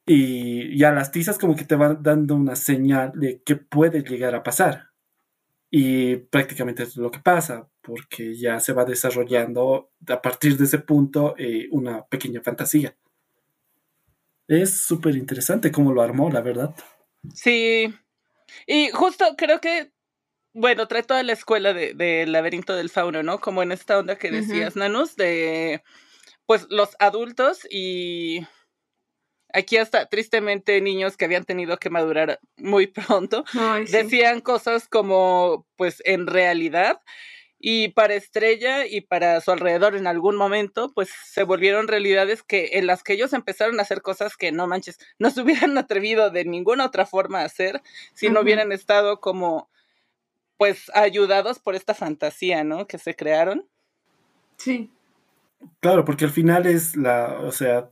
[0.06, 4.36] Y ya las tizas como que te van dando una señal de qué puede llegar
[4.36, 4.90] a pasar.
[5.72, 10.80] Y prácticamente es lo que pasa, porque ya se va desarrollando a partir de ese
[10.80, 12.96] punto eh, una pequeña fantasía.
[14.48, 16.74] Es súper interesante cómo lo armó, la verdad.
[17.36, 17.94] Sí.
[18.66, 19.92] Y justo creo que,
[20.54, 23.40] bueno, trae toda la escuela del de, laberinto del fauno, ¿no?
[23.40, 25.84] Como en esta onda que decías, Nanus, de
[26.46, 28.48] pues los adultos y
[29.54, 32.88] aquí hasta tristemente niños que habían tenido que madurar muy
[33.28, 33.44] pronto,
[33.92, 37.00] decían cosas como, pues en realidad,
[37.60, 42.70] y para Estrella y para su alrededor en algún momento, pues se volvieron realidades que
[42.74, 46.30] en las que ellos empezaron a hacer cosas que no manches, no se hubieran atrevido
[46.32, 47.82] de ninguna otra forma a hacer
[48.14, 49.70] si no hubieran estado como,
[50.60, 52.86] pues ayudados por esta fantasía, ¿no?
[52.86, 53.66] Que se crearon.
[54.58, 54.92] Sí.
[55.80, 57.90] Claro, porque al final es la, o sea,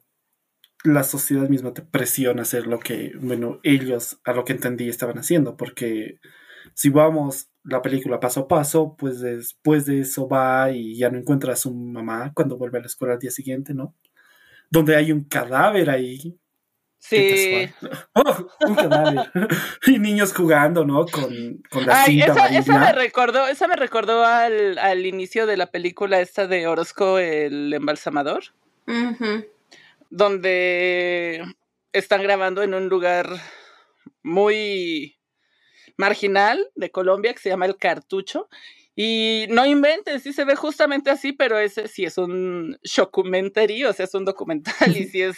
[0.84, 4.90] la sociedad misma te presiona a hacer lo que, bueno, ellos, a lo que entendí,
[4.90, 6.20] estaban haciendo, porque
[6.74, 11.20] si vamos la película paso a paso, pues después de eso va y ya no
[11.20, 13.96] encuentra a su mamá cuando vuelve a la escuela al día siguiente, ¿no?
[14.70, 16.38] Donde hay un cadáver ahí.
[17.00, 17.70] Sí.
[18.14, 19.32] Oh, un cadáver.
[19.86, 21.06] y niños jugando, ¿no?
[21.06, 25.58] Con, con la Ay, esa, esa, me recordó, esa me recordó al, al, inicio de
[25.58, 28.44] la película esta de Orozco, el embalsamador.
[30.10, 31.44] Donde
[31.94, 33.30] están grabando en un lugar
[34.24, 35.18] muy
[35.98, 38.50] marginal de Colombia que se llama El Cartucho.
[39.00, 43.94] Y no inventes, sí se ve justamente así, pero ese sí es un documentary, o
[43.94, 45.38] sea, es un documental y sí es,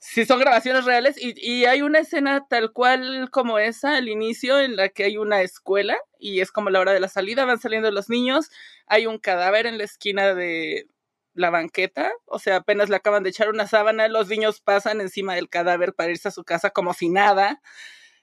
[0.00, 4.58] sí son grabaciones reales y, y, hay una escena tal cual como esa al inicio
[4.58, 7.60] en la que hay una escuela y es como la hora de la salida, van
[7.60, 8.50] saliendo los niños,
[8.88, 10.88] hay un cadáver en la esquina de
[11.34, 15.36] la banqueta, o sea, apenas le acaban de echar una sábana, los niños pasan encima
[15.36, 17.62] del cadáver para irse a su casa como si nada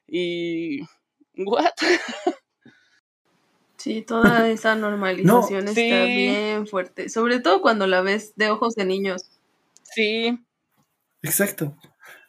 [0.05, 0.81] y
[1.37, 1.75] ¿What?
[3.83, 8.85] Sí, toda esa normalización está bien fuerte, sobre todo cuando la ves de ojos de
[8.85, 9.23] niños.
[9.83, 10.39] Sí.
[11.21, 11.75] Exacto.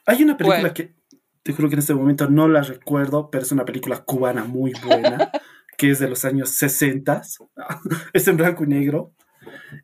[0.05, 0.96] Hay una película que
[1.44, 4.72] te juro que en este momento no la recuerdo, pero es una película cubana muy
[4.84, 5.30] buena,
[5.78, 7.22] que es de los años 60,
[8.12, 9.12] es en blanco y negro,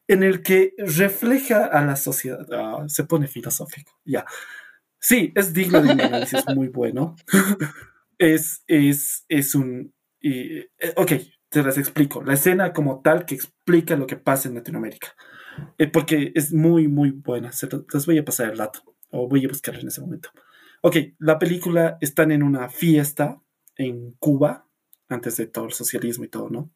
[0.08, 2.44] en el que refleja a la sociedad.
[2.52, 4.26] Ah, se pone filosófico, ya.
[4.98, 7.14] Sí, es digno de un análisis muy bueno
[8.18, 9.94] es, es, es un...
[10.20, 11.12] Eh, ok,
[11.50, 12.22] te las explico.
[12.22, 15.08] La escena como tal que explica lo que pasa en Latinoamérica.
[15.78, 17.52] Eh, porque es muy, muy buena.
[17.52, 18.80] Se las voy a pasar el dato.
[19.10, 20.30] O voy a buscarla en ese momento.
[20.82, 23.42] Ok, la película están en una fiesta
[23.76, 24.66] en Cuba,
[25.08, 26.70] antes de todo el socialismo y todo, ¿no?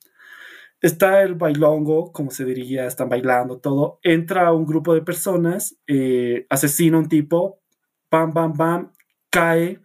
[0.81, 4.01] Está el bailongo, como se diría, están bailando todo.
[4.03, 7.63] Entra un grupo de personas, eh, asesina a un tipo,
[8.11, 8.93] bam, bam, bam,
[9.31, 9.81] cae,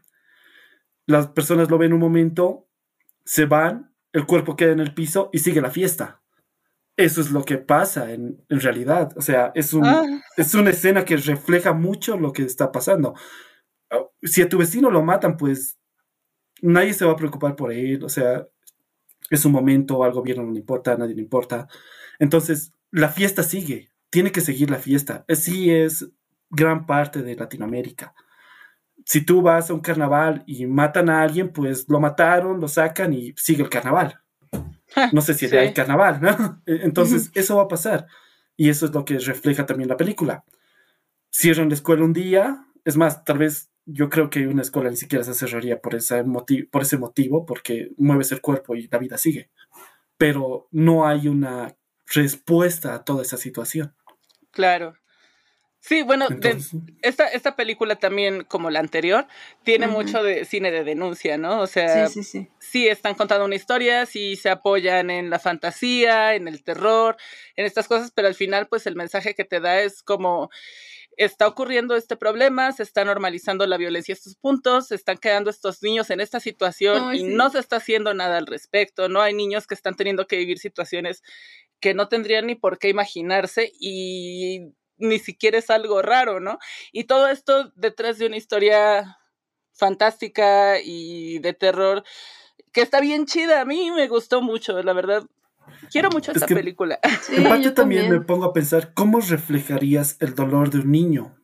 [1.05, 2.67] las personas lo ven un momento,
[3.23, 6.21] se van, el cuerpo queda en el piso y sigue la fiesta.
[6.97, 9.13] Eso es lo que pasa en, realidad.
[9.15, 10.03] O sea, es, un, ah.
[10.35, 13.13] es una escena que refleja mucho lo que está pasando.
[14.21, 15.79] Si a tu vecino lo matan, pues
[16.61, 18.03] nadie se va a preocupar por él.
[18.03, 18.45] O sea,
[19.29, 21.67] es un momento, al gobierno no le importa, a nadie le importa.
[22.19, 23.89] Entonces, la fiesta sigue.
[24.09, 25.23] Tiene que seguir la fiesta.
[25.29, 26.09] Así es
[26.49, 28.13] gran parte de Latinoamérica
[29.09, 33.11] si tú vas a un carnaval y matan a alguien, pues lo mataron, lo sacan
[33.11, 34.21] y sigue el carnaval.
[35.13, 36.61] No sé si hay carnaval, ¿no?
[36.65, 38.07] E, entonces, eso va a pasar.
[38.57, 40.43] Y eso es lo que refleja también la película.
[41.31, 44.95] Cierran la escuela un día, es más, tal vez yo creo que una escuela ni
[44.95, 48.97] siquiera se cerraría por ese, motivo, por ese motivo, porque mueves el cuerpo y la
[48.97, 49.49] vida sigue.
[50.17, 51.75] Pero no hay una
[52.13, 53.95] respuesta a toda esa situación.
[54.51, 54.95] Claro.
[55.81, 56.27] Sí, bueno,
[57.01, 59.27] esta, esta película también, como la anterior,
[59.63, 61.61] tiene mucho de cine de denuncia, ¿no?
[61.61, 62.49] O sea, sí, sí, sí.
[62.59, 67.15] sí, están contando una historia, sí se apoyan en la fantasía, en el terror,
[67.55, 70.49] en estas cosas, pero al final, pues el mensaje que te da es como
[71.19, 75.49] está ocurriendo este problema, se está normalizando la violencia a estos puntos, se están quedando
[75.49, 79.33] estos niños en esta situación y no se está haciendo nada al respecto, no hay
[79.33, 81.21] niños que están teniendo que vivir situaciones
[81.81, 86.59] que no tendrían ni por qué imaginarse y ni siquiera es algo raro, ¿no?
[86.91, 89.17] Y todo esto detrás de una historia
[89.73, 92.03] fantástica y de terror
[92.71, 93.61] que está bien chida.
[93.61, 95.23] A mí me gustó mucho, la verdad.
[95.91, 96.99] Quiero mucho esta película.
[97.29, 98.09] en parte también.
[98.09, 101.35] me pongo a pensar cómo reflejarías el dolor de un niño.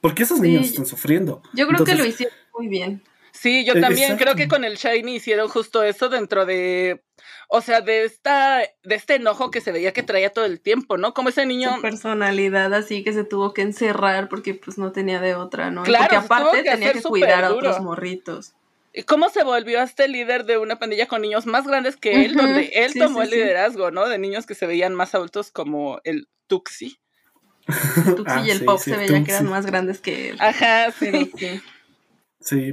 [0.00, 1.42] Porque esos niños están sufriendo.
[1.52, 3.02] Yo creo que lo hicieron muy bien.
[3.36, 7.04] Sí, yo e, también creo que con el Shiny hicieron justo eso dentro de,
[7.48, 10.96] o sea, de esta, de este enojo que se veía que traía todo el tiempo,
[10.96, 11.12] ¿no?
[11.12, 11.74] Como ese niño.
[11.76, 15.82] Su personalidad así que se tuvo que encerrar porque pues no tenía de otra, ¿no?
[15.82, 18.54] Claro, porque aparte tenía que cuidar a otros morritos.
[19.06, 22.70] cómo se volvió este líder de una pandilla con niños más grandes que él, donde
[22.74, 24.08] él tomó el liderazgo, ¿no?
[24.08, 26.98] De niños que se veían más adultos como el Tuxi.
[28.16, 30.36] Tuxi ah, y el Pop se veían que eran más grandes que él.
[30.40, 31.32] Ajá, sí.
[31.36, 31.60] sí.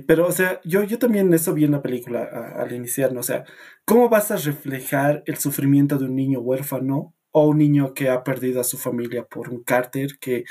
[0.08, 2.24] Pero o sea, yo, yo también eso vi en la película
[2.58, 3.22] al iniciar, ¿no?
[3.22, 3.46] O sea,
[3.86, 8.24] ¿cómo vas a reflejar el sufrimiento de un niño huérfano o un niño que ha
[8.24, 10.20] perdido a su familia por un cárter?
[10.20, 10.46] Que,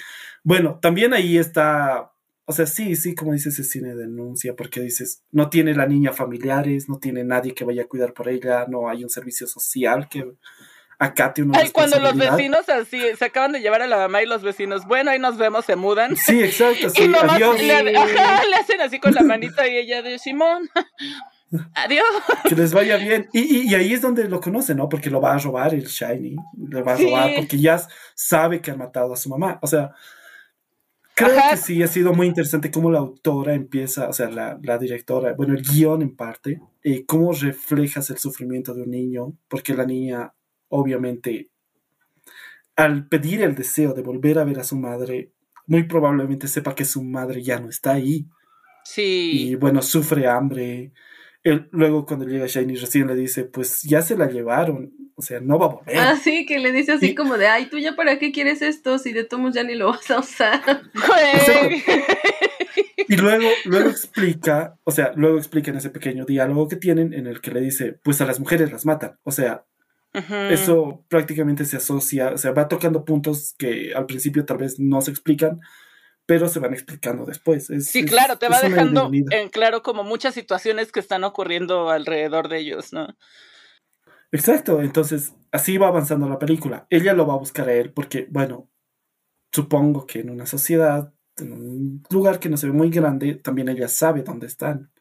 [0.45, 2.13] bueno, también ahí está
[2.45, 6.13] o sea, sí, sí, como dices, ese cine denuncia, porque dices, no tiene la niña
[6.13, 10.09] familiares, no tiene nadie que vaya a cuidar por ella, no hay un servicio social
[10.09, 10.33] que
[11.03, 14.27] acate una Ay, cuando los vecinos así se acaban de llevar a la mamá y
[14.27, 16.17] los vecinos, bueno, ahí nos vemos, se mudan.
[16.17, 17.61] Sí, exacto, sí, adiós.
[17.61, 20.69] Le, ajá, le hacen así con la manita y ella de Simón.
[21.75, 22.07] Adiós.
[22.49, 23.29] Que les vaya bien.
[23.31, 24.89] Y, y, ahí es donde lo conoce, ¿no?
[24.89, 26.35] Porque lo va a robar el Shiny.
[26.57, 27.79] Lo va a robar porque ya
[28.15, 29.59] sabe que ha matado a su mamá.
[29.61, 29.91] O sea,
[31.15, 34.79] Creo que sí ha sido muy interesante cómo la autora empieza, o sea, la, la
[34.79, 39.75] directora, bueno, el guion en parte, eh, cómo reflejas el sufrimiento de un niño, porque
[39.75, 40.33] la niña,
[40.73, 41.51] obviamente,
[42.77, 45.33] al pedir el deseo de volver a ver a su madre,
[45.67, 48.27] muy probablemente sepa que su madre ya no está ahí.
[48.85, 49.51] Sí.
[49.51, 50.93] Y bueno, sufre hambre,
[51.71, 55.59] luego cuando llega Shiny recién le dice, pues ya se la llevaron, o sea, no
[55.59, 55.99] va a volver.
[55.99, 58.99] Ah, sí, que le dice así como de, ay, tú ya para qué quieres esto
[58.99, 60.63] si de tomos ya ni lo vas a usar.
[63.09, 67.27] y luego, luego explica, o sea, luego explica en ese pequeño diálogo que tienen en
[67.27, 69.65] el que le dice, pues a las mujeres las matan, o sea,
[70.13, 75.01] eso prácticamente se asocia, o sea, va tocando puntos que al principio tal vez no
[75.01, 75.61] se explican,
[76.27, 77.69] pero se van explicando después.
[77.81, 82.59] sí, claro, te va dejando en claro como muchas situaciones que están ocurriendo alrededor de
[82.59, 83.09] ellos, ¿no?
[84.31, 86.87] Exacto, entonces así va avanzando la película.
[86.91, 88.71] Ella lo va a buscar a él porque, bueno,
[89.53, 93.69] supongo que en una sociedad, en un lugar que no se ve muy grande, también
[93.69, 94.92] ella sabe dónde están.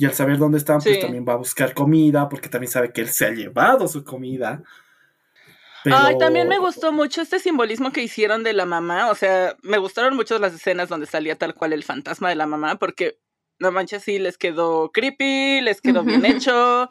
[0.00, 3.02] Y al saber dónde están, pues también va a buscar comida, porque también sabe que
[3.02, 4.62] él se ha llevado su comida.
[5.84, 9.10] Ay, también me gustó mucho este simbolismo que hicieron de la mamá.
[9.10, 12.46] O sea, me gustaron mucho las escenas donde salía tal cual el fantasma de la
[12.46, 13.18] mamá, porque
[13.58, 16.88] no manches, sí, les quedó creepy, les quedó bien hecho.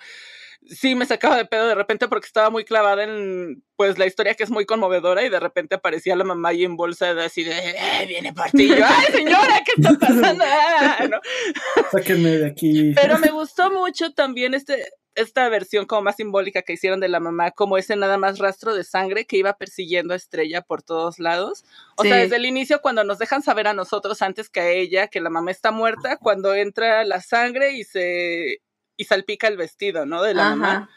[0.67, 4.35] Sí, me sacaba de pedo de repente porque estaba muy clavada en pues la historia
[4.35, 7.43] que es muy conmovedora y de repente aparecía la mamá ahí en bolsa de así
[7.43, 10.43] de eh, viene partillo, ay señora, ¿qué está pasando?
[10.45, 11.09] Ah,
[11.91, 12.93] Sáquenme de aquí.
[12.93, 17.19] Pero me gustó mucho también este, esta versión como más simbólica que hicieron de la
[17.19, 21.19] mamá, como ese nada más rastro de sangre que iba persiguiendo a Estrella por todos
[21.19, 21.65] lados.
[21.97, 25.07] O sea, desde el inicio, cuando nos dejan saber a nosotros antes que a ella
[25.07, 28.61] que la mamá está muerta, cuando entra la sangre y se
[28.99, 30.21] y salpica el vestido, ¿no?
[30.21, 30.89] De la mamá.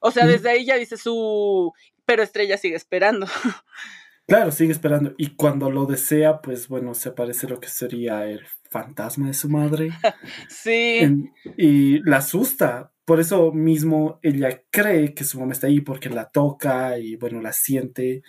[0.00, 1.72] O sea, desde ahí ya dice su,
[2.04, 3.26] pero Estrella sigue esperando.
[4.28, 5.14] Claro, sigue esperando.
[5.16, 9.48] Y cuando lo desea, pues bueno, se aparece lo que sería el fantasma de su
[9.48, 9.88] madre.
[10.50, 11.00] sí.
[11.56, 16.28] y la asusta, por eso mismo ella cree que su mamá está ahí porque la
[16.28, 18.22] toca y bueno, la siente.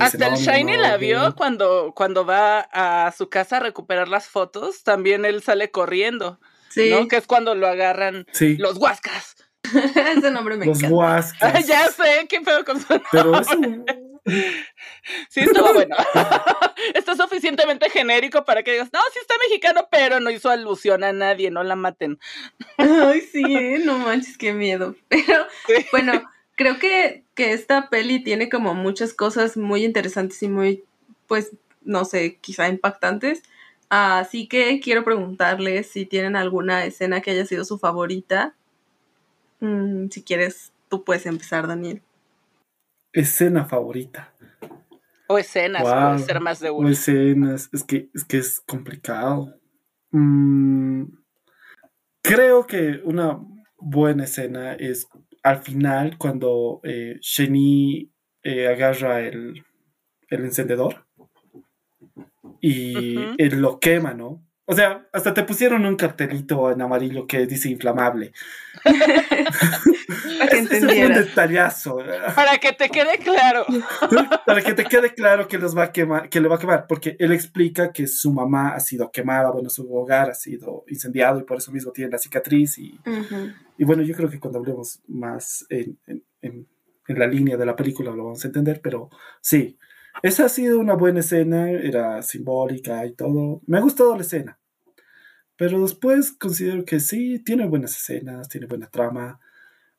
[0.00, 4.82] Hasta el Shiny la vio cuando, cuando va a su casa a recuperar las fotos,
[4.82, 6.40] también él sale corriendo.
[6.74, 6.90] Sí.
[6.90, 7.08] ¿no?
[7.08, 8.26] Que es cuando lo agarran
[8.58, 9.36] los huascas.
[9.64, 10.88] Ese nombre me encanta.
[10.88, 11.66] Los huascas.
[11.66, 13.08] ya sé, qué pedo con su nombre.
[13.12, 13.48] Pero es
[15.28, 15.96] Sí, estuvo bueno.
[16.94, 21.04] Esto es suficientemente genérico para que digas, no, sí está mexicano, pero no hizo alusión
[21.04, 22.18] a nadie, no la maten.
[22.78, 23.82] Ay, sí, ¿eh?
[23.84, 24.96] no manches, qué miedo.
[25.08, 25.46] Pero
[25.92, 26.22] bueno,
[26.56, 30.84] creo que, que esta peli tiene como muchas cosas muy interesantes y muy,
[31.26, 31.52] pues,
[31.82, 33.42] no sé, quizá impactantes.
[33.96, 38.56] Así que quiero preguntarles si tienen alguna escena que haya sido su favorita.
[39.60, 42.02] Mm, si quieres, tú puedes empezar, Daniel.
[43.12, 44.34] Escena favorita.
[45.28, 46.88] O escenas, puede ser más de una.
[46.88, 49.54] O escenas, es que es, que es complicado.
[50.10, 51.04] Mm,
[52.20, 53.38] creo que una
[53.78, 55.06] buena escena es
[55.44, 57.20] al final cuando eh,
[58.42, 59.64] eh agarra el,
[60.30, 61.03] el encendedor
[62.66, 64.42] y él lo quema, ¿no?
[64.64, 68.32] O sea, hasta te pusieron un cartelito en amarillo que dice inflamable.
[68.82, 71.98] Para que es, un detallazo.
[72.34, 73.66] Para que te quede claro.
[74.46, 76.86] Para que te quede claro que los va a quemar, que le va a quemar,
[76.86, 81.38] porque él explica que su mamá ha sido quemada, bueno, su hogar ha sido incendiado
[81.40, 82.78] y por eso mismo tiene la cicatriz.
[82.78, 82.98] Y,
[83.76, 85.98] y bueno, yo creo que cuando hablemos más en,
[86.40, 86.66] en
[87.08, 89.10] la línea de la película lo vamos a entender, pero
[89.42, 89.76] sí,
[90.22, 93.60] esa ha sido una buena escena, era simbólica y todo.
[93.66, 94.58] Me ha gustado la escena.
[95.56, 99.38] Pero después considero que sí, tiene buenas escenas, tiene buena trama.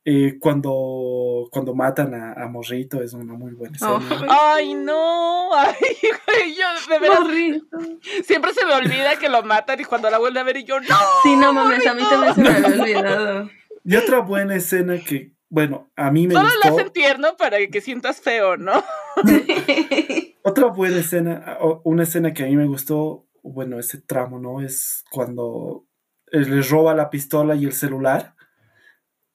[0.07, 3.93] eh, cuando, cuando matan a, a, Morrito es una muy buena escena.
[3.93, 5.49] Oh, ay, no.
[5.55, 7.21] Ay, yo de verdad.
[7.21, 7.77] Morrito.
[8.23, 10.79] Siempre se me olvida que lo matan y cuando la vuelve a ver y yo,
[10.79, 10.95] no.
[11.23, 13.49] Sí, no mames, a mí también se me había olvidado.
[13.83, 16.67] Y otra buena escena que, bueno, a mí me Solo gustó.
[16.67, 18.83] lo hacen tierno para que sientas feo, ¿no?
[20.43, 24.59] otra buena escena, una escena que a mí me gustó, bueno, ese tramo, ¿no?
[24.59, 25.85] Es cuando
[26.29, 28.35] les roba la pistola y el celular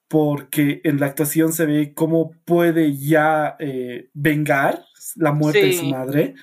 [0.07, 5.67] porque en la actuación se ve cómo puede ya eh, vengar la muerte sí.
[5.69, 6.35] de su madre.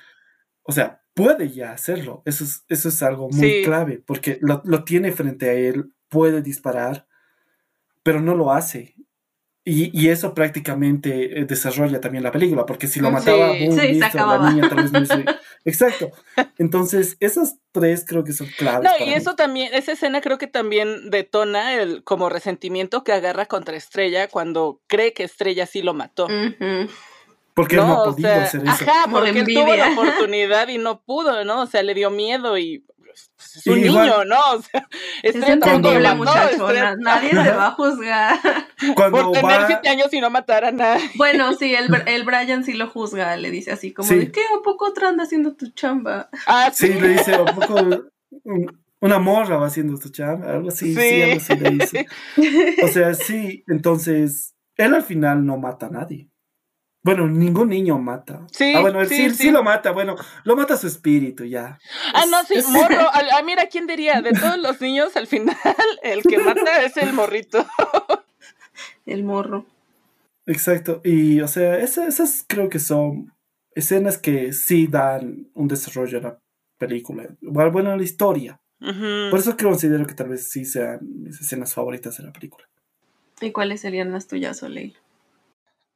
[0.63, 2.21] O sea, puede ya hacerlo.
[2.25, 3.61] Eso es, eso es algo muy sí.
[3.63, 7.07] clave, porque lo, lo, tiene frente a él, puede disparar,
[8.03, 8.95] pero no lo hace.
[9.71, 13.79] Y, y eso prácticamente eh, desarrolla también la película, porque si lo mataba, sí, boom,
[13.79, 15.13] sí, listo, la niña tal vez no hizo...
[15.65, 16.11] Exacto.
[16.57, 18.89] Entonces, esas tres creo que son claves.
[18.89, 19.35] No, y eso mí.
[19.35, 24.81] también, esa escena creo que también detona el como resentimiento que agarra contra Estrella cuando
[24.87, 26.25] cree que Estrella sí lo mató.
[26.25, 26.89] Uh -huh.
[27.53, 28.71] Porque no, él no ha podido o sea, hacer eso.
[28.71, 31.61] Ajá, porque él tuvo la oportunidad y no pudo, ¿no?
[31.61, 32.83] O sea, le dio miedo y
[33.53, 34.37] pues, es un niño, ¿no?
[34.53, 34.87] O sea,
[35.23, 36.67] Es entendible, muchacho.
[36.99, 38.39] Nadie te va a juzgar.
[38.95, 41.09] Cuando por tener va, siete años y no matar a nadie.
[41.15, 44.15] Bueno, sí, el, el Brian sí lo juzga, le dice así como Sí.
[44.15, 44.41] de ¿qué?
[44.41, 46.29] ¿A poco otra anda haciendo tu chamba?
[46.47, 47.73] Ah, sí, le dice, ¿a poco
[48.43, 50.51] un- una morra va haciendo tu chamba?
[50.51, 51.21] Algo así, sí, Sí.
[51.21, 52.05] algo así le dice.
[52.83, 56.28] O sea, sí, entonces, él al final no mata a nadie.
[57.01, 58.45] Bueno, ningún niño mata.
[58.51, 59.35] Sí, ah, bueno, sí, sí, sí.
[59.43, 61.79] sí lo mata, bueno, lo mata su espíritu ya.
[62.13, 63.07] Ah, no, sí, Es- morro.
[63.13, 64.21] Ah, mira, ¿quién diría?
[64.21, 65.55] De todos los niños, al final,
[66.03, 67.65] el que mata es el morrito.
[69.05, 69.65] El morro.
[70.45, 73.33] Exacto, y o sea, esa- esas creo que son
[73.75, 76.39] escenas que sí dan un desarrollo a la
[76.77, 78.59] película, igual bueno a la historia.
[78.79, 82.67] Por eso considero que tal vez sí sean mis escenas favoritas de la película.
[83.41, 84.95] ¿Y cuáles serían las tuyas, Soleil?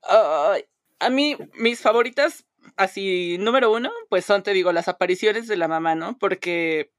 [0.02, 0.66] Ay,
[1.06, 2.46] a mí, mis favoritas,
[2.78, 6.18] así, número uno, pues son, te digo, las apariciones de la mamá, ¿no?
[6.18, 6.92] Porque,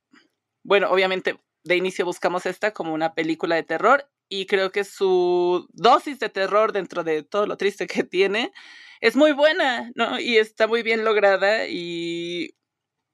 [0.65, 5.67] bueno, obviamente de inicio buscamos esta como una película de terror y creo que su
[5.73, 8.53] dosis de terror dentro de todo lo triste que tiene
[9.01, 10.21] es muy buena, ¿no?
[10.21, 12.55] Y está muy bien lograda y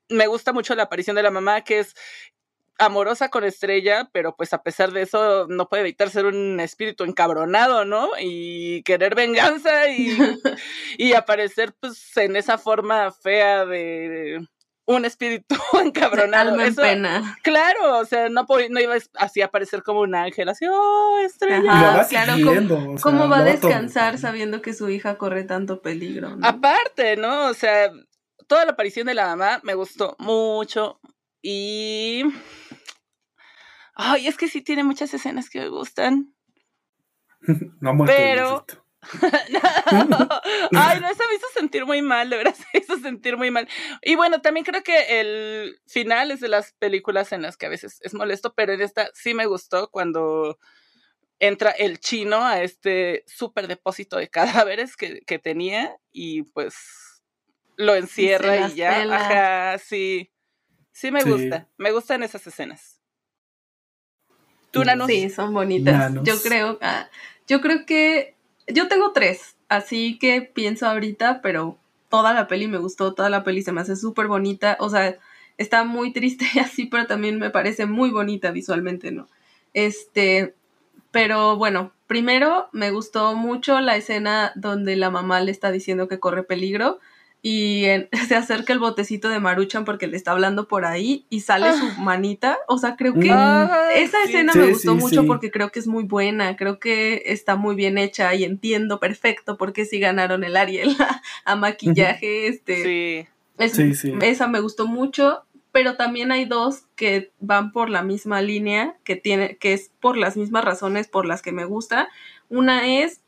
[0.09, 1.95] me gusta mucho la aparición de la mamá que es
[2.81, 7.05] amorosa con Estrella, pero pues a pesar de eso no puede evitar ser un espíritu
[7.05, 8.09] encabronado, ¿no?
[8.19, 10.17] Y querer venganza y,
[10.99, 14.41] y aparecer pues en esa forma fea de
[14.87, 15.55] un espíritu
[15.85, 16.51] encabronado.
[16.51, 17.37] Alma en Eso- pena.
[17.43, 21.71] Claro, o sea, no, no iba así a aparecer como un ángel, así, oh, estrella.
[21.71, 22.77] Ajá, claro, siguiendo.
[22.77, 26.37] o sea, ¿Cómo va a descansar sabiendo que su hija corre tanto peligro?
[26.37, 26.47] ¿no?
[26.47, 27.47] Aparte, ¿no?
[27.47, 27.93] O sea,
[28.49, 30.99] toda la aparición de la mamá me gustó mucho
[31.43, 32.25] y...
[34.03, 36.35] Ay, es que sí tiene muchas escenas que me gustan.
[37.81, 38.67] No muerto Pero-.
[39.91, 40.29] No.
[40.79, 43.67] Ay, no, eso me hizo sentir muy mal, de verdad, me hizo sentir muy mal.
[44.03, 47.71] Y bueno, también creo que el final es de las películas en las que a
[47.71, 50.59] veces es molesto, pero en esta sí me gustó cuando
[51.39, 56.75] entra el chino a este súper depósito de cadáveres que, que tenía y pues
[57.77, 58.95] lo encierra y, ya.
[58.99, 59.17] pela.
[59.17, 60.31] Ajá, sí.
[60.93, 61.31] Sí me Sí.
[61.31, 62.90] gusta, me gustan esas escenas.
[64.71, 64.83] Tú?
[65.07, 65.99] Sí, son bonitas.
[65.99, 66.25] Nanos.
[66.25, 67.09] Yo creo, ah,
[67.47, 68.35] yo creo que
[68.67, 73.45] yo tengo tres, así que pienso ahorita, pero toda la peli me gustó, toda la
[73.45, 75.17] peli se me hace súper bonita, o sea,
[75.59, 79.29] está muy triste y así, pero también me parece muy bonita visualmente, ¿no?
[79.75, 80.55] Este,
[81.11, 86.19] pero bueno, primero me gustó mucho la escena donde la mamá le está diciendo que
[86.19, 86.99] corre peligro
[87.43, 91.41] y en- se acerca el botecito de Maruchan porque le está hablando por ahí y
[91.41, 94.29] sale su manita, o sea, creo que esa sí.
[94.29, 95.27] escena Sí, me gustó sí, mucho sí.
[95.27, 99.57] porque creo que es muy buena, creo que está muy bien hecha y entiendo perfecto
[99.57, 103.29] por qué sí ganaron el Ariel a, a maquillaje, este, Sí.
[103.59, 104.13] es- Sí, sí.
[104.23, 109.15] esa me gustó mucho, pero también hay dos que van por la misma línea, que
[109.17, 112.09] tiene, que es por las mismas razones por las que me gusta.
[112.49, 113.20] Una es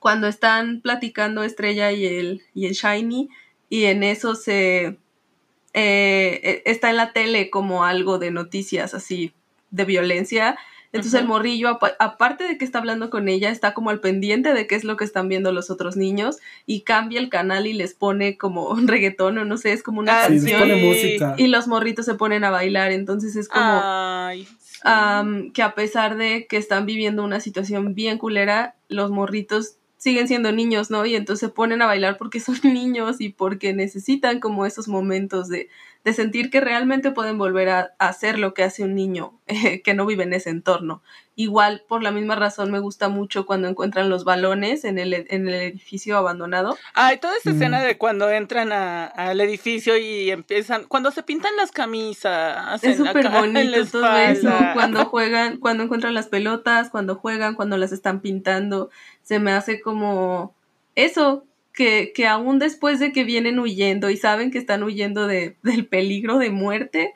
[0.00, 3.28] cuando están platicando Estrella y el, y el Shiny,
[3.68, 9.32] y en eso se eh, eh, está en la tele como algo de noticias así
[9.70, 10.58] de violencia.
[10.92, 14.52] Entonces el morrillo, apa- aparte de que está hablando con ella, está como al pendiente
[14.52, 17.72] de qué es lo que están viendo los otros niños y cambia el canal y
[17.74, 20.84] les pone como un reggaetón o no sé, es como una Ah, canción Sí.
[20.84, 21.34] música.
[21.38, 25.52] y los morritos se ponen a bailar, entonces es como Ay, sí.
[25.52, 30.50] que a pesar de que están viviendo una situación bien culera, los morritos siguen siendo
[30.50, 31.04] niños, ¿no?
[31.04, 35.48] Y entonces se ponen a bailar porque son niños y porque necesitan como esos momentos
[35.48, 35.68] de,
[36.04, 39.38] de sentir que realmente pueden volver a, hacer lo que hace un niño
[39.84, 41.02] que no vive en ese entorno.
[41.36, 45.48] Igual, por la misma razón, me gusta mucho cuando encuentran los balones en el, en
[45.48, 46.76] el edificio abandonado.
[46.92, 47.82] Ay, toda esa escena mm.
[47.82, 52.82] de cuando entran al edificio y empiezan, cuando se pintan las camisas.
[52.84, 57.92] Es súper bonito todo eso, cuando juegan, cuando encuentran las pelotas, cuando juegan, cuando las
[57.92, 58.90] están pintando,
[59.22, 60.54] se me hace como
[60.94, 65.56] eso, que, que aún después de que vienen huyendo y saben que están huyendo de,
[65.62, 67.14] del peligro de muerte,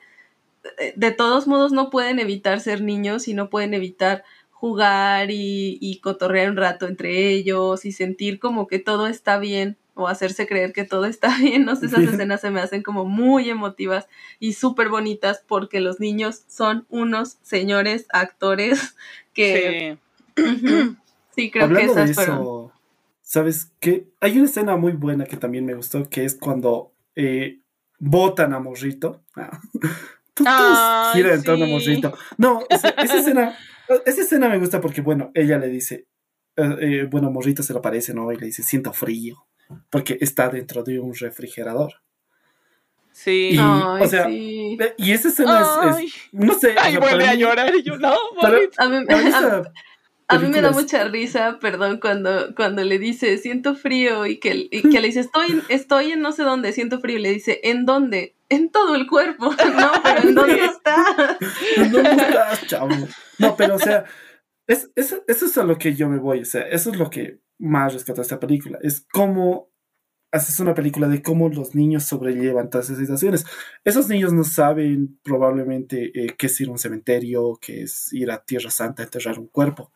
[0.79, 5.77] eh, de todos modos no pueden evitar ser niños y no pueden evitar jugar y,
[5.81, 10.47] y, cotorrear un rato entre ellos y sentir como que todo está bien o hacerse
[10.47, 11.65] creer que todo está bien.
[11.65, 14.07] No sé, esas escenas se me hacen como muy emotivas
[14.39, 18.95] y súper bonitas porque los niños son unos señores actores
[19.33, 19.97] que...
[20.35, 20.95] Sí,
[21.35, 22.71] creo que esas fueron
[23.25, 24.07] ¿Sabes qué?
[24.21, 27.59] Hay una escena muy buena que también me gustó, que es cuando eh,
[27.97, 29.23] botan a Morrito.
[30.45, 32.15] Ah, gira en torno a Morrito.
[32.37, 33.57] No, esa, escena,
[34.05, 36.05] esa escena me gusta porque, bueno, ella le dice,
[36.55, 38.31] eh, eh, bueno, Morrito se le aparece, ¿no?
[38.31, 39.47] Y le dice, siento frío,
[39.89, 41.93] porque está dentro de un refrigerador.
[43.11, 43.53] Sí.
[43.53, 44.77] Y, o sea, y
[45.11, 46.75] esa escena es, no sé.
[46.79, 48.97] Ay, vuelve a llorar y yo, no, a mí, a mí
[50.49, 55.07] me da mucha risa, perdón, cuando, cuando le dice siento frío y que, que le
[55.07, 58.35] dice estoy, estoy en no sé dónde, siento frío, y le dice ¿en dónde?
[58.49, 59.51] En todo el cuerpo.
[59.75, 61.37] No, pero ¿en dónde estás?
[61.77, 62.89] ¿En dónde estás, chavo?
[63.39, 64.05] No, pero o sea,
[64.67, 67.39] es, eso es a lo que yo me voy, o sea, eso es lo que
[67.57, 69.69] más rescata esta película, es cómo
[70.35, 73.45] haces una película de cómo los niños sobrellevan todas esas situaciones.
[73.85, 78.29] Esos niños no saben probablemente eh, qué es ir a un cementerio, qué es ir
[78.31, 79.91] a Tierra Santa a enterrar un cuerpo.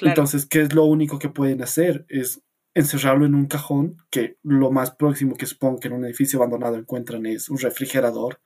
[0.00, 2.06] Entonces, ¿qué es lo único que pueden hacer?
[2.08, 2.42] Es
[2.74, 6.76] encerrarlo en un cajón, que lo más próximo que supongo que en un edificio abandonado
[6.76, 8.40] encuentran es un refrigerador.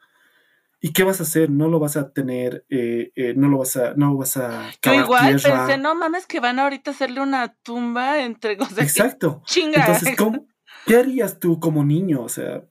[0.80, 1.50] ¿Y qué vas a hacer?
[1.50, 4.92] No lo vas a tener, eh, eh, no lo vas a, no vas a Yo
[4.92, 8.78] igual pensé, no mames que van ahorita a hacerle una tumba entre cosas.
[8.78, 9.42] Exacto.
[9.46, 9.80] Chinga.
[9.80, 10.46] Entonces, ¿cómo,
[10.86, 12.22] ¿qué harías tú como niño?
[12.22, 12.64] O sea,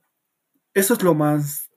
[0.74, 1.70] eso es lo más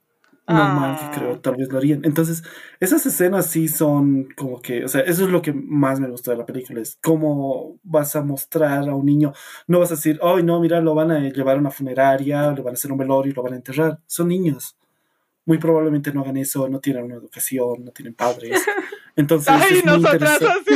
[0.47, 1.39] normal que creo, ah.
[1.41, 2.01] tal vez lo harían.
[2.03, 2.43] Entonces,
[2.79, 6.31] esas escenas sí son como que, o sea, eso es lo que más me gustó
[6.31, 9.33] de la película, es cómo vas a mostrar a un niño,
[9.67, 12.61] no vas a decir, ay, no, mira, lo van a llevar a una funeraria, le
[12.61, 13.99] van a hacer un velorio y lo van a enterrar.
[14.07, 14.77] Son niños.
[15.45, 18.61] Muy probablemente no hagan eso, no tienen una educación, no tienen padres.
[19.15, 20.75] Entonces, ay, es nosotras así,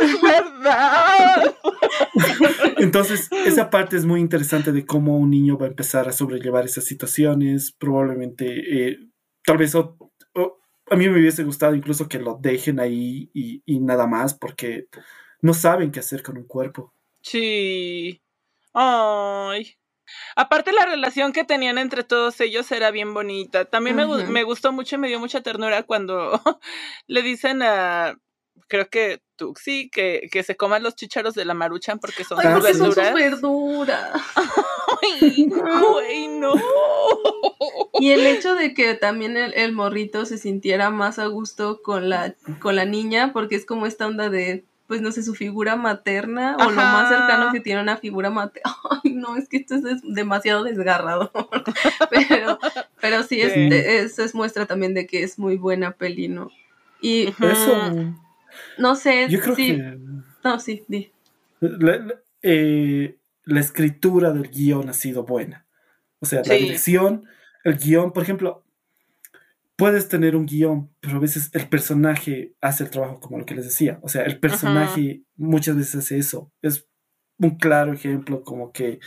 [0.00, 1.56] es verdad.
[2.78, 6.64] Entonces, esa parte es muy interesante de cómo un niño va a empezar a sobrellevar
[6.64, 7.72] esas situaciones.
[7.72, 8.98] Probablemente, eh,
[9.44, 9.74] tal vez
[10.88, 14.86] a mí me hubiese gustado incluso que lo dejen ahí y, nada más, porque
[15.40, 16.92] no saben qué hacer con un cuerpo.
[17.22, 18.22] Sí.
[18.72, 19.76] Ay.
[20.36, 23.64] Aparte la relación que tenían entre todos ellos era bien bonita.
[23.64, 26.40] También me, me, gustó mucho y me dio mucha ternura cuando
[27.08, 28.16] le dicen a,
[28.68, 32.48] creo que Tuxi, que, que se coman los chícharos de la maruchan porque son Ay,
[32.54, 32.94] porque verduras.
[32.94, 34.22] Son sus verduras.
[35.02, 35.48] Ay,
[35.80, 36.54] güey, no.
[37.98, 42.34] Y el hecho de que también el, morrito se sintiera más a gusto con la,
[42.60, 46.56] con la niña, porque es como esta onda de, pues no sé, su figura materna,
[46.58, 48.72] o lo más cercano que tiene una figura materna.
[49.04, 51.30] Ay, no, es que esto es demasiado desgarrado.
[52.10, 52.58] pero,
[53.00, 56.50] pero sí, Es, eso es muestra también de que es muy buena peli, ¿no?
[57.00, 58.16] Y eso
[58.78, 59.28] no sé.
[59.28, 59.98] Yo creo que.
[60.44, 61.10] No, sí, di.
[62.42, 65.66] Eh, la, escritura del guion ha sido buena.
[66.20, 67.24] O sea, la dirección,
[67.64, 68.64] el guion, por ejemplo,
[69.76, 73.54] puedes tener un guion, pero a veces el personaje hace el trabajo como lo que
[73.54, 73.98] les decía.
[74.02, 76.52] O sea, el personaje muchas veces hace eso.
[76.62, 76.86] Es
[77.38, 79.00] un claro ejemplo como que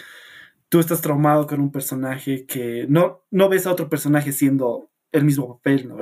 [0.69, 5.25] tú estás traumado con un personaje que no, no ves a otro personaje siendo el
[5.25, 5.97] mismo papel, ¿no?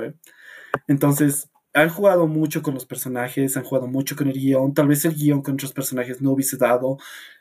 [0.86, 1.50] Entonces,
[1.82, 4.74] han jugado mucho con los personajes, han jugado mucho con el guion.
[4.74, 6.98] Tal vez el guion con otros personajes no hubiese dado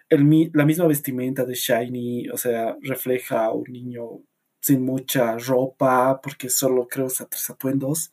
[0.10, 4.22] el, la misma vestimenta de Shiny, o sea, refleja a un niño
[4.62, 8.12] sin mucha ropa, porque solo creo usa tres atuendos.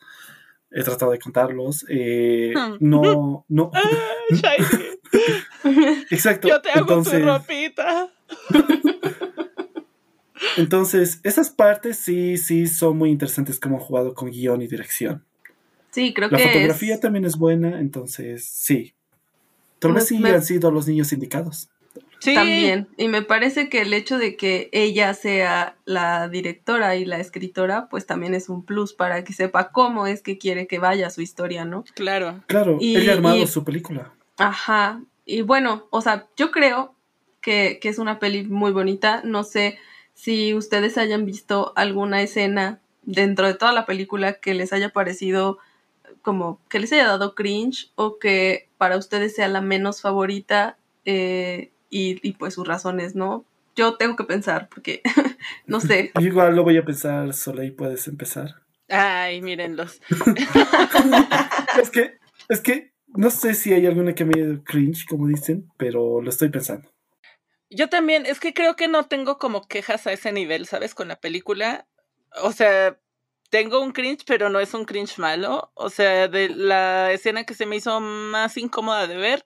[0.71, 1.85] He tratado de contarlos.
[1.89, 2.77] Eh, hmm.
[2.81, 3.71] no, no.
[3.83, 3.83] Ah,
[4.31, 4.95] shiny.
[6.11, 6.49] Exacto.
[6.49, 8.11] Yo te hago Entonces, tu ropita.
[10.57, 15.23] Entonces, esas partes sí, sí son muy interesantes como han jugado con guion y dirección.
[15.95, 16.45] Sí, creo la que.
[16.45, 18.95] La fotografía también es buena, entonces sí.
[19.79, 21.69] Tal vez sí han sido los niños indicados.
[22.19, 22.35] Sí.
[22.35, 22.89] También.
[22.97, 27.89] Y me parece que el hecho de que ella sea la directora y la escritora,
[27.89, 31.21] pues también es un plus para que sepa cómo es que quiere que vaya su
[31.21, 31.85] historia, ¿no?
[31.95, 32.43] Claro.
[32.47, 34.13] Claro, ella ha armado su película.
[34.39, 35.01] Ajá.
[35.25, 36.97] Y bueno, o sea, yo creo
[37.41, 39.21] que, que es una peli muy bonita.
[39.23, 39.79] No sé
[40.15, 45.59] si ustedes hayan visto alguna escena dentro de toda la película que les haya parecido
[46.23, 51.73] como que les haya dado cringe o que para ustedes sea la menos favorita eh,
[51.91, 53.45] y, pues sus razones, ¿no?
[53.77, 55.03] Yo tengo que pensar porque
[55.67, 56.11] no sé.
[56.19, 58.57] Igual lo voy a pensar, Soleil, puedes empezar.
[58.89, 60.01] Ay, mírenlos.
[61.81, 65.71] es que, es que no sé si hay alguna que me dé cringe, como dicen,
[65.77, 66.91] pero lo estoy pensando.
[67.71, 70.95] Yo también, es que creo que no tengo como quejas a ese nivel, ¿sabes?
[70.95, 71.87] Con la película.
[72.43, 72.99] O sea,
[73.55, 75.71] tengo un cringe, pero no es un cringe malo.
[75.75, 79.45] O sea, de la escena que se me hizo más incómoda de ver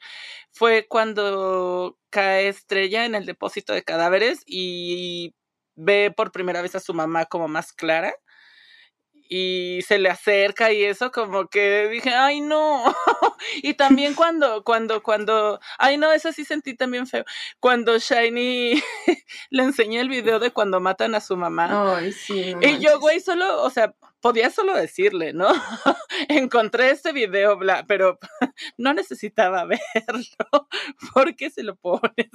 [0.50, 5.34] fue cuando cae Estrella en el depósito de cadáveres y
[5.76, 8.14] ve por primera vez a su mamá como más clara
[9.28, 12.82] y se le acerca y eso como que dije, ay no.
[13.62, 17.24] y también cuando, cuando, cuando, ay no, eso sí sentí también feo.
[17.60, 18.82] Cuando Shiny
[19.50, 21.96] le enseñé el video de cuando matan a su mamá.
[21.96, 22.54] Ay, sí.
[22.60, 25.48] y yo, güey, solo, o sea, podía solo decirle, ¿no?
[26.28, 28.18] Encontré este video, bla, pero
[28.76, 30.68] no necesitaba verlo.
[31.14, 32.28] ¿Por qué se lo pones?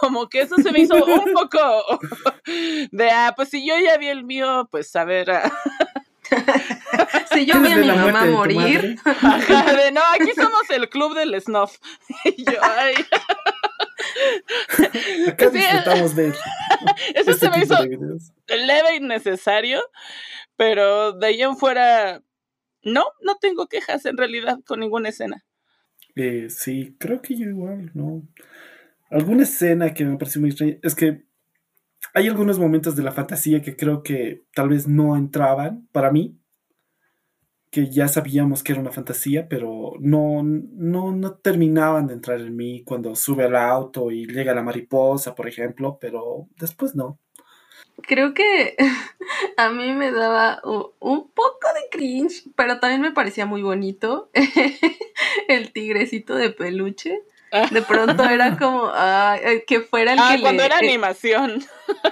[0.00, 1.58] Como que eso se me hizo un poco
[2.92, 5.30] de, ah, pues si yo ya vi el mío, pues a ver.
[5.30, 5.52] Ah,
[7.38, 8.98] si yo vi a mi mamá morir.
[9.92, 11.78] no, aquí somos el club del snuff.
[12.24, 12.94] y yo, ay.
[15.28, 16.34] Acá disfrutamos ver.
[17.14, 17.76] Eso este se me hizo
[18.48, 19.80] leve y necesario,
[20.56, 22.22] pero de ahí en fuera,
[22.82, 25.44] no, no tengo quejas en realidad con ninguna escena.
[26.16, 28.22] Eh, sí, creo que yo igual, no.
[29.10, 31.22] Alguna escena que me pareció muy extraña es que
[32.14, 36.38] hay algunos momentos de la fantasía que creo que tal vez no entraban para mí,
[37.70, 42.56] que ya sabíamos que era una fantasía, pero no, no, no terminaban de entrar en
[42.56, 47.18] mí cuando sube al auto y llega la mariposa, por ejemplo, pero después no.
[48.02, 48.76] Creo que
[49.56, 54.30] a mí me daba un poco de cringe, pero también me parecía muy bonito
[55.48, 57.20] el tigrecito de peluche.
[57.70, 58.92] De pronto era como
[59.66, 61.64] que fuera el ah, que cuando era animación.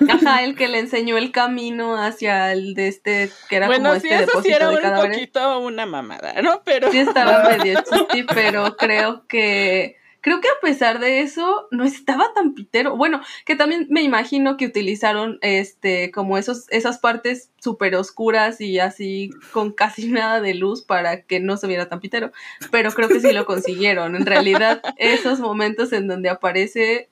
[0.08, 4.08] Ajá, el que le enseñó el camino hacia el de este, que era como este
[4.08, 6.62] depósito sí era un poquito una mamada, ¿no?
[6.64, 6.90] Pero.
[6.90, 12.34] Sí estaba medio chisti, pero creo que creo que a pesar de eso no estaba
[12.34, 12.96] tan pitero.
[12.96, 18.80] Bueno, que también me imagino que utilizaron este como esos esas partes súper oscuras y
[18.80, 22.32] así con casi nada de luz para que no se viera tan pitero,
[22.72, 24.16] pero creo que sí lo consiguieron.
[24.16, 27.08] En realidad, esos momentos en donde aparece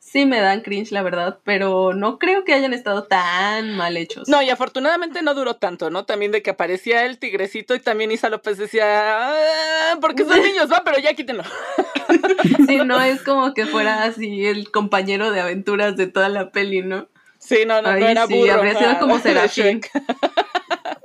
[0.00, 4.28] sí me dan cringe, la verdad, pero no creo que hayan estado tan mal hechos.
[4.28, 6.04] No, y afortunadamente no duró tanto, ¿no?
[6.04, 10.72] También de que aparecía el tigrecito y también Isa López decía, ah, porque son niños,
[10.72, 11.44] va, pero ya quítenlo.
[12.66, 16.82] Sí, no es como que fuera así el compañero de aventuras de toda la peli,
[16.82, 17.08] ¿no?
[17.38, 19.80] Sí, no, no, no era sí, habría sido como Serafín.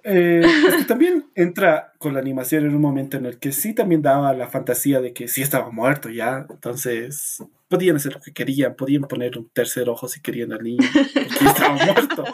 [0.08, 3.74] Eh, es que también entra con la animación en un momento en el que sí
[3.74, 8.34] también daba la fantasía de que sí estaba muerto ya, entonces podían hacer lo que
[8.34, 12.24] querían, podían poner un tercer ojo si querían al niño, porque estaba muerto.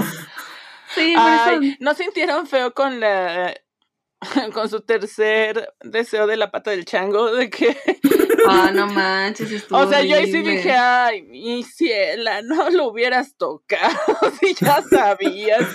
[0.93, 1.15] Sí,
[1.79, 3.53] ¿No sintieron feo con la
[4.53, 7.77] con su tercer deseo de la pata del chango de que
[8.47, 12.87] Ah, no manches, estuvo O sea, yo ahí sí dije, ay, mi ciela, no lo
[12.87, 13.91] hubieras tocado,
[14.39, 15.67] si ya sabías.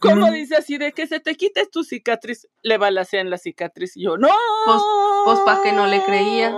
[0.00, 2.48] ¿Cómo dice así de que se te quites tu cicatriz?
[2.62, 2.76] Le
[3.12, 4.30] en la cicatriz y yo, no.
[4.64, 4.82] Pues,
[5.26, 6.54] pues para que no le creía.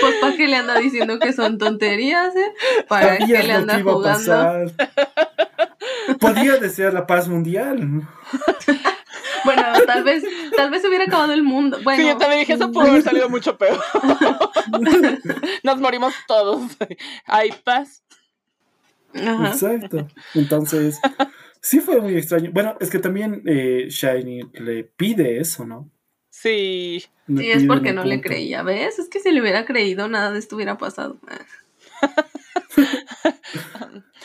[0.00, 2.52] Pues para que le anda diciendo que son tonterías, ¿eh?
[2.88, 4.72] Para que le anda jugando.
[6.20, 8.06] Podía desear la paz mundial.
[9.44, 10.24] Bueno, tal vez,
[10.56, 11.78] tal vez hubiera acabado el mundo.
[11.84, 13.80] Bueno, sí, yo también dije, eso pudo haber salido mucho peor.
[15.62, 16.72] Nos morimos todos.
[17.26, 18.02] Hay paz.
[19.14, 20.08] Exacto.
[20.34, 21.00] Entonces,
[21.60, 22.50] sí fue muy extraño.
[22.52, 25.90] Bueno, es que también eh, Shiny le pide eso, ¿no?
[26.46, 27.04] Sí.
[27.26, 28.62] sí, es porque no le creía.
[28.62, 29.00] ¿Ves?
[29.00, 31.16] Es que si le hubiera creído, nada de esto hubiera pasado.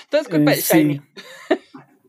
[0.04, 1.02] Entonces, culpa eh, Shiny.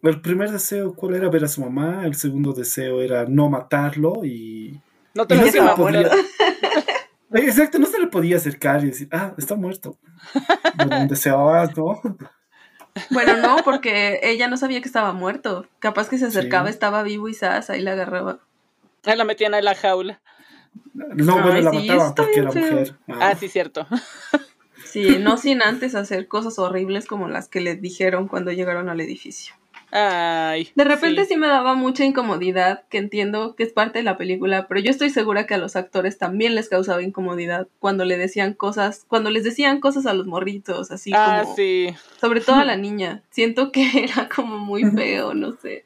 [0.03, 1.31] El primer deseo, ¿cuál era?
[1.31, 2.05] Ver a su mamá.
[2.05, 4.79] El segundo deseo era no matarlo y.
[5.15, 6.11] No te lo no podía...
[7.35, 9.97] Exacto, no se le podía acercar y decir, ah, está muerto.
[10.77, 12.03] Bueno, un deseo más, ¿no?
[13.11, 15.67] Bueno, no, porque ella no sabía que estaba muerto.
[15.79, 18.41] Capaz que se acercaba, estaba vivo y Sas ahí la agarraba.
[19.05, 20.21] Ahí la metían en la jaula.
[20.95, 22.97] No, bueno, la mataban porque era mujer.
[23.09, 23.19] Ah.
[23.21, 23.87] ah, sí, cierto.
[24.85, 29.01] Sí, no sin antes hacer cosas horribles como las que le dijeron cuando llegaron al
[29.01, 29.55] edificio.
[29.91, 30.69] Ay.
[30.75, 31.35] De repente sí.
[31.35, 31.37] sí.
[31.37, 35.09] me daba mucha incomodidad, que entiendo que es parte de la película, pero yo estoy
[35.09, 39.45] segura que a los actores también les causaba incomodidad cuando le decían cosas, cuando les
[39.45, 41.95] decían cosas a los morritos, así ah, como, sí.
[42.21, 43.23] sobre todo a la niña.
[43.31, 45.85] Siento que era como muy feo, no sé.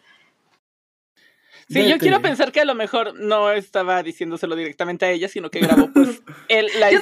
[1.68, 5.50] Sí, yo quiero pensar que a lo mejor no estaba diciéndoselo directamente a ella, sino
[5.50, 7.00] que grabó pues el, la Yo.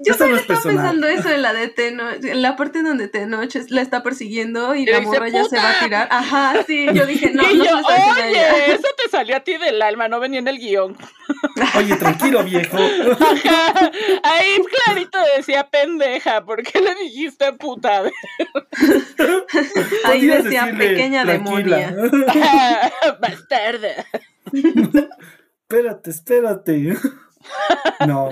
[0.00, 0.62] Yo no también es estaba personal.
[0.62, 4.82] pensando eso en la de Tenoch, en la parte donde Tenoch la está persiguiendo y,
[4.82, 6.08] Y la dice, morra ya se va a tirar.
[6.10, 9.80] Ajá, sí, yo dije, no, y no yo, oye, eso te salió a ti del
[9.80, 10.96] alma, no venía en el guion.
[11.78, 12.76] Oye, tranquilo, viejo.
[12.76, 13.90] Ajá.
[14.24, 18.02] Ahí clarito decía pendeja, ¿por qué le dijiste puta?
[20.04, 21.76] Ahí decía decirle, pequeña "Tranquila".
[21.78, 22.92] demonia.
[23.54, 24.06] Bastarda.
[25.62, 26.96] espérate, espérate.
[28.06, 28.30] No.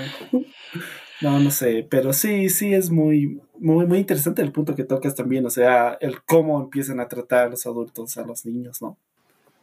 [1.20, 5.14] No, no sé, pero sí, sí es muy, muy, muy interesante el punto que tocas
[5.14, 8.99] también, o sea, el cómo empiezan a tratar los adultos a los niños, ¿no?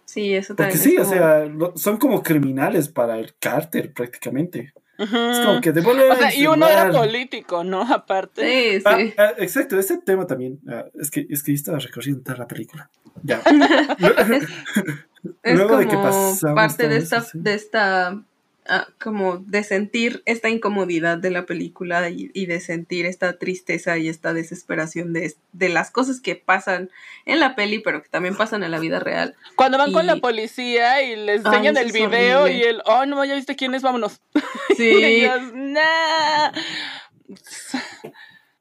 [0.06, 0.90] Sí, eso Porque también.
[0.90, 4.74] sí, es o como- sea, lo- son como criminales para el cárter prácticamente.
[4.98, 5.10] Es
[5.46, 7.82] como que devuelve O sea, y uno era político, ¿no?
[7.82, 8.80] Aparte.
[8.80, 9.14] Sí, Ah, sí.
[9.18, 10.60] ah, exacto, ese tema también.
[10.68, 12.90] ah, es que es que yo estaba recorriendo toda la película.
[13.24, 13.42] Ya.
[15.44, 17.40] Es Luego de que como pasamos parte de esta, eso, sí.
[17.42, 18.22] de esta,
[18.68, 23.98] ah, como de sentir esta incomodidad de la película y, y de sentir esta tristeza
[23.98, 26.90] y esta desesperación de, de las cosas que pasan
[27.26, 29.36] en la peli, pero que también pasan en la vida real.
[29.56, 32.60] Cuando van con la policía y les enseñan el video horrible.
[32.60, 34.22] y el, oh, no, ya viste quién es, vámonos.
[34.72, 36.52] Y Sí, ellos, nah.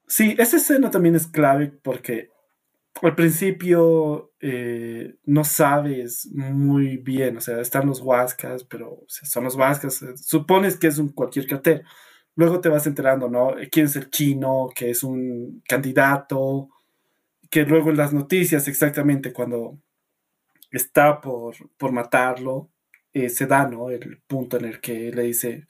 [0.07, 2.31] Sí, esa escena también es clave porque
[3.03, 9.29] al principio eh, no sabes muy bien, o sea, están los huascas, pero o sea,
[9.29, 11.85] son los huascas, eh, supones que es un cualquier cartel.
[12.37, 13.55] Luego te vas enterando, ¿no?
[13.71, 14.69] ¿Quién es el chino?
[14.75, 16.69] Que es un candidato,
[17.51, 19.79] que luego en las noticias exactamente cuando
[20.71, 22.71] está por, por matarlo,
[23.13, 23.91] eh, se da, ¿no?
[23.91, 25.67] El punto en el que le dice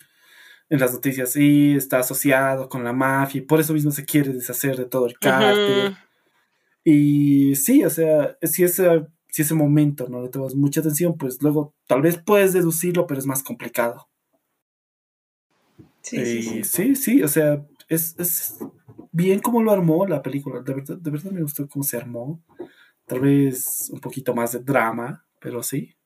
[0.71, 4.33] en las noticias, sí, está asociado con la mafia y por eso mismo se quiere
[4.33, 5.97] deshacer de todo el cártel.
[6.91, 11.43] Y sí, o sea, si ese, si ese momento no le tomas mucha atención, pues
[11.43, 14.09] luego tal vez puedes deducirlo, pero es más complicado.
[16.03, 16.65] sí, sí, Y sí.
[16.65, 18.59] sí, sí, o sea, es, es
[19.13, 20.61] bien como lo armó la película.
[20.63, 22.43] De verdad, de verdad me gustó cómo se armó.
[23.07, 25.97] Tal vez un poquito más de drama, pero sí,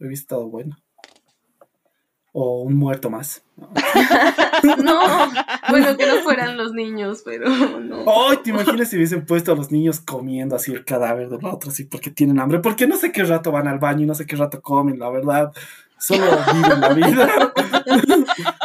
[0.00, 0.76] he estado bueno.
[2.38, 3.42] O un muerto más.
[4.82, 5.00] No,
[5.70, 8.04] bueno, que no fueran los niños, pero no.
[8.28, 8.38] ¡Ay!
[8.42, 11.84] ¿Te imaginas si hubiesen puesto a los niños comiendo así el cadáver del otro, así
[11.84, 12.58] porque tienen hambre?
[12.58, 15.08] Porque no sé qué rato van al baño y no sé qué rato comen, la
[15.08, 15.52] verdad.
[15.98, 16.24] Solo
[16.54, 17.52] viven la vida.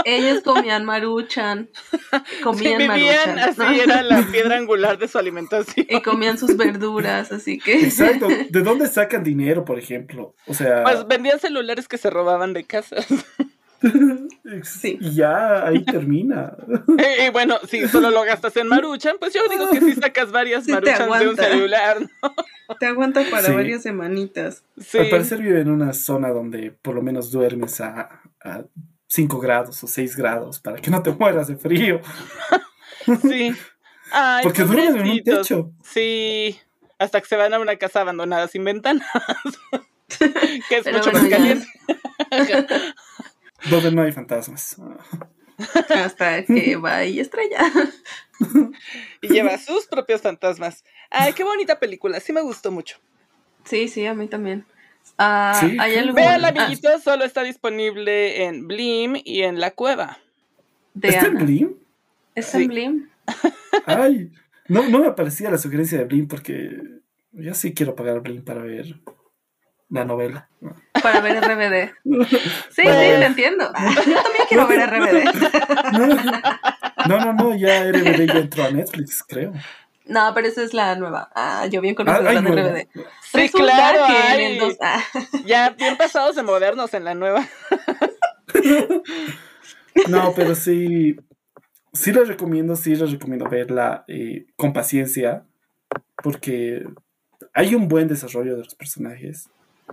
[0.05, 1.69] Ellos comían maruchan,
[2.01, 3.39] Sí, comían vivían maruchan.
[3.39, 3.72] así, ¿no?
[3.72, 5.86] era la piedra angular de su alimentación.
[5.89, 7.86] Y comían sus verduras, así que.
[7.86, 8.28] Exacto.
[8.49, 10.36] ¿De dónde sacan dinero, por ejemplo?
[10.47, 13.07] O sea, Pues vendían celulares que se robaban de casas.
[14.63, 14.97] Sí.
[15.01, 16.55] y ya ahí termina.
[17.19, 20.32] Y, y bueno, si solo lo gastas en maruchan, pues yo digo que sí sacas
[20.32, 21.97] varias Sí te maruchans de un celular.
[21.99, 22.75] ¿no?
[22.79, 23.51] Te aguanta para Sí.
[23.53, 24.63] varias semanitas.
[24.79, 24.97] Sí.
[24.99, 28.63] Al parecer vive en una zona donde por lo menos duermes a, a
[29.07, 32.01] 5 grados o 6 grados para que no te mueras de frío.
[33.23, 33.51] Sí.
[34.11, 35.71] Ay, Porque duermen en un techo.
[35.84, 36.59] Sí.
[36.99, 39.07] Hasta que se van a una casa abandonada sin ventanas.
[40.69, 41.65] que es Pero mucho más caliente.
[43.70, 44.76] Donde no hay fantasmas.
[45.89, 47.59] Hasta que va y estrella.
[49.22, 50.84] Y lleva sus propios fantasmas.
[51.09, 52.20] Ay, qué bonita película.
[52.20, 52.97] Sí me gustó mucho.
[53.66, 54.66] Sí, sí, a mí también.
[55.18, 56.12] Ah, Sí, hay.
[56.12, 60.18] Vean, ah, amiguitos, solo está disponible en Blim y en La Cueva.
[60.93, 61.36] de ¿Está en.
[61.38, 61.76] Blim?
[62.34, 62.64] ¿Es Sí.
[62.64, 63.09] en Blim?
[63.86, 64.32] Ay,
[64.68, 66.72] no, no me aparecía la sugerencia de Blim porque
[67.34, 68.95] yo sí quiero pagar Blim para ver
[69.92, 70.48] la novela.
[71.04, 71.92] Para ver RBD.
[72.72, 73.00] Sí, Bueno.
[73.02, 73.72] sí, te entiendo.
[73.76, 75.24] Ah, Yo también quiero ver RBD.
[77.08, 79.54] No, no, no, ya RBD ya entró a Netflix, creo.
[80.06, 81.30] No, pero esa es la nueva.
[81.36, 82.70] Ah, yo bien Ah, ay, de nueva.
[82.70, 82.88] RBD.
[82.94, 84.06] Sí, Resulta claro.
[84.08, 84.44] que en ay.
[84.54, 85.02] el dos- ah,
[85.46, 87.47] Ya bien pasados de modernos en la nueva.
[90.08, 91.16] No, pero sí,
[91.93, 95.43] sí les recomiendo, sí les recomiendo verla eh, con paciencia
[96.24, 96.86] porque
[97.54, 99.50] hay un buen desarrollo de los personajes.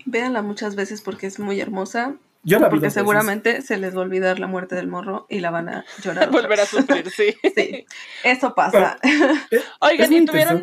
[0.07, 2.16] Véanla muchas veces porque es muy hermosa.
[2.45, 2.95] Yo la Porque veces.
[2.95, 6.31] seguramente se les va a olvidar la muerte del morro y la van a llorar.
[6.31, 7.35] Volver a sufrir, sí.
[7.57, 7.85] Sí,
[8.25, 8.99] eso pasa.
[9.51, 10.59] Eh, Oigan, ¿y tuvieron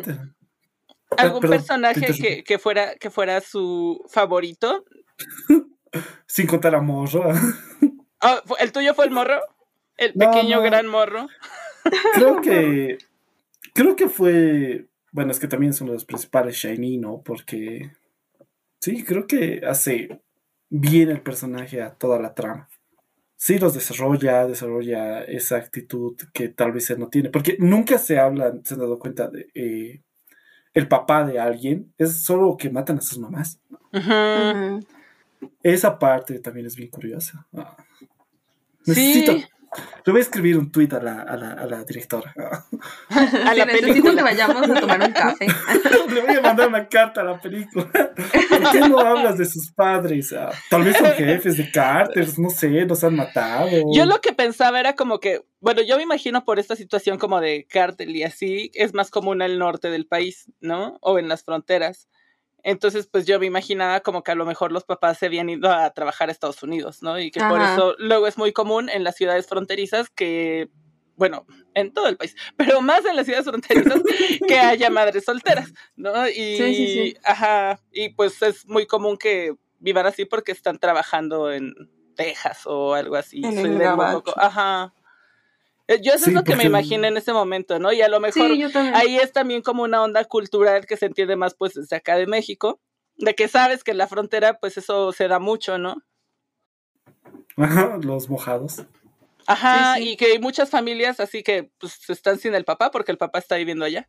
[1.18, 4.84] algún Ah, perdón, personaje que, que fuera, que fuera su favorito?
[6.26, 7.30] Sin contar a Morro.
[8.20, 9.40] Ah, ¿fu- ¿El tuyo fue el morro?
[9.96, 10.62] ¿El No, pequeño no.
[10.62, 11.28] gran morro?
[12.14, 12.98] creo que
[13.74, 17.22] creo que fue bueno, es que también es uno de los principales Shiny, ¿no?
[17.24, 17.92] Porque
[18.80, 20.20] sí, creo que hace
[20.68, 22.68] bien el personaje a toda la trama.
[23.36, 27.28] Sí, los desarrolla, desarrolla esa actitud que tal vez él no tiene.
[27.30, 30.02] Porque nunca se habla, se han dado cuenta de eh,
[30.72, 33.60] el papá de alguien, es solo que matan a sus mamás.
[35.62, 37.46] Esa parte también es bien curiosa.
[37.54, 37.76] Ah.
[38.86, 39.44] Necesito, sí.
[40.04, 42.32] Le voy a escribir un tuit a la, a la, a la directora.
[43.08, 44.14] A la película.
[44.14, 45.46] que vayamos a tomar un café.
[46.14, 47.90] Le voy a mandar una carta a la película.
[47.90, 50.32] ¿Por qué no hablas de sus padres?
[50.32, 53.68] Ah, tal vez son jefes de cárteles, no sé, nos han matado.
[53.92, 57.40] Yo lo que pensaba era como que, bueno, yo me imagino por esta situación como
[57.40, 60.98] de cártel y así, es más común al norte del país, ¿no?
[61.00, 62.08] O en las fronteras.
[62.66, 65.70] Entonces, pues yo me imaginaba como que a lo mejor los papás se habían ido
[65.70, 67.16] a trabajar a Estados Unidos, ¿no?
[67.16, 70.68] Y que por eso luego es muy común en las ciudades fronterizas que,
[71.14, 74.02] bueno, en todo el país, pero más en las ciudades fronterizas
[74.48, 76.28] que haya madres solteras, ¿no?
[76.28, 77.16] Y, sí, sí, sí.
[77.22, 81.72] ajá, y pues es muy común que vivan así porque están trabajando en
[82.16, 83.42] Texas o algo así.
[83.44, 83.80] En el
[84.38, 84.92] ajá.
[85.88, 87.92] Eh, yo eso es lo que me imaginé en ese momento, ¿no?
[87.92, 88.50] Y a lo mejor
[88.94, 92.26] ahí es también como una onda cultural que se entiende más pues desde acá de
[92.26, 92.80] México,
[93.16, 96.02] de que sabes que en la frontera pues eso se da mucho, ¿no?
[97.56, 98.84] Ajá, los mojados.
[99.46, 103.18] Ajá, y que hay muchas familias así que pues están sin el papá porque el
[103.18, 104.08] papá está viviendo allá.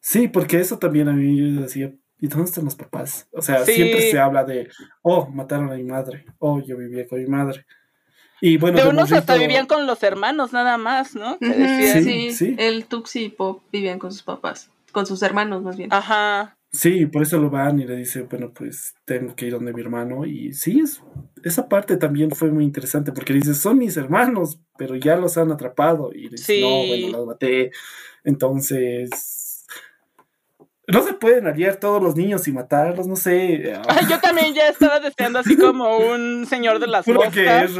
[0.00, 3.28] Sí, porque eso también a mí yo decía, ¿y dónde están los papás?
[3.32, 4.70] O sea, siempre se habla de,
[5.02, 7.66] oh, mataron a mi madre, oh, yo vivía con mi madre.
[8.40, 11.38] Y bueno, de unos hasta vivían con los hermanos nada más, ¿no?
[11.40, 15.92] sí, sí, el Tuxi y Pop vivían con sus papás, con sus hermanos más bien.
[15.92, 16.56] Ajá.
[16.72, 19.80] Sí, por eso lo van y le dice, bueno, pues tengo que ir donde mi
[19.80, 20.26] hermano.
[20.26, 21.00] Y sí, es,
[21.42, 25.50] esa parte también fue muy interesante porque dice, son mis hermanos, pero ya los han
[25.50, 26.10] atrapado.
[26.12, 27.70] Y dice, no, bueno, los maté.
[28.24, 29.45] Entonces,
[30.86, 33.74] no se pueden aliar todos los niños y matarlos, no sé.
[34.08, 37.72] yo también ya estaba deseando así como un señor de las moscas.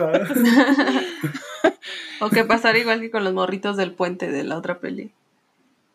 [2.21, 5.13] o que pasara igual que con los morritos del puente de la otra peli.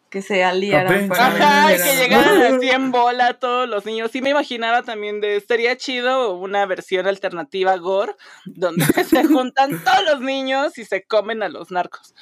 [0.10, 4.12] Que se aliaran para Ajá, que llegaran así en bola todos los niños.
[4.12, 8.14] Sí me imaginaba también de, estaría chido una versión alternativa gore,
[8.46, 12.14] donde se juntan todos los niños y se comen a los narcos.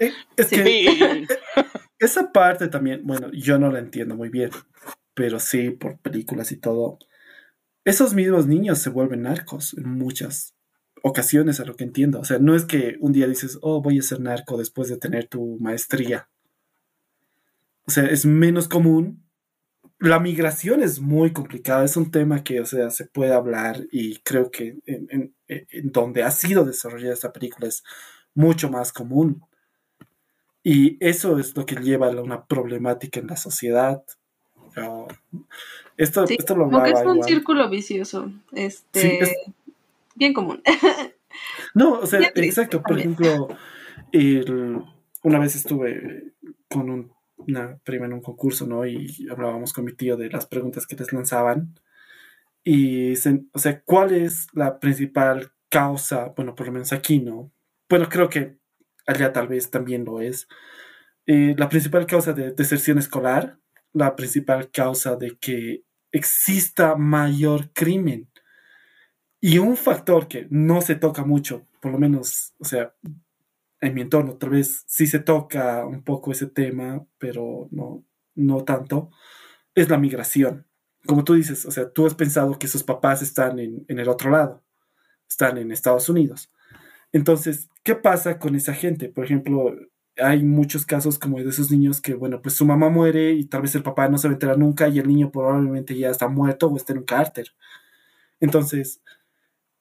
[0.00, 1.26] Eh, es que,
[2.04, 4.50] esa parte también, bueno, yo no la entiendo muy bien,
[5.14, 6.98] pero sí, por películas y todo,
[7.84, 10.54] esos mismos niños se vuelven narcos en muchas
[11.02, 12.18] ocasiones, a lo que entiendo.
[12.18, 14.96] O sea, no es que un día dices, oh, voy a ser narco después de
[14.96, 16.30] tener tu maestría.
[17.86, 19.22] O sea, es menos común.
[19.98, 24.16] La migración es muy complicada, es un tema que, o sea, se puede hablar y
[24.20, 25.34] creo que en,
[25.92, 27.84] donde ha sido desarrollada esta película es
[28.34, 29.42] mucho más común.
[30.66, 34.02] Y eso es lo que lleva a una problemática en la sociedad.
[35.98, 38.32] esto, esto lo Porque es un círculo vicioso.
[38.52, 39.36] Este,
[40.14, 40.62] Bien común.
[41.74, 42.82] no, o sea, exacto.
[42.82, 43.48] Por ejemplo,
[45.22, 46.32] una vez estuve
[46.68, 48.86] con una prima en un concurso, ¿no?
[48.86, 51.78] Y hablábamos con mi tío de las preguntas que les lanzaban.
[52.62, 53.12] Y,
[53.52, 56.32] o sea, ¿cuál es la principal causa?
[56.34, 57.52] Bueno, por lo menos aquí, ¿no?
[57.86, 58.56] Bueno, creo que
[59.06, 60.48] allá tal vez también lo es.
[61.26, 63.58] Eh, la principal causa de deserción escolar,
[63.92, 68.30] la principal causa de que exista mayor crimen.
[69.40, 72.94] Y un factor que no se toca mucho, por lo menos, o sea,
[73.80, 78.04] en mi entorno, tal vez sí se toca un poco ese tema, pero no,
[78.34, 79.10] no tanto,
[79.74, 80.66] es la migración.
[81.06, 84.08] Como tú dices, o sea, tú has pensado que sus papás están en, en el
[84.08, 84.64] otro lado,
[85.28, 86.50] están en Estados Unidos.
[87.14, 89.08] Entonces, ¿qué pasa con esa gente?
[89.08, 89.72] Por ejemplo,
[90.18, 93.62] hay muchos casos como de esos niños que, bueno, pues su mamá muere y tal
[93.62, 96.76] vez el papá no se va nunca y el niño probablemente ya está muerto o
[96.76, 97.54] está en un cárter.
[98.40, 99.00] Entonces,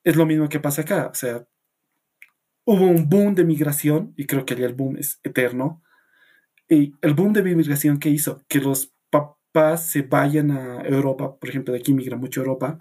[0.03, 1.07] es lo mismo que pasa acá.
[1.11, 1.47] O sea,
[2.65, 5.81] hubo un boom de migración y creo que el boom es eterno.
[6.69, 11.49] Y el boom de migración que hizo que los papás se vayan a Europa, por
[11.49, 12.77] ejemplo, de aquí migra mucho a Europa,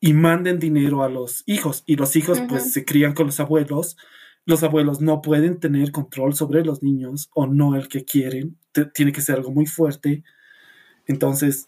[0.00, 3.96] y manden dinero a los hijos y los hijos pues se crían con los abuelos.
[4.46, 8.58] Los abuelos no pueden tener control sobre los niños o no el que quieren.
[8.94, 10.24] tiene que ser algo muy fuerte.
[11.06, 11.66] Entonces,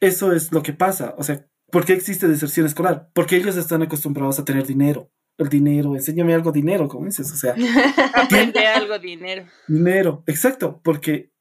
[0.00, 1.14] eso es lo que pasa.
[1.16, 3.08] O sea, ¿por qué existe deserción escolar?
[3.14, 5.10] Porque ellos están acostumbrados a tener dinero.
[5.38, 7.32] El dinero, enséñame algo dinero, como dices.
[7.32, 7.54] O sea,
[8.14, 9.46] aprende algo dinero.
[9.66, 10.80] Dinero, exacto.
[10.84, 11.32] Porque,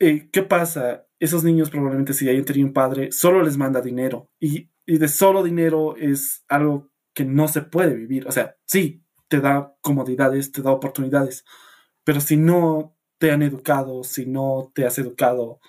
[0.00, 1.06] eh, ¿qué pasa?
[1.20, 4.28] Esos niños probablemente si hayan tenido un padre, solo les manda dinero.
[4.40, 8.26] Y y de solo dinero es algo que no se puede vivir.
[8.28, 11.44] O sea, sí, te da comodidades, te da oportunidades,
[12.04, 15.60] pero si no te han educado, si no te has educado.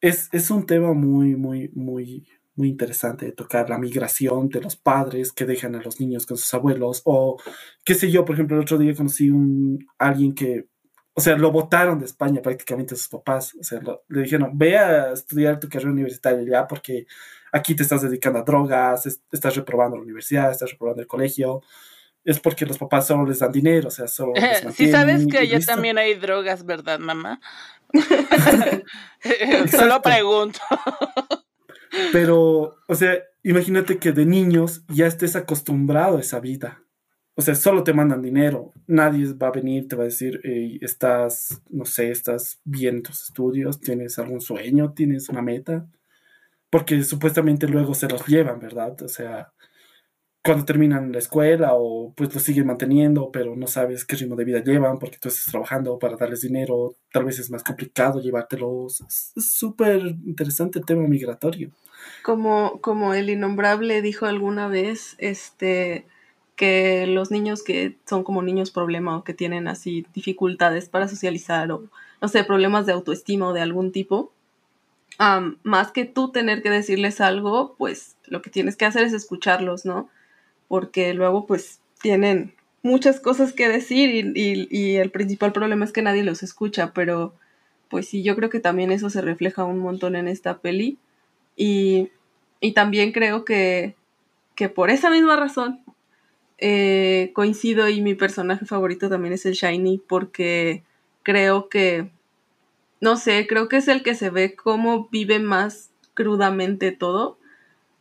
[0.00, 4.76] Es, es un tema muy, muy, muy, muy interesante de tocar la migración de los
[4.76, 7.38] padres que dejan a los niños con sus abuelos o
[7.84, 10.68] qué sé yo, por ejemplo, el otro día conocí un alguien que,
[11.14, 14.78] o sea, lo votaron de España prácticamente a sus papás, o sea, le dijeron, ve
[14.78, 17.06] a estudiar tu carrera universitaria ya porque
[17.52, 21.62] aquí te estás dedicando a drogas, estás reprobando la universidad, estás reprobando el colegio.
[22.22, 24.34] Es porque los papás solo les dan dinero, o sea, solo.
[24.74, 27.40] Si sabes que allá también hay drogas, ¿verdad, mamá?
[29.70, 30.60] solo pregunto.
[32.12, 36.82] Pero, o sea, imagínate que de niños ya estés acostumbrado a esa vida.
[37.34, 38.74] O sea, solo te mandan dinero.
[38.86, 40.40] Nadie va a venir, te va a decir,
[40.82, 45.86] estás, no sé, estás bien en tus estudios, tienes algún sueño, tienes una meta.
[46.70, 49.02] Porque supuestamente luego se los llevan, ¿verdad?
[49.02, 49.52] O sea,
[50.42, 54.44] cuando terminan la escuela o pues lo siguen manteniendo, pero no sabes qué ritmo de
[54.44, 59.02] vida llevan porque tú estás trabajando para darles dinero, tal vez es más complicado llevártelos.
[59.02, 61.70] Es súper interesante el tema migratorio.
[62.22, 66.06] Como, como el innombrable dijo alguna vez, este
[66.56, 71.72] que los niños que son como niños problema o que tienen así dificultades para socializar
[71.72, 71.88] o
[72.20, 74.32] no sé, problemas de autoestima o de algún tipo,
[75.62, 79.84] más que tú tener que decirles algo, pues lo que tienes que hacer es escucharlos,
[79.84, 80.08] ¿no?
[80.70, 86.22] porque luego pues tienen muchas cosas que decir y, el principal problema es que nadie
[86.22, 87.34] los escucha, pero
[87.88, 90.96] pues sí, yo creo que también eso se refleja un montón en esta peli
[91.56, 92.08] y,
[92.72, 93.96] también creo que,
[94.54, 95.80] que, por esa misma razón
[96.58, 100.84] eh, coincido y mi personaje favorito también es el Shiny porque
[101.24, 102.12] creo que,
[103.00, 107.38] no sé, creo que es el que se ve cómo vive más crudamente todo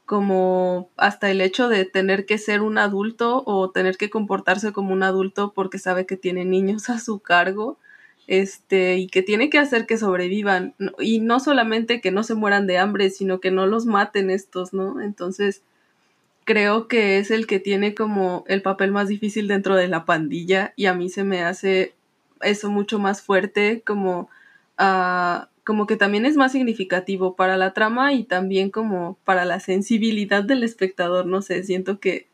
[0.09, 4.91] como hasta el hecho de tener que ser un adulto o tener que comportarse como
[4.91, 7.77] un adulto porque sabe que tiene niños a su cargo
[8.25, 12.65] este y que tiene que hacer que sobrevivan y no solamente que no se mueran
[12.65, 15.61] de hambre sino que no los maten estos no entonces
[16.43, 20.73] creo que es el que tiene como el papel más difícil dentro de la pandilla
[20.75, 21.93] y a mí se me hace
[22.41, 24.27] eso mucho más fuerte como
[24.79, 29.59] a como que también es más significativo para la trama y también como para la
[29.59, 32.27] sensibilidad del espectador, no sé, siento que,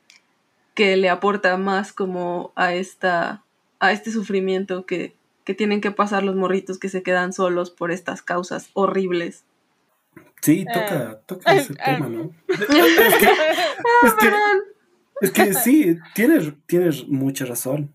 [0.74, 3.44] que le aporta más como a esta
[3.80, 5.14] a este sufrimiento que,
[5.44, 9.44] que tienen que pasar los morritos que se quedan solos por estas causas horribles.
[10.42, 12.32] Sí, toca, eh, toca ese tema, ¿no?
[12.48, 13.28] Es que,
[14.04, 14.32] es que,
[15.22, 17.94] es que sí, tienes, tienes mucha razón.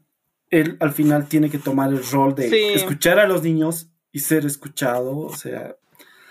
[0.51, 4.47] Él al final tiene que tomar el rol de escuchar a los niños y ser
[4.47, 5.77] escuchado, o sea...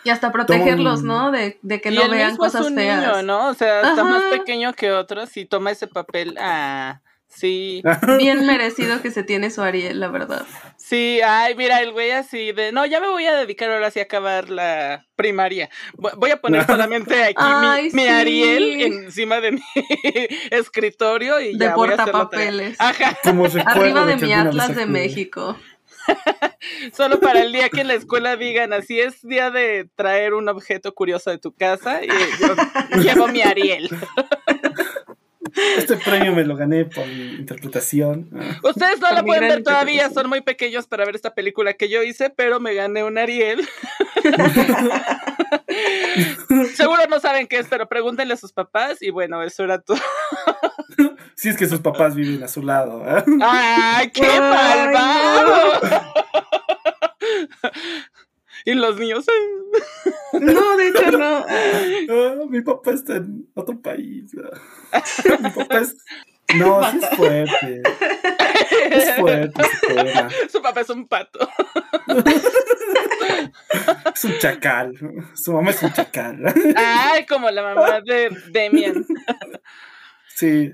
[0.03, 1.31] Y hasta protegerlos, ¿no?
[1.31, 3.49] De, que no vean cosas es un Niño, ¿no?
[3.49, 7.01] O sea, está más pequeño que otros y toma ese papel a...
[7.29, 7.83] Sí.
[8.17, 10.45] Bien merecido que se tiene su Ariel, la verdad.
[10.77, 13.99] Sí, ay, mira, el güey así de, no, ya me voy a dedicar ahora sí
[13.99, 15.69] a acabar la primaria.
[15.95, 19.61] Voy a poner solamente aquí mi, Ariel encima de mi
[20.49, 22.75] escritorio y de ya voy a papeles.
[22.79, 23.15] Ajá.
[23.65, 25.55] Arriba de, mi Atlas de México.
[26.95, 30.49] Solo para el día que en la escuela digan, así es día de traer un
[30.49, 32.55] objeto curioso de tu casa, y yo
[33.01, 33.89] llevo mi Ariel.
[35.77, 38.29] Este premio me lo gané por mi interpretación.
[38.63, 42.03] Ustedes no lo pueden ver todavía, son muy pequeños para ver esta película que yo
[42.03, 43.67] hice, pero me gané un Ariel.
[46.75, 49.99] Seguro no saben qué es, pero pregúntenle a sus papás y bueno, eso era todo.
[51.39, 53.01] Si es que sus papás viven a su lado.
[53.07, 53.23] ¿eh?
[53.41, 55.79] ¡Ay, qué malvado!
[58.65, 59.25] y los niños.
[60.33, 61.45] no, de hecho no.
[62.11, 64.33] Ah, mi papá está en otro país.
[65.39, 65.95] mi papá es.
[66.57, 67.83] No, sí es fuerte.
[68.89, 69.63] Es fuerte.
[70.51, 71.39] Su papá es un pato.
[74.13, 74.93] es un chacal.
[75.35, 76.53] Su mamá es un chacal.
[76.75, 79.05] Ay, como la mamá de Demian.
[80.35, 80.73] Sí,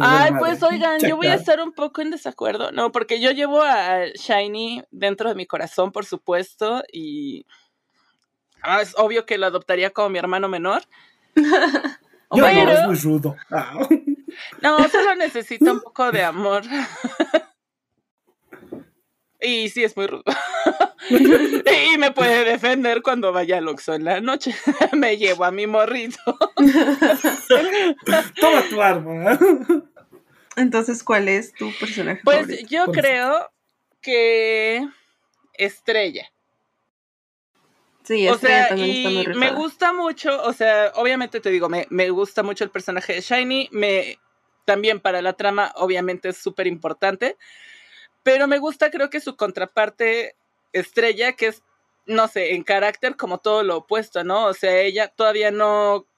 [0.00, 3.62] Ay, pues oigan, yo voy a estar un poco en desacuerdo, no, porque yo llevo
[3.62, 7.46] a Shiny dentro de mi corazón, por supuesto, y
[8.62, 10.82] ah, es obvio que lo adoptaría como mi hermano menor.
[11.34, 11.94] pero...
[12.30, 13.36] no, es muy rudo.
[13.50, 13.86] Ah.
[14.60, 16.62] No, solo necesita un poco de amor.
[19.46, 20.24] Y sí, es muy rudo.
[21.10, 24.54] y me puede defender cuando vaya al Oxxo en la noche.
[24.92, 26.18] me llevo a mi morrito.
[28.40, 29.38] Toma tu arma.
[30.56, 33.50] Entonces, ¿cuál es tu personaje Pues yo creo
[34.00, 34.88] que
[35.54, 36.28] Estrella.
[38.02, 42.44] Sí, o sea, y me gusta mucho, o sea, obviamente te digo, me, me gusta
[42.44, 44.18] mucho el personaje de Shiny, me
[44.64, 47.36] también para la trama obviamente es súper importante,
[48.26, 50.34] pero me gusta creo que su contraparte
[50.72, 51.62] Estrella, que es,
[52.06, 54.46] no sé, en carácter como todo lo opuesto, ¿no?
[54.46, 56.08] O sea, ella todavía no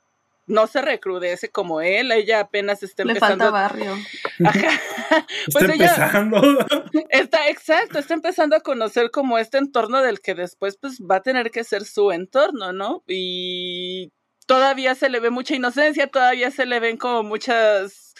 [0.46, 3.44] no se recrudece como él, ella apenas está empezando.
[3.44, 3.94] Le falta barrio.
[4.42, 4.80] Ajá.
[5.52, 6.40] Pues está empezando.
[7.10, 11.22] Está, exacto, está empezando a conocer como este entorno del que después pues va a
[11.22, 13.02] tener que ser su entorno, ¿no?
[13.06, 14.12] Y
[14.46, 18.14] todavía se le ve mucha inocencia, todavía se le ven como muchas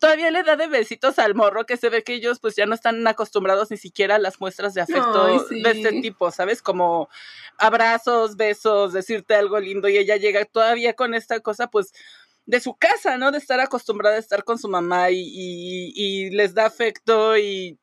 [0.00, 2.74] todavía le da de besitos al morro que se ve que ellos pues ya no
[2.74, 6.62] están acostumbrados ni siquiera a las muestras de afecto de este tipo, ¿sabes?
[6.62, 7.08] Como
[7.58, 11.92] abrazos, besos, decirte algo lindo y ella llega todavía con esta cosa pues
[12.46, 13.30] de su casa, ¿no?
[13.30, 15.22] De estar acostumbrada a estar con su mamá y,
[15.94, 17.78] y, les da afecto y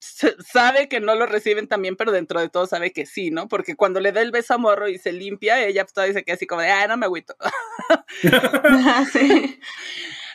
[0.00, 3.46] sabe que no lo reciben también, pero dentro de todo sabe que sí, ¿no?
[3.48, 6.24] Porque cuando le da el beso a morro y se limpia, ella pues, todavía dice
[6.24, 7.36] que así como de, ah, no me agüito.
[9.12, 9.60] sí.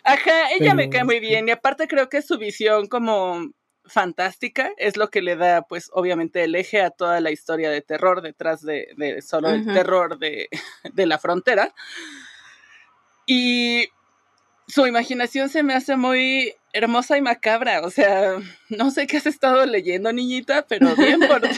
[0.06, 3.50] Ajá, ella me cae muy bien y aparte creo que su visión como
[3.86, 7.82] fantástica es lo que le da pues obviamente el eje a toda la historia de
[7.82, 8.88] terror detrás de,
[9.26, 10.50] solo el terror de,
[10.94, 11.74] de la frontera.
[13.26, 13.90] Y
[14.68, 17.82] su imaginación se me hace muy hermosa y macabra.
[17.82, 18.38] O sea,
[18.70, 21.50] no sé qué has estado leyendo, niñita, pero bien por ti.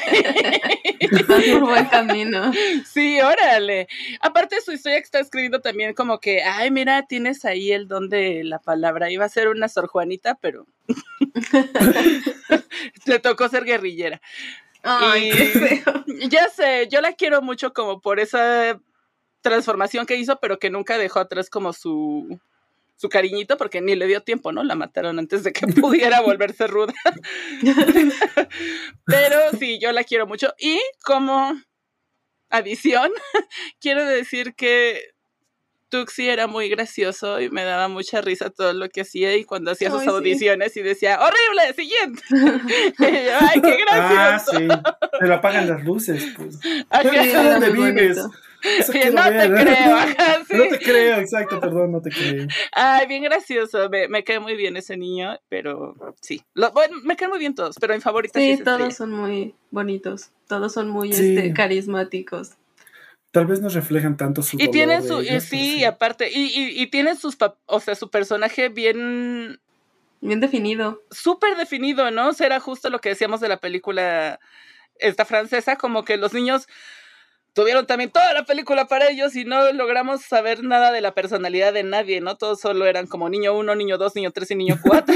[1.00, 2.52] Estás por buen camino.
[2.86, 3.88] Sí, órale.
[4.22, 8.10] Aparte, su historia que está escribiendo también como que, ay, mira, tienes ahí el don
[8.10, 9.10] de la palabra.
[9.10, 10.68] Iba a ser una Sor Juanita, pero
[13.06, 14.22] le tocó ser guerrillera.
[14.84, 16.06] Ay, qué feo.
[16.30, 18.80] Ya sé, yo la quiero mucho como por esa
[19.42, 22.40] transformación que hizo, pero que nunca dejó atrás como su
[22.98, 24.64] su cariñito porque ni le dio tiempo, ¿no?
[24.64, 26.94] La mataron antes de que pudiera volverse ruda.
[29.06, 30.54] Pero sí, yo la quiero mucho.
[30.60, 31.54] Y como
[32.50, 33.12] adición,
[33.80, 35.12] quiero decir que
[35.90, 39.72] Tuxi era muy gracioso y me daba mucha risa todo lo que hacía y cuando
[39.72, 42.24] hacía sus audiciones y decía, horrible, siguiente.
[43.40, 44.18] Ay, qué gracioso.
[44.20, 44.68] Ah, sí.
[45.20, 46.60] Pero apagan las luces, pues.
[46.62, 48.18] ¿Dónde vives?
[49.14, 49.98] No te creo.
[50.58, 52.48] No te creo, exacto, perdón, no te creo.
[52.72, 53.90] Ay, bien gracioso.
[53.90, 56.44] Me, me cae muy bien ese niño, pero sí.
[56.56, 58.58] bueno, me caen muy bien todos, pero en favorita sí.
[58.58, 60.32] Sí, todos son muy bonitos.
[60.48, 62.54] Todos son muy este, carismáticos.
[63.32, 67.18] Tal vez no reflejan tanto su Y tienen su, sí, aparte, y, y, y tienen
[67.18, 69.60] sus, o sea, su personaje bien
[70.22, 71.04] Bien definido.
[71.12, 72.30] Súper definido, ¿no?
[72.30, 74.40] O sea, era justo lo que decíamos de la película
[75.00, 76.68] esta francesa, como que los niños
[77.58, 81.74] tuvieron también toda la película para ellos y no logramos saber nada de la personalidad
[81.74, 82.38] de nadie, ¿no?
[82.38, 85.16] Todos solo eran como niño uno, niño dos, niño tres y niño cuatro.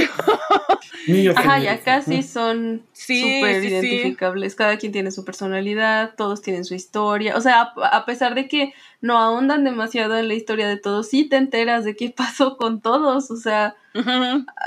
[1.35, 4.55] Ajá, ya casi son súper identificables.
[4.55, 7.37] Cada quien tiene su personalidad, todos tienen su historia.
[7.37, 11.25] O sea, a, pesar de que no ahondan demasiado en la historia de todos, sí
[11.25, 13.29] te enteras de qué pasó con todos.
[13.29, 13.75] O sea,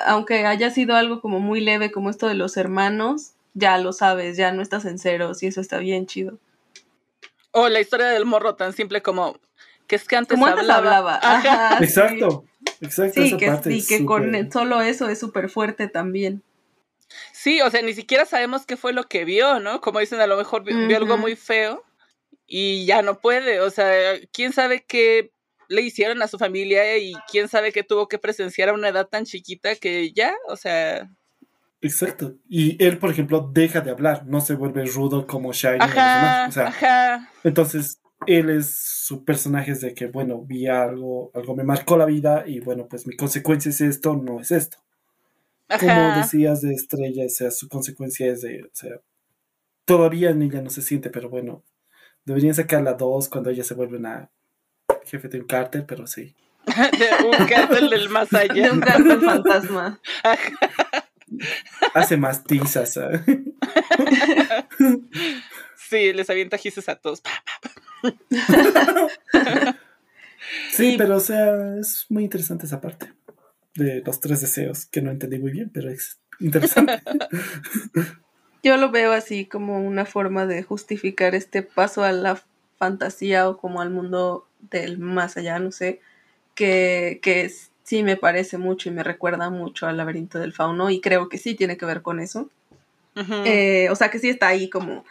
[0.06, 4.36] aunque haya sido algo como muy leve como esto de los hermanos, ya lo sabes,
[4.36, 6.38] ya no estás en ceros y eso está bien chido.
[7.56, 9.38] O la historia del morro tan simple como
[9.86, 11.20] que es que antes como antes hablaba.
[11.22, 12.44] Ajá, exacto,
[12.80, 13.22] exacto.
[13.62, 16.42] Sí, que con solo eso es súper fuerte también.
[17.32, 19.80] Sí, o sea, ni siquiera sabemos qué fue lo que vio, ¿no?
[19.80, 21.84] Como dicen, a lo mejor vio algo muy feo
[22.44, 23.60] y ya no puede.
[23.60, 25.30] O sea, quién sabe qué
[25.68, 29.06] le hicieron a su familia y quién sabe qué tuvo que presenciar a una edad
[29.06, 31.08] tan chiquita que ya, o sea,
[31.84, 32.36] Exacto.
[32.48, 35.78] Y él, por ejemplo, deja de hablar, no se vuelve rudo como Shiny.
[35.80, 37.30] Ajá, ajá.
[37.44, 42.06] Entonces, él es su personaje es de que, bueno, vi algo, algo me marcó la
[42.06, 44.78] vida y bueno, pues mi consecuencia es esto, no es esto.
[45.78, 48.92] Como decías de Estrella, o sea, su consecuencia es de, o sea,
[49.84, 51.64] todavía en ella no se siente, pero bueno,
[52.24, 54.30] deberían sacar la dos cuando ella se vuelve una
[55.04, 56.34] jefe de un cártel, pero sí.
[56.66, 58.54] de un cártel del más allá.
[58.54, 60.00] De un cártel fantasma.
[61.94, 62.98] Hace más tizas.
[65.76, 67.22] sí, les avienta gises a todos.
[70.72, 73.12] sí, pero o sea, es muy interesante esa parte
[73.74, 77.02] de los tres deseos, que no entendí muy bien, pero es interesante.
[78.62, 82.40] Yo lo veo así como una forma de justificar este paso a la
[82.78, 86.00] fantasía o como al mundo del más allá, no sé,
[86.54, 90.90] que, que es sí me parece mucho y me recuerda mucho al laberinto del fauno
[90.90, 92.50] y creo que sí tiene que ver con eso.
[93.44, 95.04] Eh, o sea que sí está ahí como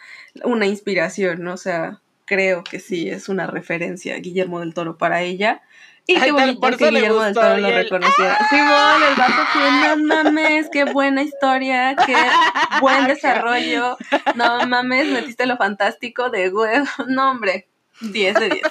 [0.44, 1.54] una inspiración, ¿no?
[1.54, 5.62] O sea, creo que sí es una referencia Guillermo del Toro para ella.
[6.06, 8.36] Y qué bonito que Guillermo del Toro lo reconociera.
[8.50, 12.14] Sí, bueno, el vato que no mames, qué buena historia, qué
[12.82, 13.96] buen desarrollo.
[14.34, 16.86] No mames, metiste lo fantástico de huevo.
[17.06, 17.68] No, hombre,
[18.02, 18.62] 10 de 10.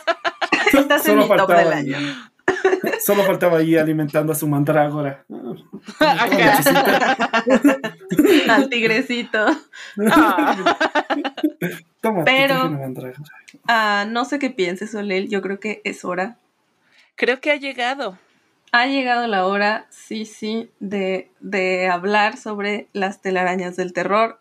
[0.73, 2.32] Estás en mi top del año.
[2.99, 5.25] Solo faltaba ahí alimentando a su mandrágora.
[8.49, 9.45] Al tigrecito.
[10.09, 10.77] Ah.
[12.01, 12.77] Toma, Pero,
[13.67, 15.29] ah, no sé qué pienses, Solel.
[15.29, 16.37] Yo creo que es hora.
[17.15, 18.17] Creo que ha llegado.
[18.71, 24.39] Ha llegado la hora, sí, sí, de, de hablar sobre las telarañas del terror.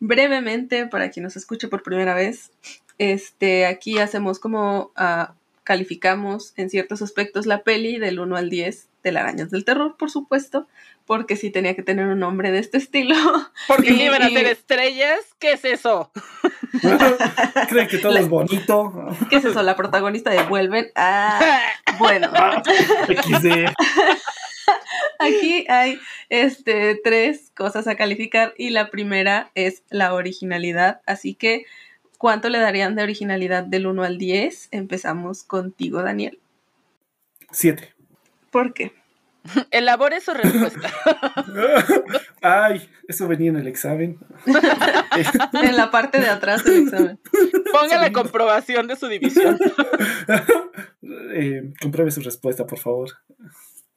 [0.00, 2.50] brevemente, para quien nos escuche por primera vez,
[2.98, 5.32] este, aquí hacemos como uh,
[5.66, 10.68] calificamos en ciertos aspectos la peli del 1 al 10 telarañas del terror, por supuesto,
[11.06, 13.16] porque sí tenía que tener un nombre de este estilo.
[13.66, 16.12] Porque y, iban a ser estrellas, ¿qué es eso?
[17.68, 19.08] Creen que todo es bonito.
[19.28, 19.60] ¿Qué es eso?
[19.64, 20.92] La protagonista de Vuelven.
[20.94, 21.40] Ah,
[21.98, 22.30] bueno.
[22.32, 22.62] Ah,
[25.18, 25.98] Aquí hay
[26.28, 31.66] este, tres cosas a calificar y la primera es la originalidad, así que
[32.18, 34.68] ¿cuánto le darían de originalidad del 1 al 10?
[34.70, 36.38] Empezamos contigo, Daniel.
[37.50, 37.94] Siete.
[38.50, 38.92] ¿Por qué?
[39.70, 40.92] Elabore su respuesta.
[42.42, 44.18] Ay, eso venía en el examen.
[45.52, 47.18] en la parte de atrás del examen.
[47.72, 49.58] Ponga la comprobación de su división.
[51.32, 53.10] Eh, compruebe su respuesta, por favor.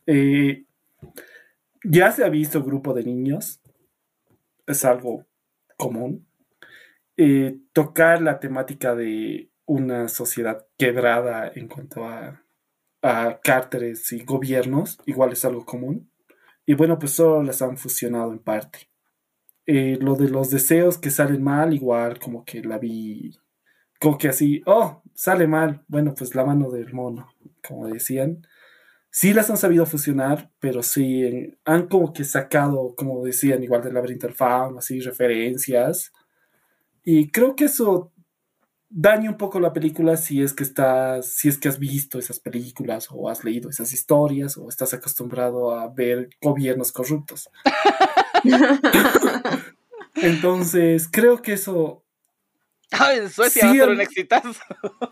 [0.06, 0.64] Eh,
[1.84, 3.60] ya se ha visto grupo de niños.
[4.68, 5.26] Es algo
[5.78, 6.26] común.
[7.22, 12.42] Eh, tocar la temática de una sociedad quebrada en cuanto a
[13.02, 16.12] a cárteres y gobiernos, igual es algo común.
[16.66, 18.90] Y bueno, pues solo las han fusionado en parte.
[19.66, 23.38] Eh, lo de los deseos que salen mal, igual como que la vi,
[24.00, 25.84] como que así, oh, sale mal.
[25.88, 27.30] Bueno, pues la mano del mono,
[27.68, 28.42] como decían.
[29.12, 33.96] Sí las han sabido fusionar, pero sí han como que sacado, como decían, igual del
[33.96, 36.12] laberinto del así, referencias.
[37.12, 38.14] Y creo que eso
[38.88, 42.40] daña un poco la película si es que estás, si es que has visto esas
[42.40, 47.50] películas o has leído esas historias o estás acostumbrado a ver gobiernos corruptos.
[50.18, 52.06] Entonces, creo que eso.
[52.92, 54.54] Ah, en Suecia sí, un exitazo.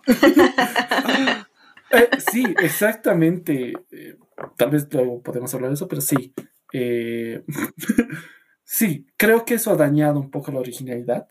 [1.90, 3.72] Eh, sí, exactamente.
[3.92, 4.18] Eh,
[4.58, 6.34] tal vez luego podemos hablar de eso, pero sí.
[6.74, 7.46] Eh,
[8.66, 11.30] sí, creo que eso ha dañado un poco la originalidad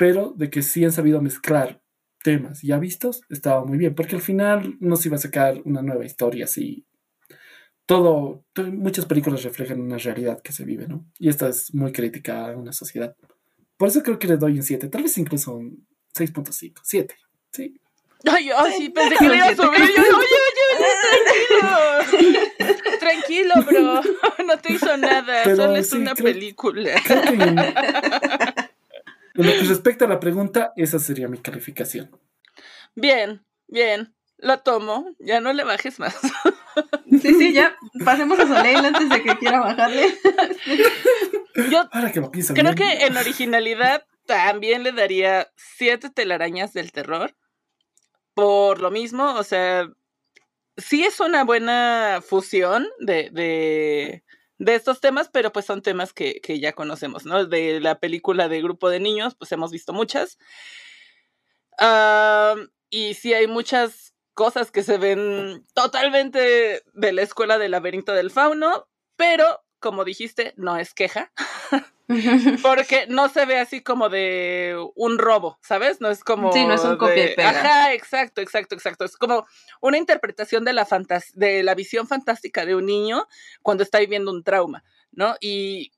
[0.00, 1.82] pero de que sí han sabido mezclar
[2.24, 5.82] temas ya vistos, estaba muy bien, porque al final no se iba a sacar una
[5.82, 6.86] nueva historia así.
[7.84, 11.04] Todo, muchas películas reflejan una realidad que se vive, ¿no?
[11.18, 13.14] Y esta es muy crítica a una sociedad.
[13.76, 15.86] Por eso creo que le doy un 7, tal vez incluso un
[16.16, 17.14] 6.5, 7,
[17.52, 17.78] sí.
[18.24, 19.82] Ay, ay, sí, pensé que le iba a subir.
[19.82, 20.30] oye, oye,
[22.58, 22.90] tranquilo.
[23.00, 24.00] tranquilo, bro.
[24.46, 25.44] No te hizo nada.
[25.44, 26.90] Solo es una película.
[29.34, 32.10] En lo que respecta a la pregunta, esa sería mi calificación.
[32.94, 34.14] Bien, bien.
[34.38, 35.14] Lo tomo.
[35.18, 36.16] Ya no le bajes más.
[37.10, 37.76] Sí, sí, ya.
[38.04, 40.16] Pasemos a Soleil antes de que quiera bajarle.
[41.68, 41.90] Yo
[42.54, 47.34] creo que en originalidad también le daría siete telarañas del terror.
[48.32, 49.90] Por lo mismo, o sea,
[50.76, 54.22] sí es una buena fusión de, de
[54.60, 57.46] de estos temas, pero pues son temas que, ya conocemos, ¿no?
[57.46, 60.38] De la película de Grupo de Niños, pues hemos visto muchas.
[62.90, 68.30] y sí hay muchas cosas que se ven totalmente de la escuela del laberinto del
[68.30, 71.32] fauno, pero como dijiste, no es queja.
[72.62, 76.00] Porque no se ve así como de un robo, ¿sabes?
[76.00, 76.52] No es como.
[76.52, 77.50] Sí, no es un copia y pega.
[77.50, 79.04] Ajá, exacto, exacto, exacto.
[79.04, 79.46] Es como
[79.80, 80.86] una interpretación de la,
[81.34, 83.26] de la visión fantástica de un niño
[83.62, 84.82] cuando está viviendo un trauma,
[85.12, 85.36] ¿no?
[85.40, 85.92] Y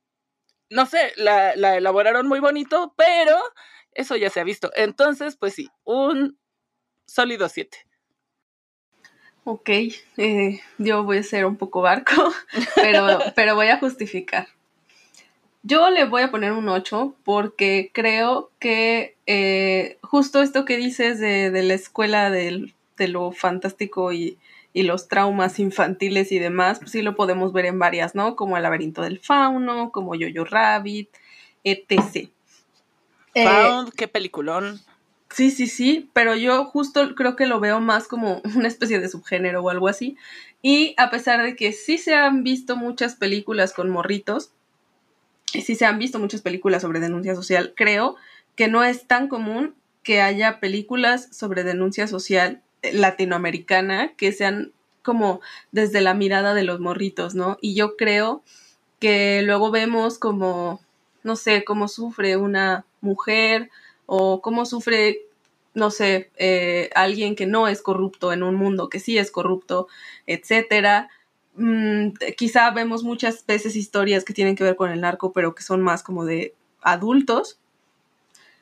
[0.69, 3.39] no sé, la, elaboraron muy bonito, pero
[3.93, 4.71] eso ya se ha visto.
[4.75, 6.39] Entonces, pues sí, un
[7.07, 7.79] sólido 7.
[9.45, 9.71] Ok,
[10.19, 12.33] eh, yo voy a ser un poco barco,
[12.77, 14.47] pero, pero voy a justificar.
[15.65, 21.21] Yo le voy a poner un 8 porque creo que eh, justo esto que dices
[21.21, 24.39] de, la escuela de lo fantástico y,
[24.75, 28.37] los traumas infantiles y demás, pues sí lo podemos ver en varias, ¿no?
[28.37, 31.11] Como El laberinto del fauno, como Yo-Yo Rabbit,
[31.63, 32.31] etc.
[33.35, 34.81] Found, eh, qué peliculón.
[35.33, 39.09] Sí, sí, sí, pero yo justo creo que lo veo más como una especie de
[39.09, 40.17] subgénero o algo así.
[40.61, 44.53] Y a pesar de que sí se han visto muchas películas con morritos,
[45.47, 48.17] sí se han visto muchas películas sobre denuncia social, creo
[48.57, 54.73] que no es tan común que haya películas sobre denuncia social latinoamericana que sean
[55.03, 55.41] como
[55.73, 57.59] desde la mirada de los morritos, ¿no?
[57.61, 58.43] Y yo creo
[58.99, 60.81] que luego vemos como,
[61.23, 63.71] no sé, cómo sufre una mujer
[64.07, 65.27] o cómo sufre
[65.75, 69.89] no sé, eh, alguien que no es corrupto en un mundo que sí es corrupto,
[70.27, 71.09] etcétera.
[71.55, 75.63] Mm, quizá vemos muchas veces historias que tienen que ver con el narco, pero que
[75.63, 77.59] son más como de adultos.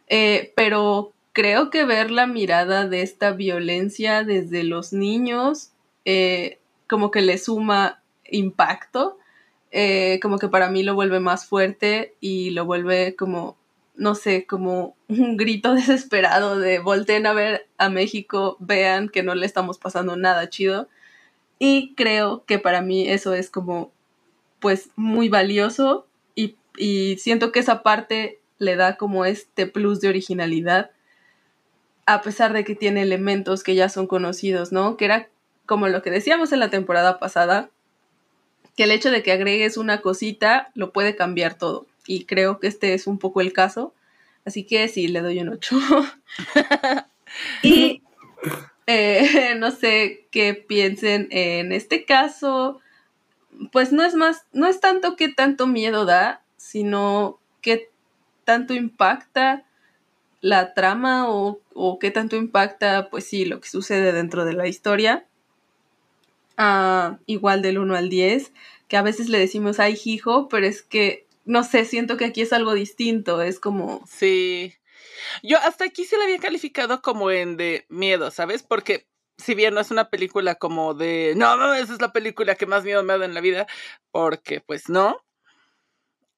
[0.08, 5.70] Eh, pero creo que ver la mirada de esta violencia desde los niños
[6.04, 6.58] eh,
[6.88, 9.18] como que le suma impacto,
[10.22, 13.56] como que para mí lo vuelve más fuerte y lo vuelve como
[14.00, 19.34] no sé, como un grito desesperado de volteen a ver a México, vean que no
[19.34, 20.88] le estamos pasando nada chido.
[21.58, 23.92] Y creo que para mí eso es como,
[24.58, 30.08] pues, muy valioso y, y siento que esa parte le da como este plus de
[30.08, 30.92] originalidad,
[32.06, 34.96] a pesar de que tiene elementos que ya son conocidos, ¿no?
[34.96, 35.28] Que era
[35.66, 37.68] como lo que decíamos en la temporada pasada,
[38.76, 42.66] que el hecho de que agregues una cosita lo puede cambiar todo y creo que
[42.66, 43.94] este es un poco el caso.
[44.44, 45.78] Así que sí, le doy un 8.
[47.62, 48.02] y
[48.88, 52.80] eh, no sé qué piensen en este caso.
[53.70, 57.90] Pues no es más, no es tanto que tanto miedo da, sino que
[58.44, 59.64] tanto impacta
[60.40, 64.66] la trama o, o qué tanto impacta, pues sí, lo que sucede dentro de la
[64.66, 65.26] historia.
[66.56, 68.52] Ah, igual del 1 al 10,
[68.88, 72.42] que a veces le decimos, ay, hijo, pero es que no sé, siento que aquí
[72.42, 74.06] es algo distinto, es como...
[74.06, 74.72] Sí.
[75.42, 78.62] Yo hasta aquí se la había calificado como en de miedo, ¿sabes?
[78.62, 82.54] Porque si bien no es una película como de, no, no, esa es la película
[82.54, 83.66] que más miedo me ha dado en la vida,
[84.12, 85.24] porque pues no.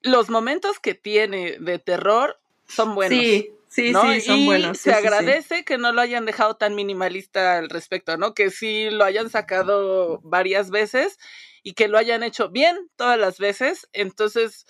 [0.01, 3.19] Los momentos que tiene de terror son buenos.
[3.19, 4.79] Sí, sí, sí, son buenos.
[4.79, 8.33] se agradece que no lo hayan dejado tan minimalista al respecto, ¿no?
[8.33, 11.19] Que sí lo hayan sacado varias veces
[11.63, 13.89] y que lo hayan hecho bien todas las veces.
[13.93, 14.65] Entonces,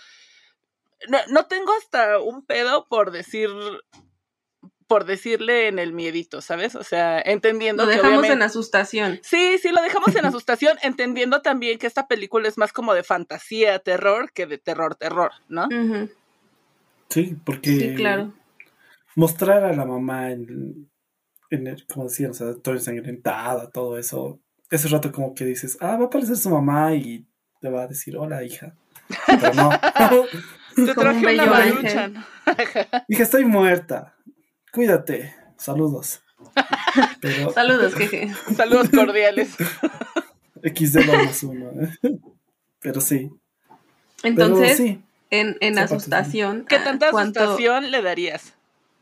[1.09, 3.51] no, tengo hasta un pedo por decir
[4.87, 6.75] por decirle en el miedito, ¿sabes?
[6.75, 9.21] O sea, entendiendo lo dejamos en asustación.
[9.23, 13.03] Sí, sí, lo dejamos en asustación, entendiendo también que esta película es más como de
[13.03, 15.67] fantasía, terror, que de terror, terror, ¿no?
[17.09, 18.35] Sí, porque sí, claro.
[19.17, 20.91] mostrar a la mamá en,
[21.49, 25.97] en como decían, o sea, toda ensangrentada, todo eso, ese rato como que dices, ah,
[25.97, 27.27] va a aparecer su mamá y
[27.63, 28.75] te va a decir, hola, hija.
[29.27, 29.71] Pero no.
[30.87, 32.25] Te traje una maruchan.
[33.09, 34.15] Dije, estoy muerta.
[34.73, 35.35] Cuídate.
[35.57, 36.23] Saludos.
[37.55, 38.33] Saludos, jeje.
[38.57, 39.55] Saludos cordiales.
[40.63, 41.71] XD más uno.
[41.71, 42.19] ¿eh?
[42.81, 43.31] Pero sí.
[44.23, 44.81] Entonces,
[45.31, 46.65] en, en asustación.
[46.69, 48.55] ¿Qué tanta asustación le darías?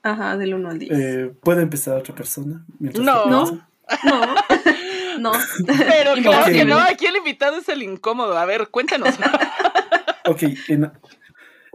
[0.02, 0.92] Ajá, del 1 al 10.
[0.92, 2.64] Eh, ¿Puede empezar otra persona?
[2.78, 3.26] No.
[3.26, 3.44] No.
[4.04, 4.34] No.
[5.18, 5.32] no.
[5.66, 8.36] Pero claro que no, aquí el invitado es el incómodo.
[8.38, 9.14] A ver, cuéntanos.
[10.26, 10.90] ok, en,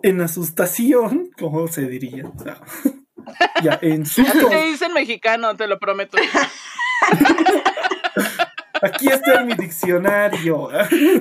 [0.05, 2.31] en asustación, ¿cómo se diría?
[3.63, 4.49] ya, en susto.
[4.49, 6.15] Te dicen mexicano, te lo prometo.
[8.83, 10.69] Aquí está en mi diccionario.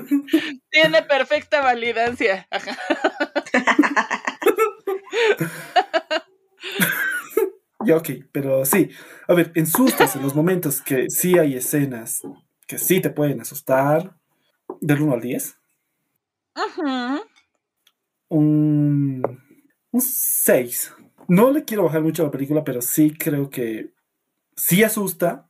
[0.70, 2.46] Tiene perfecta validancia.
[7.86, 8.90] ya, ok, pero sí.
[9.28, 12.20] A ver, en sustos, en los momentos que sí hay escenas
[12.66, 14.14] que sí te pueden asustar,
[14.82, 15.56] del 1 al 10.
[16.54, 17.22] Ajá
[18.34, 19.22] un,
[19.92, 20.92] 6.
[21.28, 23.92] No le quiero bajar mucho a la película, pero sí creo que
[24.56, 25.48] sí asusta.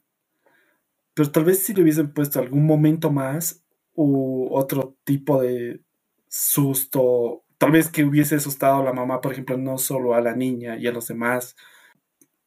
[1.15, 3.63] Pero tal vez si le hubiesen puesto algún momento más
[3.95, 5.81] u otro tipo de
[6.29, 10.35] susto, tal vez que hubiese asustado a la mamá, por ejemplo, no solo a la
[10.35, 11.57] niña y a los demás,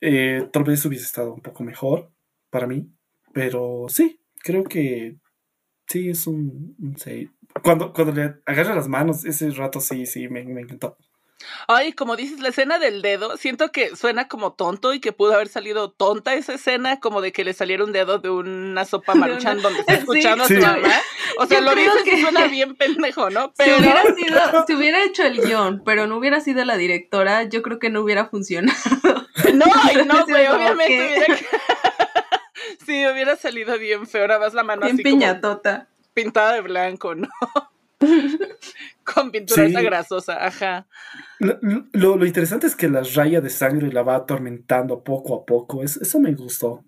[0.02, 2.12] eh, tal vez hubiese estado un poco mejor
[2.50, 2.92] para mí.
[3.34, 5.18] Pero sí, creo que
[5.88, 7.30] sí es un 6
[7.64, 10.98] cuando, cuando le agarra las manos, ese rato sí, sí, me, me encantó.
[11.68, 15.34] Ay, como dices, la escena del dedo, siento que suena como tonto y que pudo
[15.34, 19.14] haber salido tonta esa escena, como de que le saliera un dedo de una sopa
[19.16, 20.90] maruchan donde está escuchando a su mamá.
[21.40, 22.22] O sea, lo dices que...
[22.22, 23.54] suena bien pendejo, ¿no?
[23.56, 23.76] Pero...
[23.76, 27.62] Si, hubiera sido, si hubiera hecho el guion, pero no hubiera sido la directora, yo
[27.62, 28.78] creo que no hubiera funcionado.
[29.54, 29.66] No,
[30.06, 31.38] no, güey, obviamente hubiera...
[32.86, 35.88] sí, hubiera salido bien feo, ahora vas la mano bien así piñatota
[36.18, 37.30] pintada de blanco, ¿no?
[39.04, 40.88] Con pintura esa grasosa, ajá.
[41.94, 45.84] Lo, interesante es que la raya de sangre la va atormentando poco a poco.
[45.84, 46.84] eso me gustó.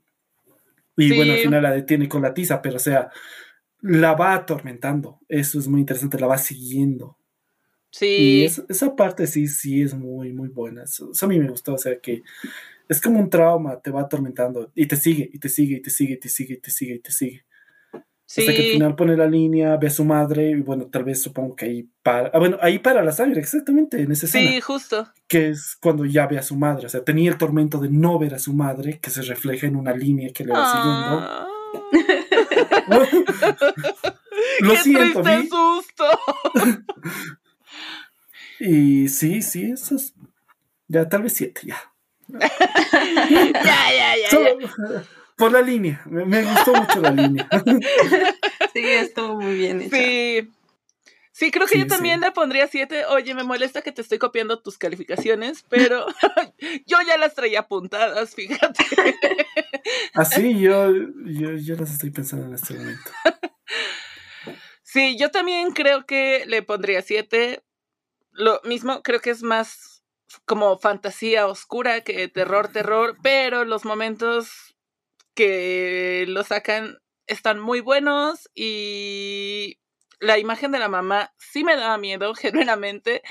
[0.97, 3.09] Y bueno, al final la detiene con la tiza, pero o sea,
[3.81, 5.19] la va atormentando.
[5.29, 7.17] Eso es muy interesante, la va siguiendo.
[7.91, 8.07] Sí.
[8.07, 10.83] Y esa parte sí, sí es muy, muy buena.
[10.83, 11.75] Eso, eso, a mí me gustó.
[11.75, 12.23] O sea, que
[12.87, 15.91] es como un trauma, te va atormentando y te sigue, y te sigue, y te
[15.91, 17.45] sigue, y te sigue, y te sigue, y te sigue.
[18.29, 21.19] Hasta que al final pone la línea, ve a su madre, y bueno, tal vez
[21.19, 22.29] supongo que ahí para.
[22.31, 25.11] Ah, bueno, ahí para la sangre, exactamente, en ese Sí, justo.
[25.27, 26.85] Que es cuando ya ve a su madre.
[26.85, 29.75] O sea, tenía el tormento de no ver a su madre, que se refleja en
[29.75, 31.23] una línea que le va siguiendo.
[31.23, 31.47] Ah.
[34.61, 36.05] Lo Qué siento, triste susto.
[38.59, 40.13] y sí, sí, eso es.
[40.87, 41.77] Ya, tal vez siete, ya.
[42.29, 42.47] ya,
[43.63, 44.49] ya, ya
[45.39, 46.01] por la línea.
[46.05, 47.47] Me, gustó mucho la línea.
[48.73, 49.95] sí, estuvo muy bien hecha.
[49.95, 50.49] Sí.
[51.31, 53.05] Sí, creo que yo también le pondría siete.
[53.05, 56.05] Oye, me molesta que te estoy copiando tus calificaciones, pero
[56.85, 58.83] yo ya las traía apuntadas, fíjate.
[60.13, 63.11] Así, yo, yo, yo las estoy pensando en este momento.
[64.83, 67.63] Sí, yo también creo que le pondría siete.
[68.31, 70.03] Lo mismo, creo que es más
[70.43, 74.68] como fantasía oscura que terror, terror, pero los momentos
[75.39, 79.79] que lo sacan están muy buenos y
[80.19, 83.21] la imagen de la mamá sí me daba miedo, genuinamente.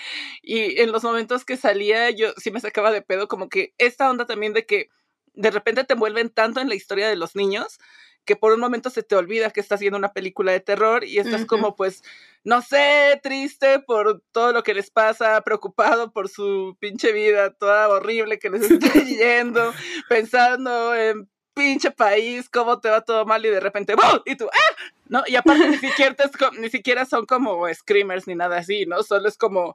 [0.40, 4.08] Y en los momentos que salía, yo sí me sacaba de pedo, como que esta
[4.08, 4.88] onda también de que
[5.34, 7.78] de repente te envuelven tanto en la historia de los niños
[8.24, 11.18] que por un momento se te olvida que estás viendo una película de terror y
[11.18, 12.02] estás como pues,
[12.42, 17.88] no sé, triste por todo lo que les pasa, preocupado por su pinche vida toda
[17.88, 19.74] horrible que les está yendo,
[20.08, 21.28] pensando en
[21.58, 24.20] pinche país, cómo te va todo mal y de repente, ¡Bum!
[24.24, 24.76] y tú, ¡ah!
[25.08, 25.24] ¿No?
[25.26, 26.14] Y aparte ni siquiera,
[26.58, 29.02] ni siquiera son como screamers ni nada así, ¿no?
[29.02, 29.74] Solo es como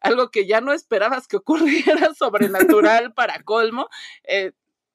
[0.00, 3.88] algo que ya no esperabas que ocurriera sobrenatural para colmo.
[4.24, 4.52] Eh,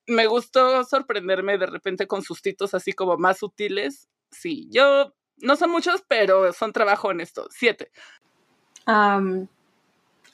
[0.08, 4.10] me gustó sorprenderme de repente con sustitos así como más sutiles.
[4.32, 7.48] Sí, yo no son muchos, pero son trabajo honesto.
[7.52, 7.92] Siete.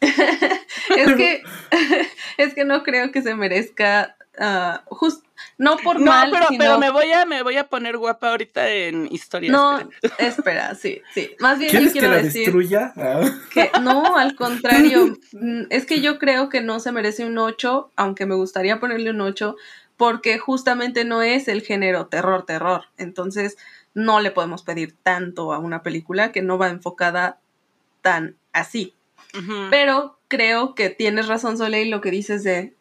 [0.01, 1.43] es que
[2.37, 5.07] es que no creo que se merezca uh,
[5.57, 9.07] no por mal, pero, pero me voy a me voy a poner guapa ahorita en
[9.11, 9.51] historia.
[9.51, 11.35] No, espera, sí, sí.
[11.39, 12.93] Más bien ¿Quieres quiero que la decir destruya?
[12.95, 13.29] Ah.
[13.53, 17.91] que no, al contrario, mm, es que yo creo que no se merece un 8,
[17.95, 19.55] aunque me gustaría ponerle un 8
[19.97, 22.85] porque justamente no es el género terror terror.
[22.97, 23.57] Entonces,
[23.93, 27.39] no le podemos pedir tanto a una película que no va enfocada
[28.01, 28.95] tan así.
[29.69, 32.73] Pero creo que tienes razón, Soleil, lo que dices de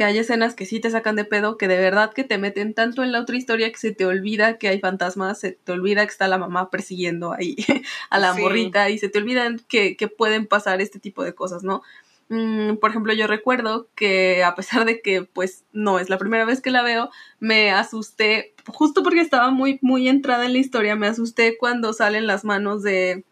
[0.00, 2.72] que hay escenas que sí te sacan de pedo, que de verdad que te meten
[2.72, 6.06] tanto en la otra historia que se te olvida que hay fantasmas, se te olvida
[6.06, 7.54] que está la mamá persiguiendo ahí
[8.08, 11.82] a la morrita y se te olvidan que, pueden pasar este tipo de cosas, ¿no?
[12.30, 16.46] Mm, por ejemplo, yo recuerdo que a pesar de que pues no es la primera
[16.46, 20.96] vez que la veo, me asusté, justo porque estaba muy, muy entrada en la historia,
[20.96, 23.22] me asusté cuando salen las manos de...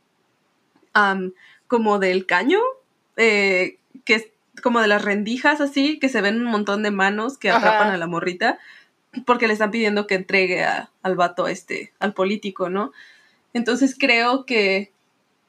[1.67, 2.61] como del caño,
[3.17, 7.51] eh, que como de las rendijas así, que se ven un montón de manos que
[7.51, 8.59] atrapan a la morrita,
[9.27, 12.93] porque le están pidiendo que entregue al vato este, al político, ¿no?
[13.55, 14.93] Entonces creo que,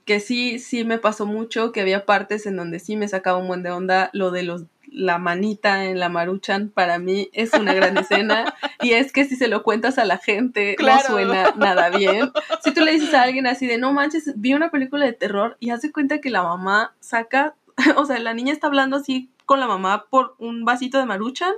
[0.06, 3.48] que sí, sí me pasó mucho, que había partes en donde sí me sacaba un
[3.48, 7.73] buen de onda lo de los la manita en la maruchan para mí es una
[7.73, 11.90] gran escena y es que si se lo cuentas a la gente no suena nada
[11.90, 12.31] bien.
[12.64, 15.57] Si tú le dices a alguien así de no manches, vi una película de terror
[15.60, 17.56] y hace cuenta que la mamá saca
[17.96, 21.54] o sea, la niña está hablando así con la mamá por un vasito de maruchan.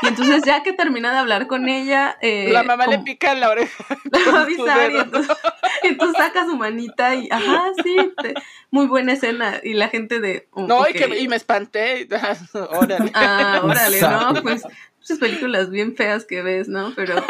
[0.00, 2.16] Y entonces ya que termina de hablar con ella...
[2.22, 3.84] Eh, la mamá le pica en la oreja.
[4.10, 4.96] La va a avisar y
[5.88, 7.96] entonces, saca su manita y, ajá, sí,
[8.70, 9.60] muy buena escena.
[9.62, 10.48] Y la gente de...
[10.52, 12.08] Oh, no, y, que, y me espanté.
[12.54, 13.10] órale.
[13.14, 14.42] Ah, órale, ¿no?
[14.42, 14.62] Pues
[14.98, 16.94] muchas películas bien feas que ves, ¿no?
[16.96, 17.22] Pero...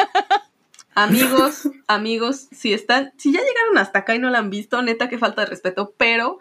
[0.94, 5.08] Amigos, amigos, si están, si ya llegaron hasta acá y no la han visto, neta
[5.08, 6.38] que falta de respeto, pero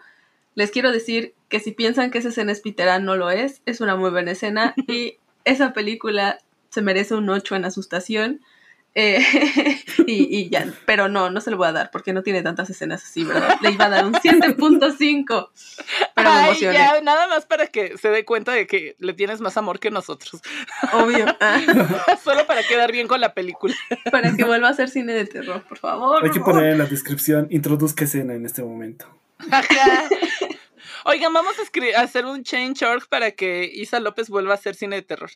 [0.54, 3.80] les quiero decir que si piensan que esa escena es Pitera, no lo es, es
[3.80, 6.38] una muy buena escena y esa película
[6.70, 8.40] se merece un 8 en asustación.
[8.94, 9.20] Eh,
[10.06, 13.02] y, ya, pero no, no se lo voy a dar porque no tiene tantas escenas
[13.02, 13.56] así, ¿verdad?
[13.62, 15.48] Le iba a dar un 7.5.
[16.14, 16.74] Pero me emocioné.
[16.74, 19.90] Ya, nada más para que se dé cuenta de que le tienes más amor que
[19.90, 20.42] nosotros.
[20.92, 21.24] Obvio.
[22.22, 23.74] Solo para quedar bien con la película.
[24.10, 26.22] Para que vuelva a ser cine de terror, por favor.
[26.22, 29.06] Hay que poner en la descripción, introduzca escena en este momento.
[31.04, 35.02] Oigan, vamos a, hacer un change.org para que Isa López vuelva a hacer cine de
[35.02, 35.30] terror.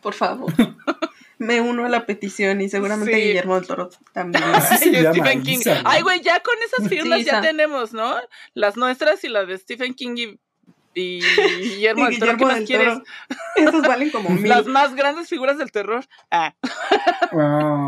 [0.00, 0.52] Por favor.
[1.38, 4.44] Me uno a la petición y seguramente Guillermo del Toro también.
[4.76, 5.58] Stephen King.
[5.84, 8.14] Ay, güey, ya con esas firmas ya tenemos, ¿no?
[8.54, 10.40] Las nuestras y las de Stephen King y
[10.94, 12.98] y Guillermo, del Toro, ¿qué más quieres?
[13.56, 14.48] Esos valen como mil.
[14.48, 16.04] Las más grandes figuras del terror.
[16.30, 16.54] Ah.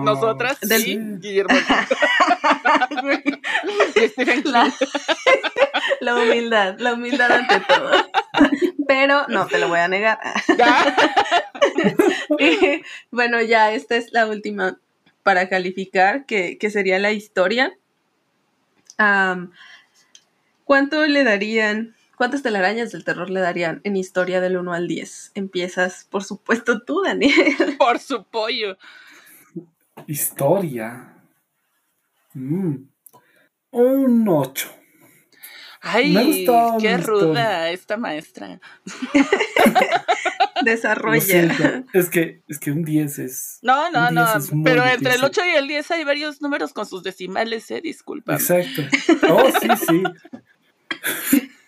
[0.04, 1.54] Nosotras sí, Guillermo
[4.44, 4.72] la,
[6.16, 7.90] la humildad, la humildad ante todo.
[8.88, 10.18] Pero no te lo voy a negar.
[13.10, 14.78] bueno, ya esta es la última
[15.22, 17.72] para calificar, que, sería la historia.
[20.64, 25.32] ¿Cuánto le darían, cuántas telarañas del terror le darían en historia del 1 al 10?
[25.34, 27.32] Empiezas, por supuesto, tú, Daniel.
[27.78, 28.76] Por su pollo.
[30.06, 31.14] Historia.
[32.34, 32.76] Mm.
[33.70, 34.83] Un 8.
[35.86, 36.46] Ay,
[36.80, 38.58] qué ruda esta maestra.
[40.64, 41.84] Desarrolla.
[41.92, 43.58] Es que, es que un 10 es.
[43.60, 44.24] No, no, no.
[44.64, 48.34] Pero entre el 8 y el 10 hay varios números con sus decimales, eh, disculpa.
[48.34, 48.82] Exacto.
[49.28, 50.02] Oh, sí, sí.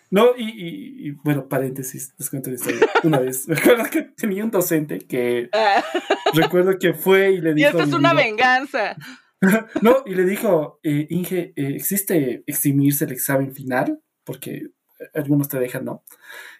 [0.09, 2.87] No, y, bueno, paréntesis, les cuento la historia.
[3.03, 5.83] Una vez, recuerdo que tenía un docente que ah.
[6.33, 7.67] recuerdo que fue y le dijo.
[7.67, 8.95] Y esta es una venganza.
[9.81, 13.99] no, y le dijo, eh, Inge, eh, ¿existe eximirse el examen final?
[14.27, 14.67] Porque
[15.13, 16.03] algunos te dejan, ¿no?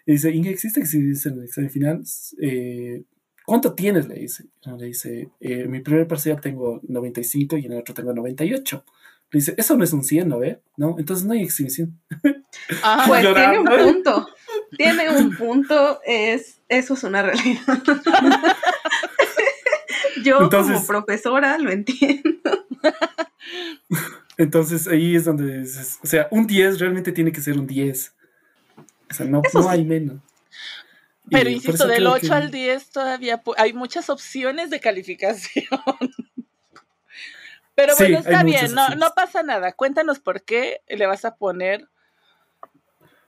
[0.06, 2.02] Y dice, ¿existe eximirse el examen final?
[2.40, 3.04] Eh,
[3.44, 4.08] ¿Cuánto tienes?
[4.08, 4.46] Le dice.
[4.64, 8.84] Le dice, en mi primer parcial tengo 95 y en el otro tengo 98.
[9.30, 10.62] Le dice, eso no es un 100, ¿no ve?
[10.78, 10.96] ¿No?
[10.98, 12.00] Entonces no hay exhibición.
[12.82, 14.28] Ah, pues tiene un punto.
[14.76, 17.62] Tiene un punto, es, eso es una realidad.
[20.24, 22.66] Yo como profesora lo entiendo.
[24.38, 25.68] Entonces ahí es donde
[26.02, 28.14] o sea, un 10 realmente tiene que ser un 10.
[29.10, 30.20] O sea, no, no hay menos.
[31.30, 35.66] Pero insisto, del 8 al 10 todavía hay muchas opciones de calificación.
[37.74, 39.72] Pero bueno, está bien, no, no, pasa nada.
[39.72, 41.88] Cuéntanos por qué le vas a poner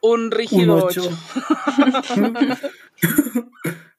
[0.01, 1.03] un rígido 8.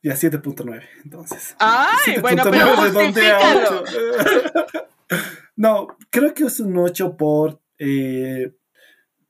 [0.04, 1.56] Ya 7.9, entonces.
[1.60, 3.84] Ay, bueno, pero justifícalo.
[5.56, 7.62] No, creo que es un 8 por...
[7.78, 8.54] Eh,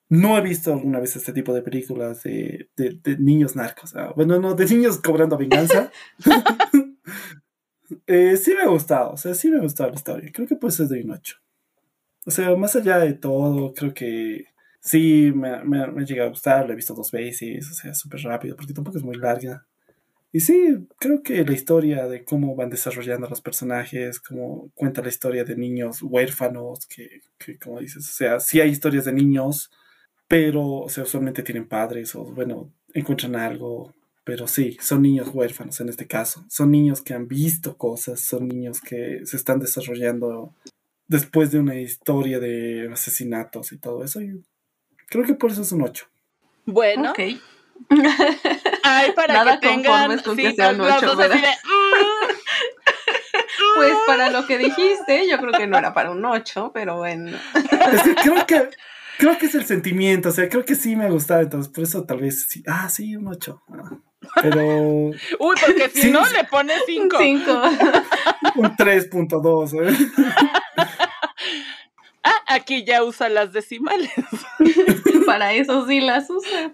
[0.10, 2.70] no he visto alguna vez este tipo de películas de,
[3.20, 3.96] niños narcos.
[3.96, 5.90] Ah, bueno, no, de niños cobrando venganza.
[8.08, 10.30] eh, sí me ha gustado, o sea, sí me ha gustado la historia.
[10.34, 11.38] Creo que puede ser de un 8.
[12.26, 14.48] O sea, más allá de todo, creo que
[14.82, 16.66] sí me, me, me ha llegado a gustar.
[16.66, 19.66] Lo he visto dos veces, o sea, súper rápido, porque tampoco es muy larga.
[20.34, 25.10] Y sí, creo que la historia de cómo van desarrollando los personajes, cómo cuenta la
[25.10, 29.70] historia de niños huérfanos, que, que como dices, o sea, sí hay historias de niños,
[30.30, 33.94] pero, o sea, usualmente tienen padres o, bueno, encuentran algo,
[34.24, 36.46] pero sí, son niños huérfanos en este caso.
[36.48, 40.54] Son niños que han visto cosas, son niños que se están desarrollando
[41.08, 44.22] después de una historia de asesinatos y todo eso.
[44.22, 44.42] Y
[45.08, 46.06] creo que por eso es un 8.
[46.66, 47.12] Bueno.
[47.12, 47.42] Okay.
[48.84, 51.38] Ay, para Nada que tengan con que sea un 8, ¿verdad?
[51.38, 52.32] Mm".
[53.76, 57.38] Pues para lo que dijiste, yo creo que no era para un 8, pero bueno.
[57.56, 58.70] Es que creo que
[59.18, 61.84] creo que es el sentimiento, o sea, creo que sí me ha gustado, entonces por
[61.84, 62.64] eso tal vez sí.
[62.68, 63.62] Ah, sí, un 8.
[64.42, 64.62] Pero.
[65.40, 67.18] Uy, porque si no le pone 5.
[67.20, 67.62] 5.
[68.56, 69.98] Un 3.2, ¿eh?
[72.24, 74.12] Ah, aquí ya usa las decimales.
[75.26, 76.72] Para eso sí las usa.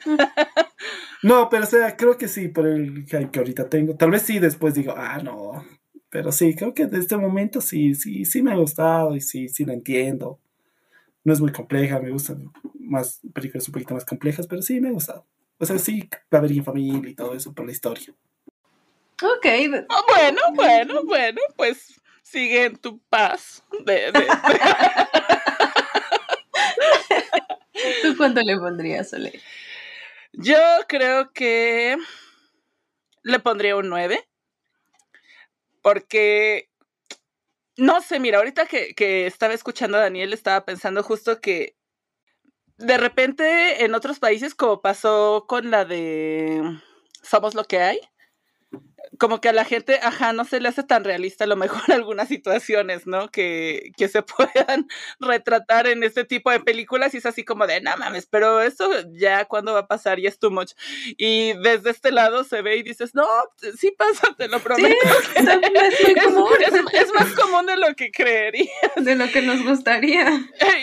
[1.24, 3.95] No, pero o sea, creo que sí, por el que ahorita tengo.
[3.95, 5.65] Tal vez sí después digo, ah, no.
[6.10, 9.49] Pero sí, creo que de este momento sí, sí, sí me ha gustado y sí,
[9.49, 10.40] sí lo entiendo.
[11.24, 14.90] No es muy compleja, me gustan más películas un poquito más complejas, pero sí me
[14.90, 15.26] ha gustado.
[15.60, 18.14] O sea, sí, va a haber en familia y todo eso por la historia.
[19.22, 19.45] Ok.
[19.90, 23.64] Ah, bueno, bueno, bueno, pues sigue en tu paz.
[23.86, 24.11] De,
[28.18, 29.39] ¿Tú cuánto le pondrías, Ole?
[30.34, 30.57] Yo
[30.88, 31.95] creo que
[33.22, 34.27] le pondría un 9.
[35.84, 36.68] Porque,
[37.77, 41.76] no sé, mira, ahorita que, que estaba escuchando a Daniel, estaba pensando justo que
[42.77, 46.80] de repente en otros países, como pasó con la de
[47.22, 47.99] Somos lo que hay,
[49.18, 51.82] como que a la gente, ajá, no se le hace tan realista a lo mejor
[51.92, 53.30] algunas situaciones, ¿no?
[53.30, 54.88] Que, que se puedan
[55.20, 58.90] retratar en este tipo de películas y es así como de, no mames, pero eso
[59.12, 60.74] ya cuando va a pasar y es too much.
[61.18, 63.28] Y desde este lado se ve y dices, no,
[63.78, 64.88] sí pasa, te lo prometo.
[65.98, 68.72] Sí, es, es, más común de lo que creería.
[68.96, 70.28] De lo que nos gustaría.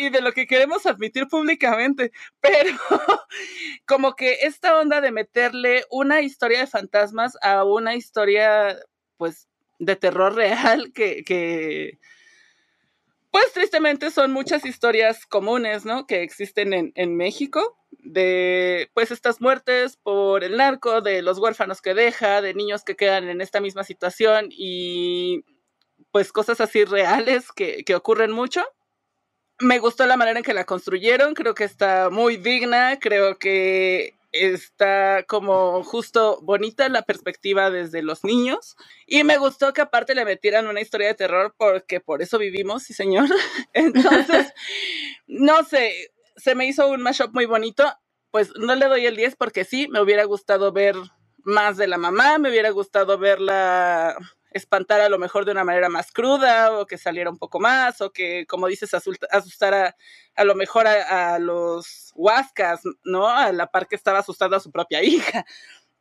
[0.01, 2.13] Y de lo que queremos admitir públicamente.
[2.41, 2.79] Pero
[3.87, 8.79] como que esta onda de meterle una historia de fantasmas a una historia historia,
[9.17, 9.49] pues,
[9.81, 11.99] de terror real que, que,
[13.33, 16.07] pues tristemente son muchas historias comunes, ¿no?
[16.07, 21.83] Que existen en, en, México, de pues estas muertes por el narco, de los huérfanos
[21.83, 25.45] que deja, de niños que quedan en esta misma situación y
[26.13, 28.65] pues cosas así reales que, que ocurren mucho.
[29.59, 34.15] Me gustó la manera en que la construyeron, creo que está muy digna, creo que
[34.35, 40.25] está como justo bonita la perspectiva desde los niños y me gustó que aparte le
[40.25, 43.29] metieran una historia de terror porque por eso vivimos, sí señor.
[43.73, 44.53] Entonces,
[45.27, 47.85] no sé, se me hizo un mashup muy bonito,
[48.33, 50.97] pues no le doy el 10 porque sí, me hubiera gustado ver
[51.45, 54.17] más de la mamá, me hubiera gustado verla
[54.55, 58.01] espantar a lo mejor de una manera más cruda o que saliera un poco más
[58.01, 59.97] o que, como dices, asustara
[60.37, 63.29] a lo mejor a, los huascas, ¿no?
[63.29, 65.45] A la par que estaba asustando a su propia hija.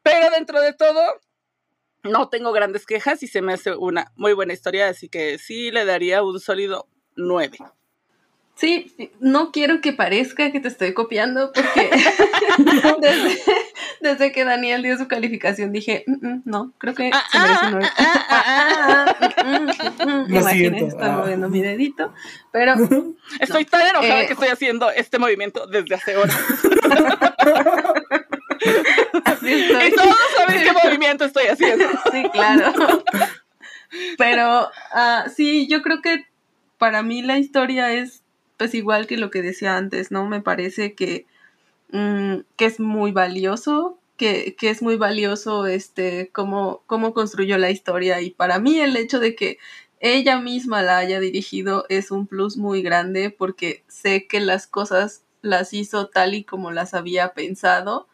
[0.04, 1.02] Pero dentro de todo,
[2.04, 5.72] no tengo grandes quejas y se me hace una muy buena historia, así que sí
[5.72, 7.58] le daría un sólido 9.
[8.56, 11.90] Sí, no quiero que parezca que te estoy copiando porque
[14.02, 17.66] desde, que Daniel dio su calificación dije, mm, mm, no, creo que se merece
[20.06, 22.14] un Imagínate, estoy moviendo mi dedito,
[22.52, 22.76] pero...
[23.40, 26.40] Estoy tan enojada eh, que estoy haciendo este movimiento desde hace horas.
[29.42, 31.86] Y todos saben qué movimiento estoy haciendo.
[32.12, 33.04] Sí, claro.
[34.18, 36.26] Pero uh, sí, yo creo que
[36.78, 38.23] para mí la historia es
[38.58, 40.28] pues igual que lo que decía antes, ¿no?
[40.28, 41.26] Me parece que,
[41.92, 47.72] mm, que es muy valioso, que, que, es muy valioso este, cómo, cómo construyó la
[47.72, 49.60] historia y para mí el hecho de que
[50.00, 55.24] ella misma la haya dirigido es un plus muy grande porque sé que las cosas
[55.42, 58.08] las hizo tal y como las había pensado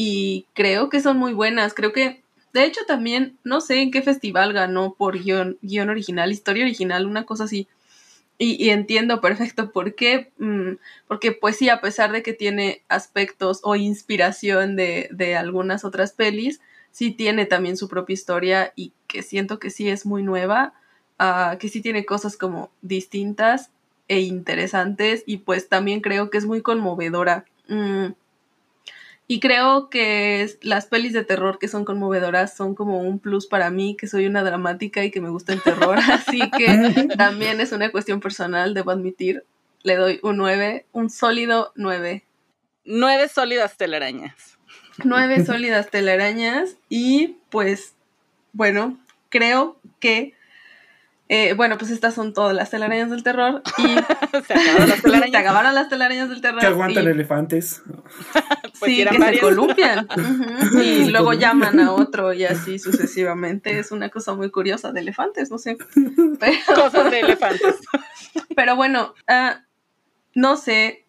[0.00, 1.74] y creo que son muy buenas.
[1.74, 6.30] Creo que, de hecho, también, no sé en qué festival ganó por guion, guion original,
[6.30, 7.66] historia original, una cosa así.
[8.40, 10.74] Y, entiendo perfecto por qué, mm,
[11.08, 16.12] porque pues sí, a pesar de que tiene aspectos o inspiración de, de, algunas otras
[16.12, 16.60] pelis,
[16.92, 20.72] sí tiene también su propia historia y que siento que sí es muy nueva,
[21.18, 23.70] uh, que sí tiene cosas como distintas
[24.06, 27.44] e interesantes y pues también creo que es muy conmovedora.
[27.68, 28.12] Mm,
[29.30, 33.70] y creo que las pelis de terror que son conmovedoras son como un plus para
[33.70, 35.98] mí, que soy una dramática y que me gusta el terror.
[36.10, 39.44] Así que también es una cuestión personal, debo admitir.
[39.82, 42.24] Le doy un 9, un sólido 9.
[42.86, 44.58] Nueve sólidas telarañas.
[45.04, 47.96] Nueve sólidas telarañas y pues,
[48.54, 48.98] bueno,
[49.28, 50.32] creo que
[51.30, 53.62] eh, bueno, pues estas son todas las telarañas del terror.
[53.76, 53.82] Y
[54.46, 55.30] se acabaron las telarañas.
[55.30, 56.60] se acabaron las telarañas del terror.
[56.60, 57.82] Que aguantan elefantes.
[58.80, 60.08] pues sí, que se columpian.
[60.82, 63.78] Y luego llaman a otro y así sucesivamente.
[63.78, 65.76] Es una cosa muy curiosa de elefantes, no sé.
[66.74, 67.76] Cosas de elefantes.
[68.56, 69.58] Pero bueno, uh,
[70.34, 71.04] no sé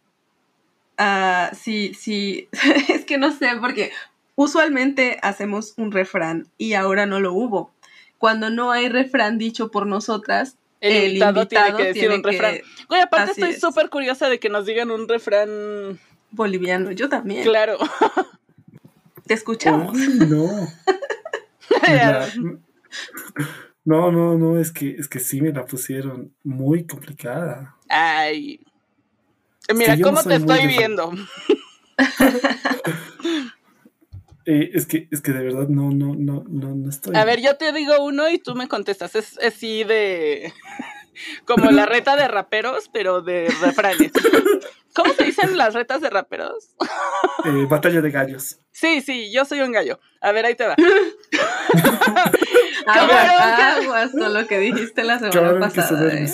[0.99, 2.49] uh, si, si,
[2.89, 3.91] es que no sé, porque
[4.35, 7.71] usualmente hacemos un refrán y ahora no lo hubo
[8.19, 12.59] cuando no hay refrán dicho por nosotras, el, invitado, tiene que decir un refrán.
[12.89, 17.43] Oye, aparte estoy súper curiosa de que nos digan un refrán boliviano, yo también.
[17.43, 17.77] Claro.
[19.25, 19.97] Te escuchamos.
[19.97, 20.47] no.
[23.85, 27.75] no, no, no, es que, es que sí me la pusieron muy complicada.
[27.87, 28.59] Ay.
[29.73, 31.13] Mira, ¿cómo te estoy viendo?
[34.45, 37.15] Eh, es que, es que de verdad no, no, no, no, no estoy.
[37.15, 39.15] A ver, yo te digo uno y tú me contestas.
[39.15, 40.53] Es así de.
[41.45, 44.11] como la reta de raperos, pero de refranes.
[44.93, 46.75] ¿Cómo se dicen las retas de raperos?
[47.45, 48.59] Eh, batalla de gallos.
[48.73, 49.97] Sí, sí, yo soy un gallo.
[50.19, 50.75] A ver, ahí te va.
[52.85, 56.13] aguas con lo que dijiste la semana pasada.
[56.13, 56.27] ¿eh?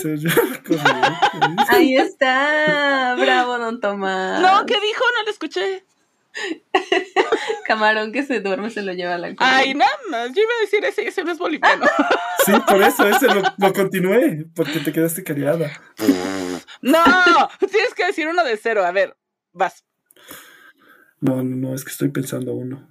[1.70, 3.16] Ahí está.
[3.20, 4.42] Bravo, don Tomás.
[4.42, 5.04] No, ¿qué dijo?
[5.16, 5.86] No lo escuché.
[7.68, 9.58] Camarón que se duerme se lo lleva a la cola.
[9.58, 10.34] Ay, nada más.
[10.34, 11.86] Yo iba a decir ese, ese no es boliviano.
[12.46, 15.72] Sí, por eso, ese lo, continué, porque te quedaste callada.
[16.80, 17.04] No,
[17.72, 18.86] tienes que decir uno de cero.
[18.86, 19.18] A ver,
[19.52, 19.84] vas.
[21.22, 22.88] No, no, no, es que estoy pensando uno.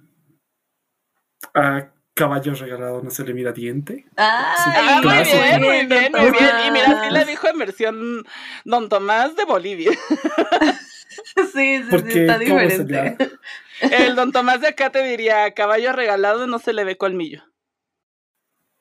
[1.53, 4.07] A caballo regalado no se le mira diente.
[4.17, 6.51] Ah, muy bien, muy bien, muy bien.
[6.67, 8.25] Y mira, sí le dijo en versión
[8.65, 9.91] Don Tomás de Bolivia.
[11.53, 13.17] Sí, sí, sí, está diferente.
[13.81, 17.43] El don Tomás de acá te diría, caballo regalado no se le ve colmillo.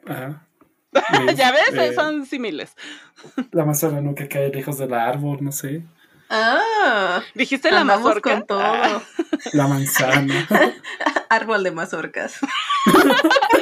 [0.07, 0.47] Ajá.
[1.37, 2.77] ya ves, eh, son similes.
[3.51, 5.83] La manzana no que cae lejos del árbol, no sé.
[6.31, 8.31] Ah, dijiste la mazorca.
[8.31, 9.03] Con todo.
[9.53, 10.49] La manzana.
[11.29, 12.39] Árbol de mazorcas.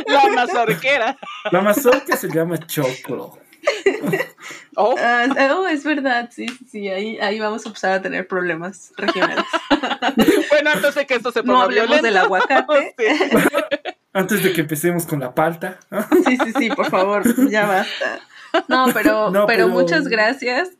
[0.07, 1.19] la mazorquera.
[1.51, 3.39] La mazorca se llama choclo.
[4.75, 4.95] Oh.
[4.99, 5.67] Ah, oh.
[5.69, 9.45] es verdad, sí, sí, ahí, ahí vamos a empezar a tener problemas regionales.
[10.51, 12.95] bueno, antes de que esto se ponga No hablemos del aguacate.
[14.15, 15.79] Antes de que empecemos con la palta.
[16.27, 18.21] sí, sí, sí, por favor, ya basta.
[18.69, 20.71] No, pero, pero, muchas gracias.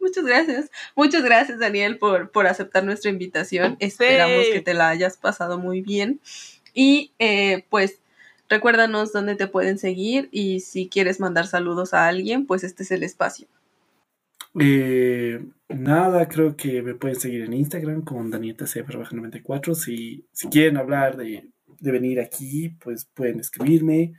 [0.00, 0.70] muchas gracias.
[0.96, 3.76] Muchas gracias, Daniel, por, por aceptar nuestra invitación.
[3.78, 6.20] Esperamos que te la hayas pasado muy bien.
[6.74, 8.01] Y eh, pues
[8.52, 12.90] recuérdanos dónde te pueden seguir y si quieres mandar saludos a alguien, pues este es
[12.90, 13.48] el espacio.
[14.60, 19.74] Eh, nada, creo que me pueden seguir en Instagram con danietacf94.
[19.74, 21.48] Si, si quieren hablar de,
[21.80, 24.14] de venir aquí, pues pueden escribirme.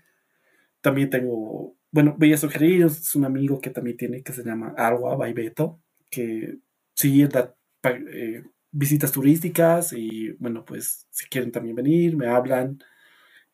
[0.82, 4.74] También tengo bueno, voy a sugerir, es un amigo que también tiene, que se llama
[4.76, 5.80] Agua Baibeto,
[6.10, 6.58] que
[6.96, 7.54] sí da
[7.84, 12.80] eh, visitas turísticas y bueno, pues si quieren también venir, me hablan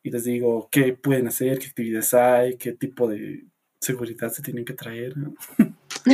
[0.02, 3.44] y les digo qué pueden hacer, qué actividades hay, qué tipo de
[3.80, 5.14] seguridad se tienen que traer.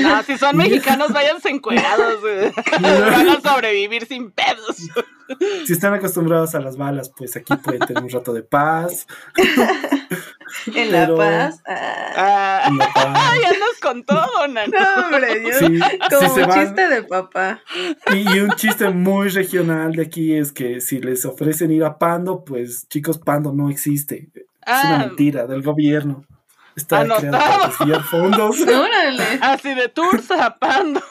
[0.04, 2.20] Ah, si son mexicanos, váyanse encuerados.
[2.80, 4.76] Van a sobrevivir sin pedos.
[5.66, 9.06] Si están acostumbrados a las balas, pues aquí pueden tener un rato de paz.
[10.74, 11.62] En La Paz.
[12.18, 12.70] Ah.
[12.94, 15.58] Ah, ya nos contó, No, hombre, Dios.
[15.60, 17.60] Como un chiste de papá.
[18.10, 22.42] Y, un chiste muy regional de aquí es que si les ofrecen ir a Pando,
[22.42, 24.30] pues chicos, Pando no existe.
[24.34, 24.98] Es una ah.
[25.06, 26.24] mentira del gobierno.
[26.74, 28.62] Está creado para fondos.
[28.62, 29.38] Órale.
[29.42, 31.02] Así de tours a Pando.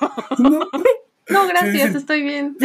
[1.30, 2.58] No, gracias, estoy bien.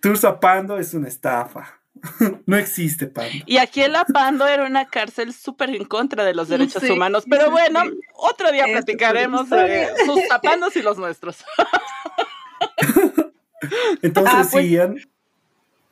[0.00, 1.81] Tours a Pando es una estafa.
[2.46, 3.44] no existe Pando.
[3.46, 7.24] Y aquí el Apando era una cárcel súper en contra de los derechos humanos.
[7.28, 7.80] Pero bueno,
[8.14, 11.44] otro día platicaremos de sus zapandos y los nuestros.
[14.02, 14.96] entonces, ah, pues, han...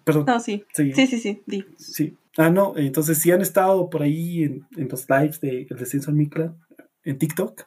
[0.05, 0.25] Perdón.
[0.27, 0.65] No, sí.
[0.73, 1.43] Sí, sí, sí.
[1.79, 2.17] Sí.
[2.37, 6.17] Ah, no, entonces si han estado por ahí en, los lives de El Descenso al
[6.17, 6.55] Micla
[7.05, 7.63] en TikTok,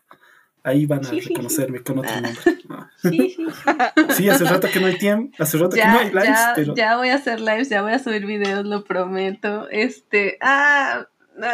[0.63, 2.21] Ahí van a reconocerme con otro ah.
[2.21, 2.41] nombre.
[2.97, 3.35] Sí,
[4.11, 4.29] sí.
[4.29, 6.73] hace rato que no hay tiempo, hace rato que no hay lives, ya, pero...
[6.73, 9.67] Ya voy a hacer lives, ya voy a subir videos, lo prometo.
[9.69, 11.07] Este, ah,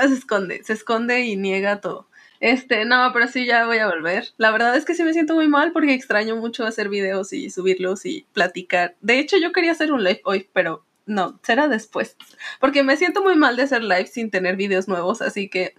[0.07, 2.07] se esconde, se esconde y niega todo.
[2.40, 4.27] Este, no, pero sí, ya voy a volver.
[4.38, 7.49] La verdad es que sí me siento muy mal porque extraño mucho hacer videos y
[7.49, 8.95] subirlos y platicar.
[9.02, 12.15] De hecho, yo quería hacer un live hoy, pero no, será después.
[12.60, 15.73] Porque me siento muy mal de hacer live sin tener videos nuevos, así que...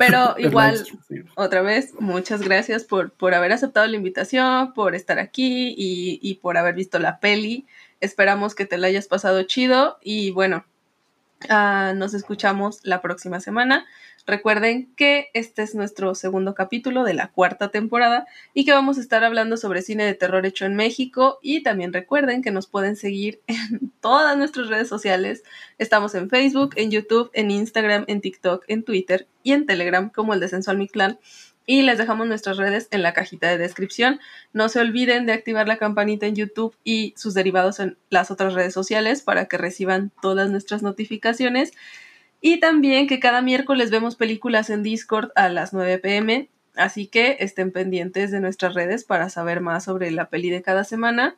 [0.00, 0.82] Pero igual,
[1.36, 6.34] otra vez, muchas gracias por, por haber aceptado la invitación, por estar aquí y, y
[6.36, 7.66] por haber visto la peli.
[8.00, 10.64] Esperamos que te la hayas pasado chido y bueno,
[11.48, 13.86] Ah, nos escuchamos la próxima semana.
[14.30, 19.00] Recuerden que este es nuestro segundo capítulo de la cuarta temporada y que vamos a
[19.00, 22.94] estar hablando sobre cine de terror hecho en México y también recuerden que nos pueden
[22.94, 25.42] seguir en todas nuestras redes sociales.
[25.78, 30.32] Estamos en Facebook, en YouTube, en Instagram, en TikTok, en Twitter y en Telegram como
[30.32, 31.18] el Descenso al Mi Clan
[31.66, 34.20] y les dejamos nuestras redes en la cajita de descripción.
[34.52, 38.54] No se olviden de activar la campanita en YouTube y sus derivados en las otras
[38.54, 41.72] redes sociales para que reciban todas nuestras notificaciones.
[42.40, 47.36] Y también que cada miércoles vemos películas en Discord a las 9 pm, así que
[47.40, 51.36] estén pendientes de nuestras redes para saber más sobre la peli de cada semana.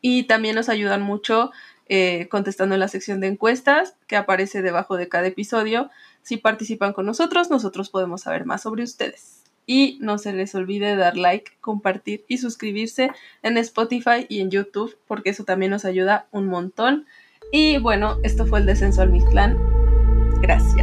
[0.00, 1.52] Y también nos ayudan mucho
[1.88, 5.90] eh, contestando en la sección de encuestas que aparece debajo de cada episodio.
[6.22, 9.42] Si participan con nosotros, nosotros podemos saber más sobre ustedes.
[9.64, 13.12] Y no se les olvide dar like, compartir y suscribirse
[13.42, 17.06] en Spotify y en YouTube, porque eso también nos ayuda un montón.
[17.52, 19.81] Y bueno, esto fue el descenso al Mictlán.
[20.42, 20.81] Gracias.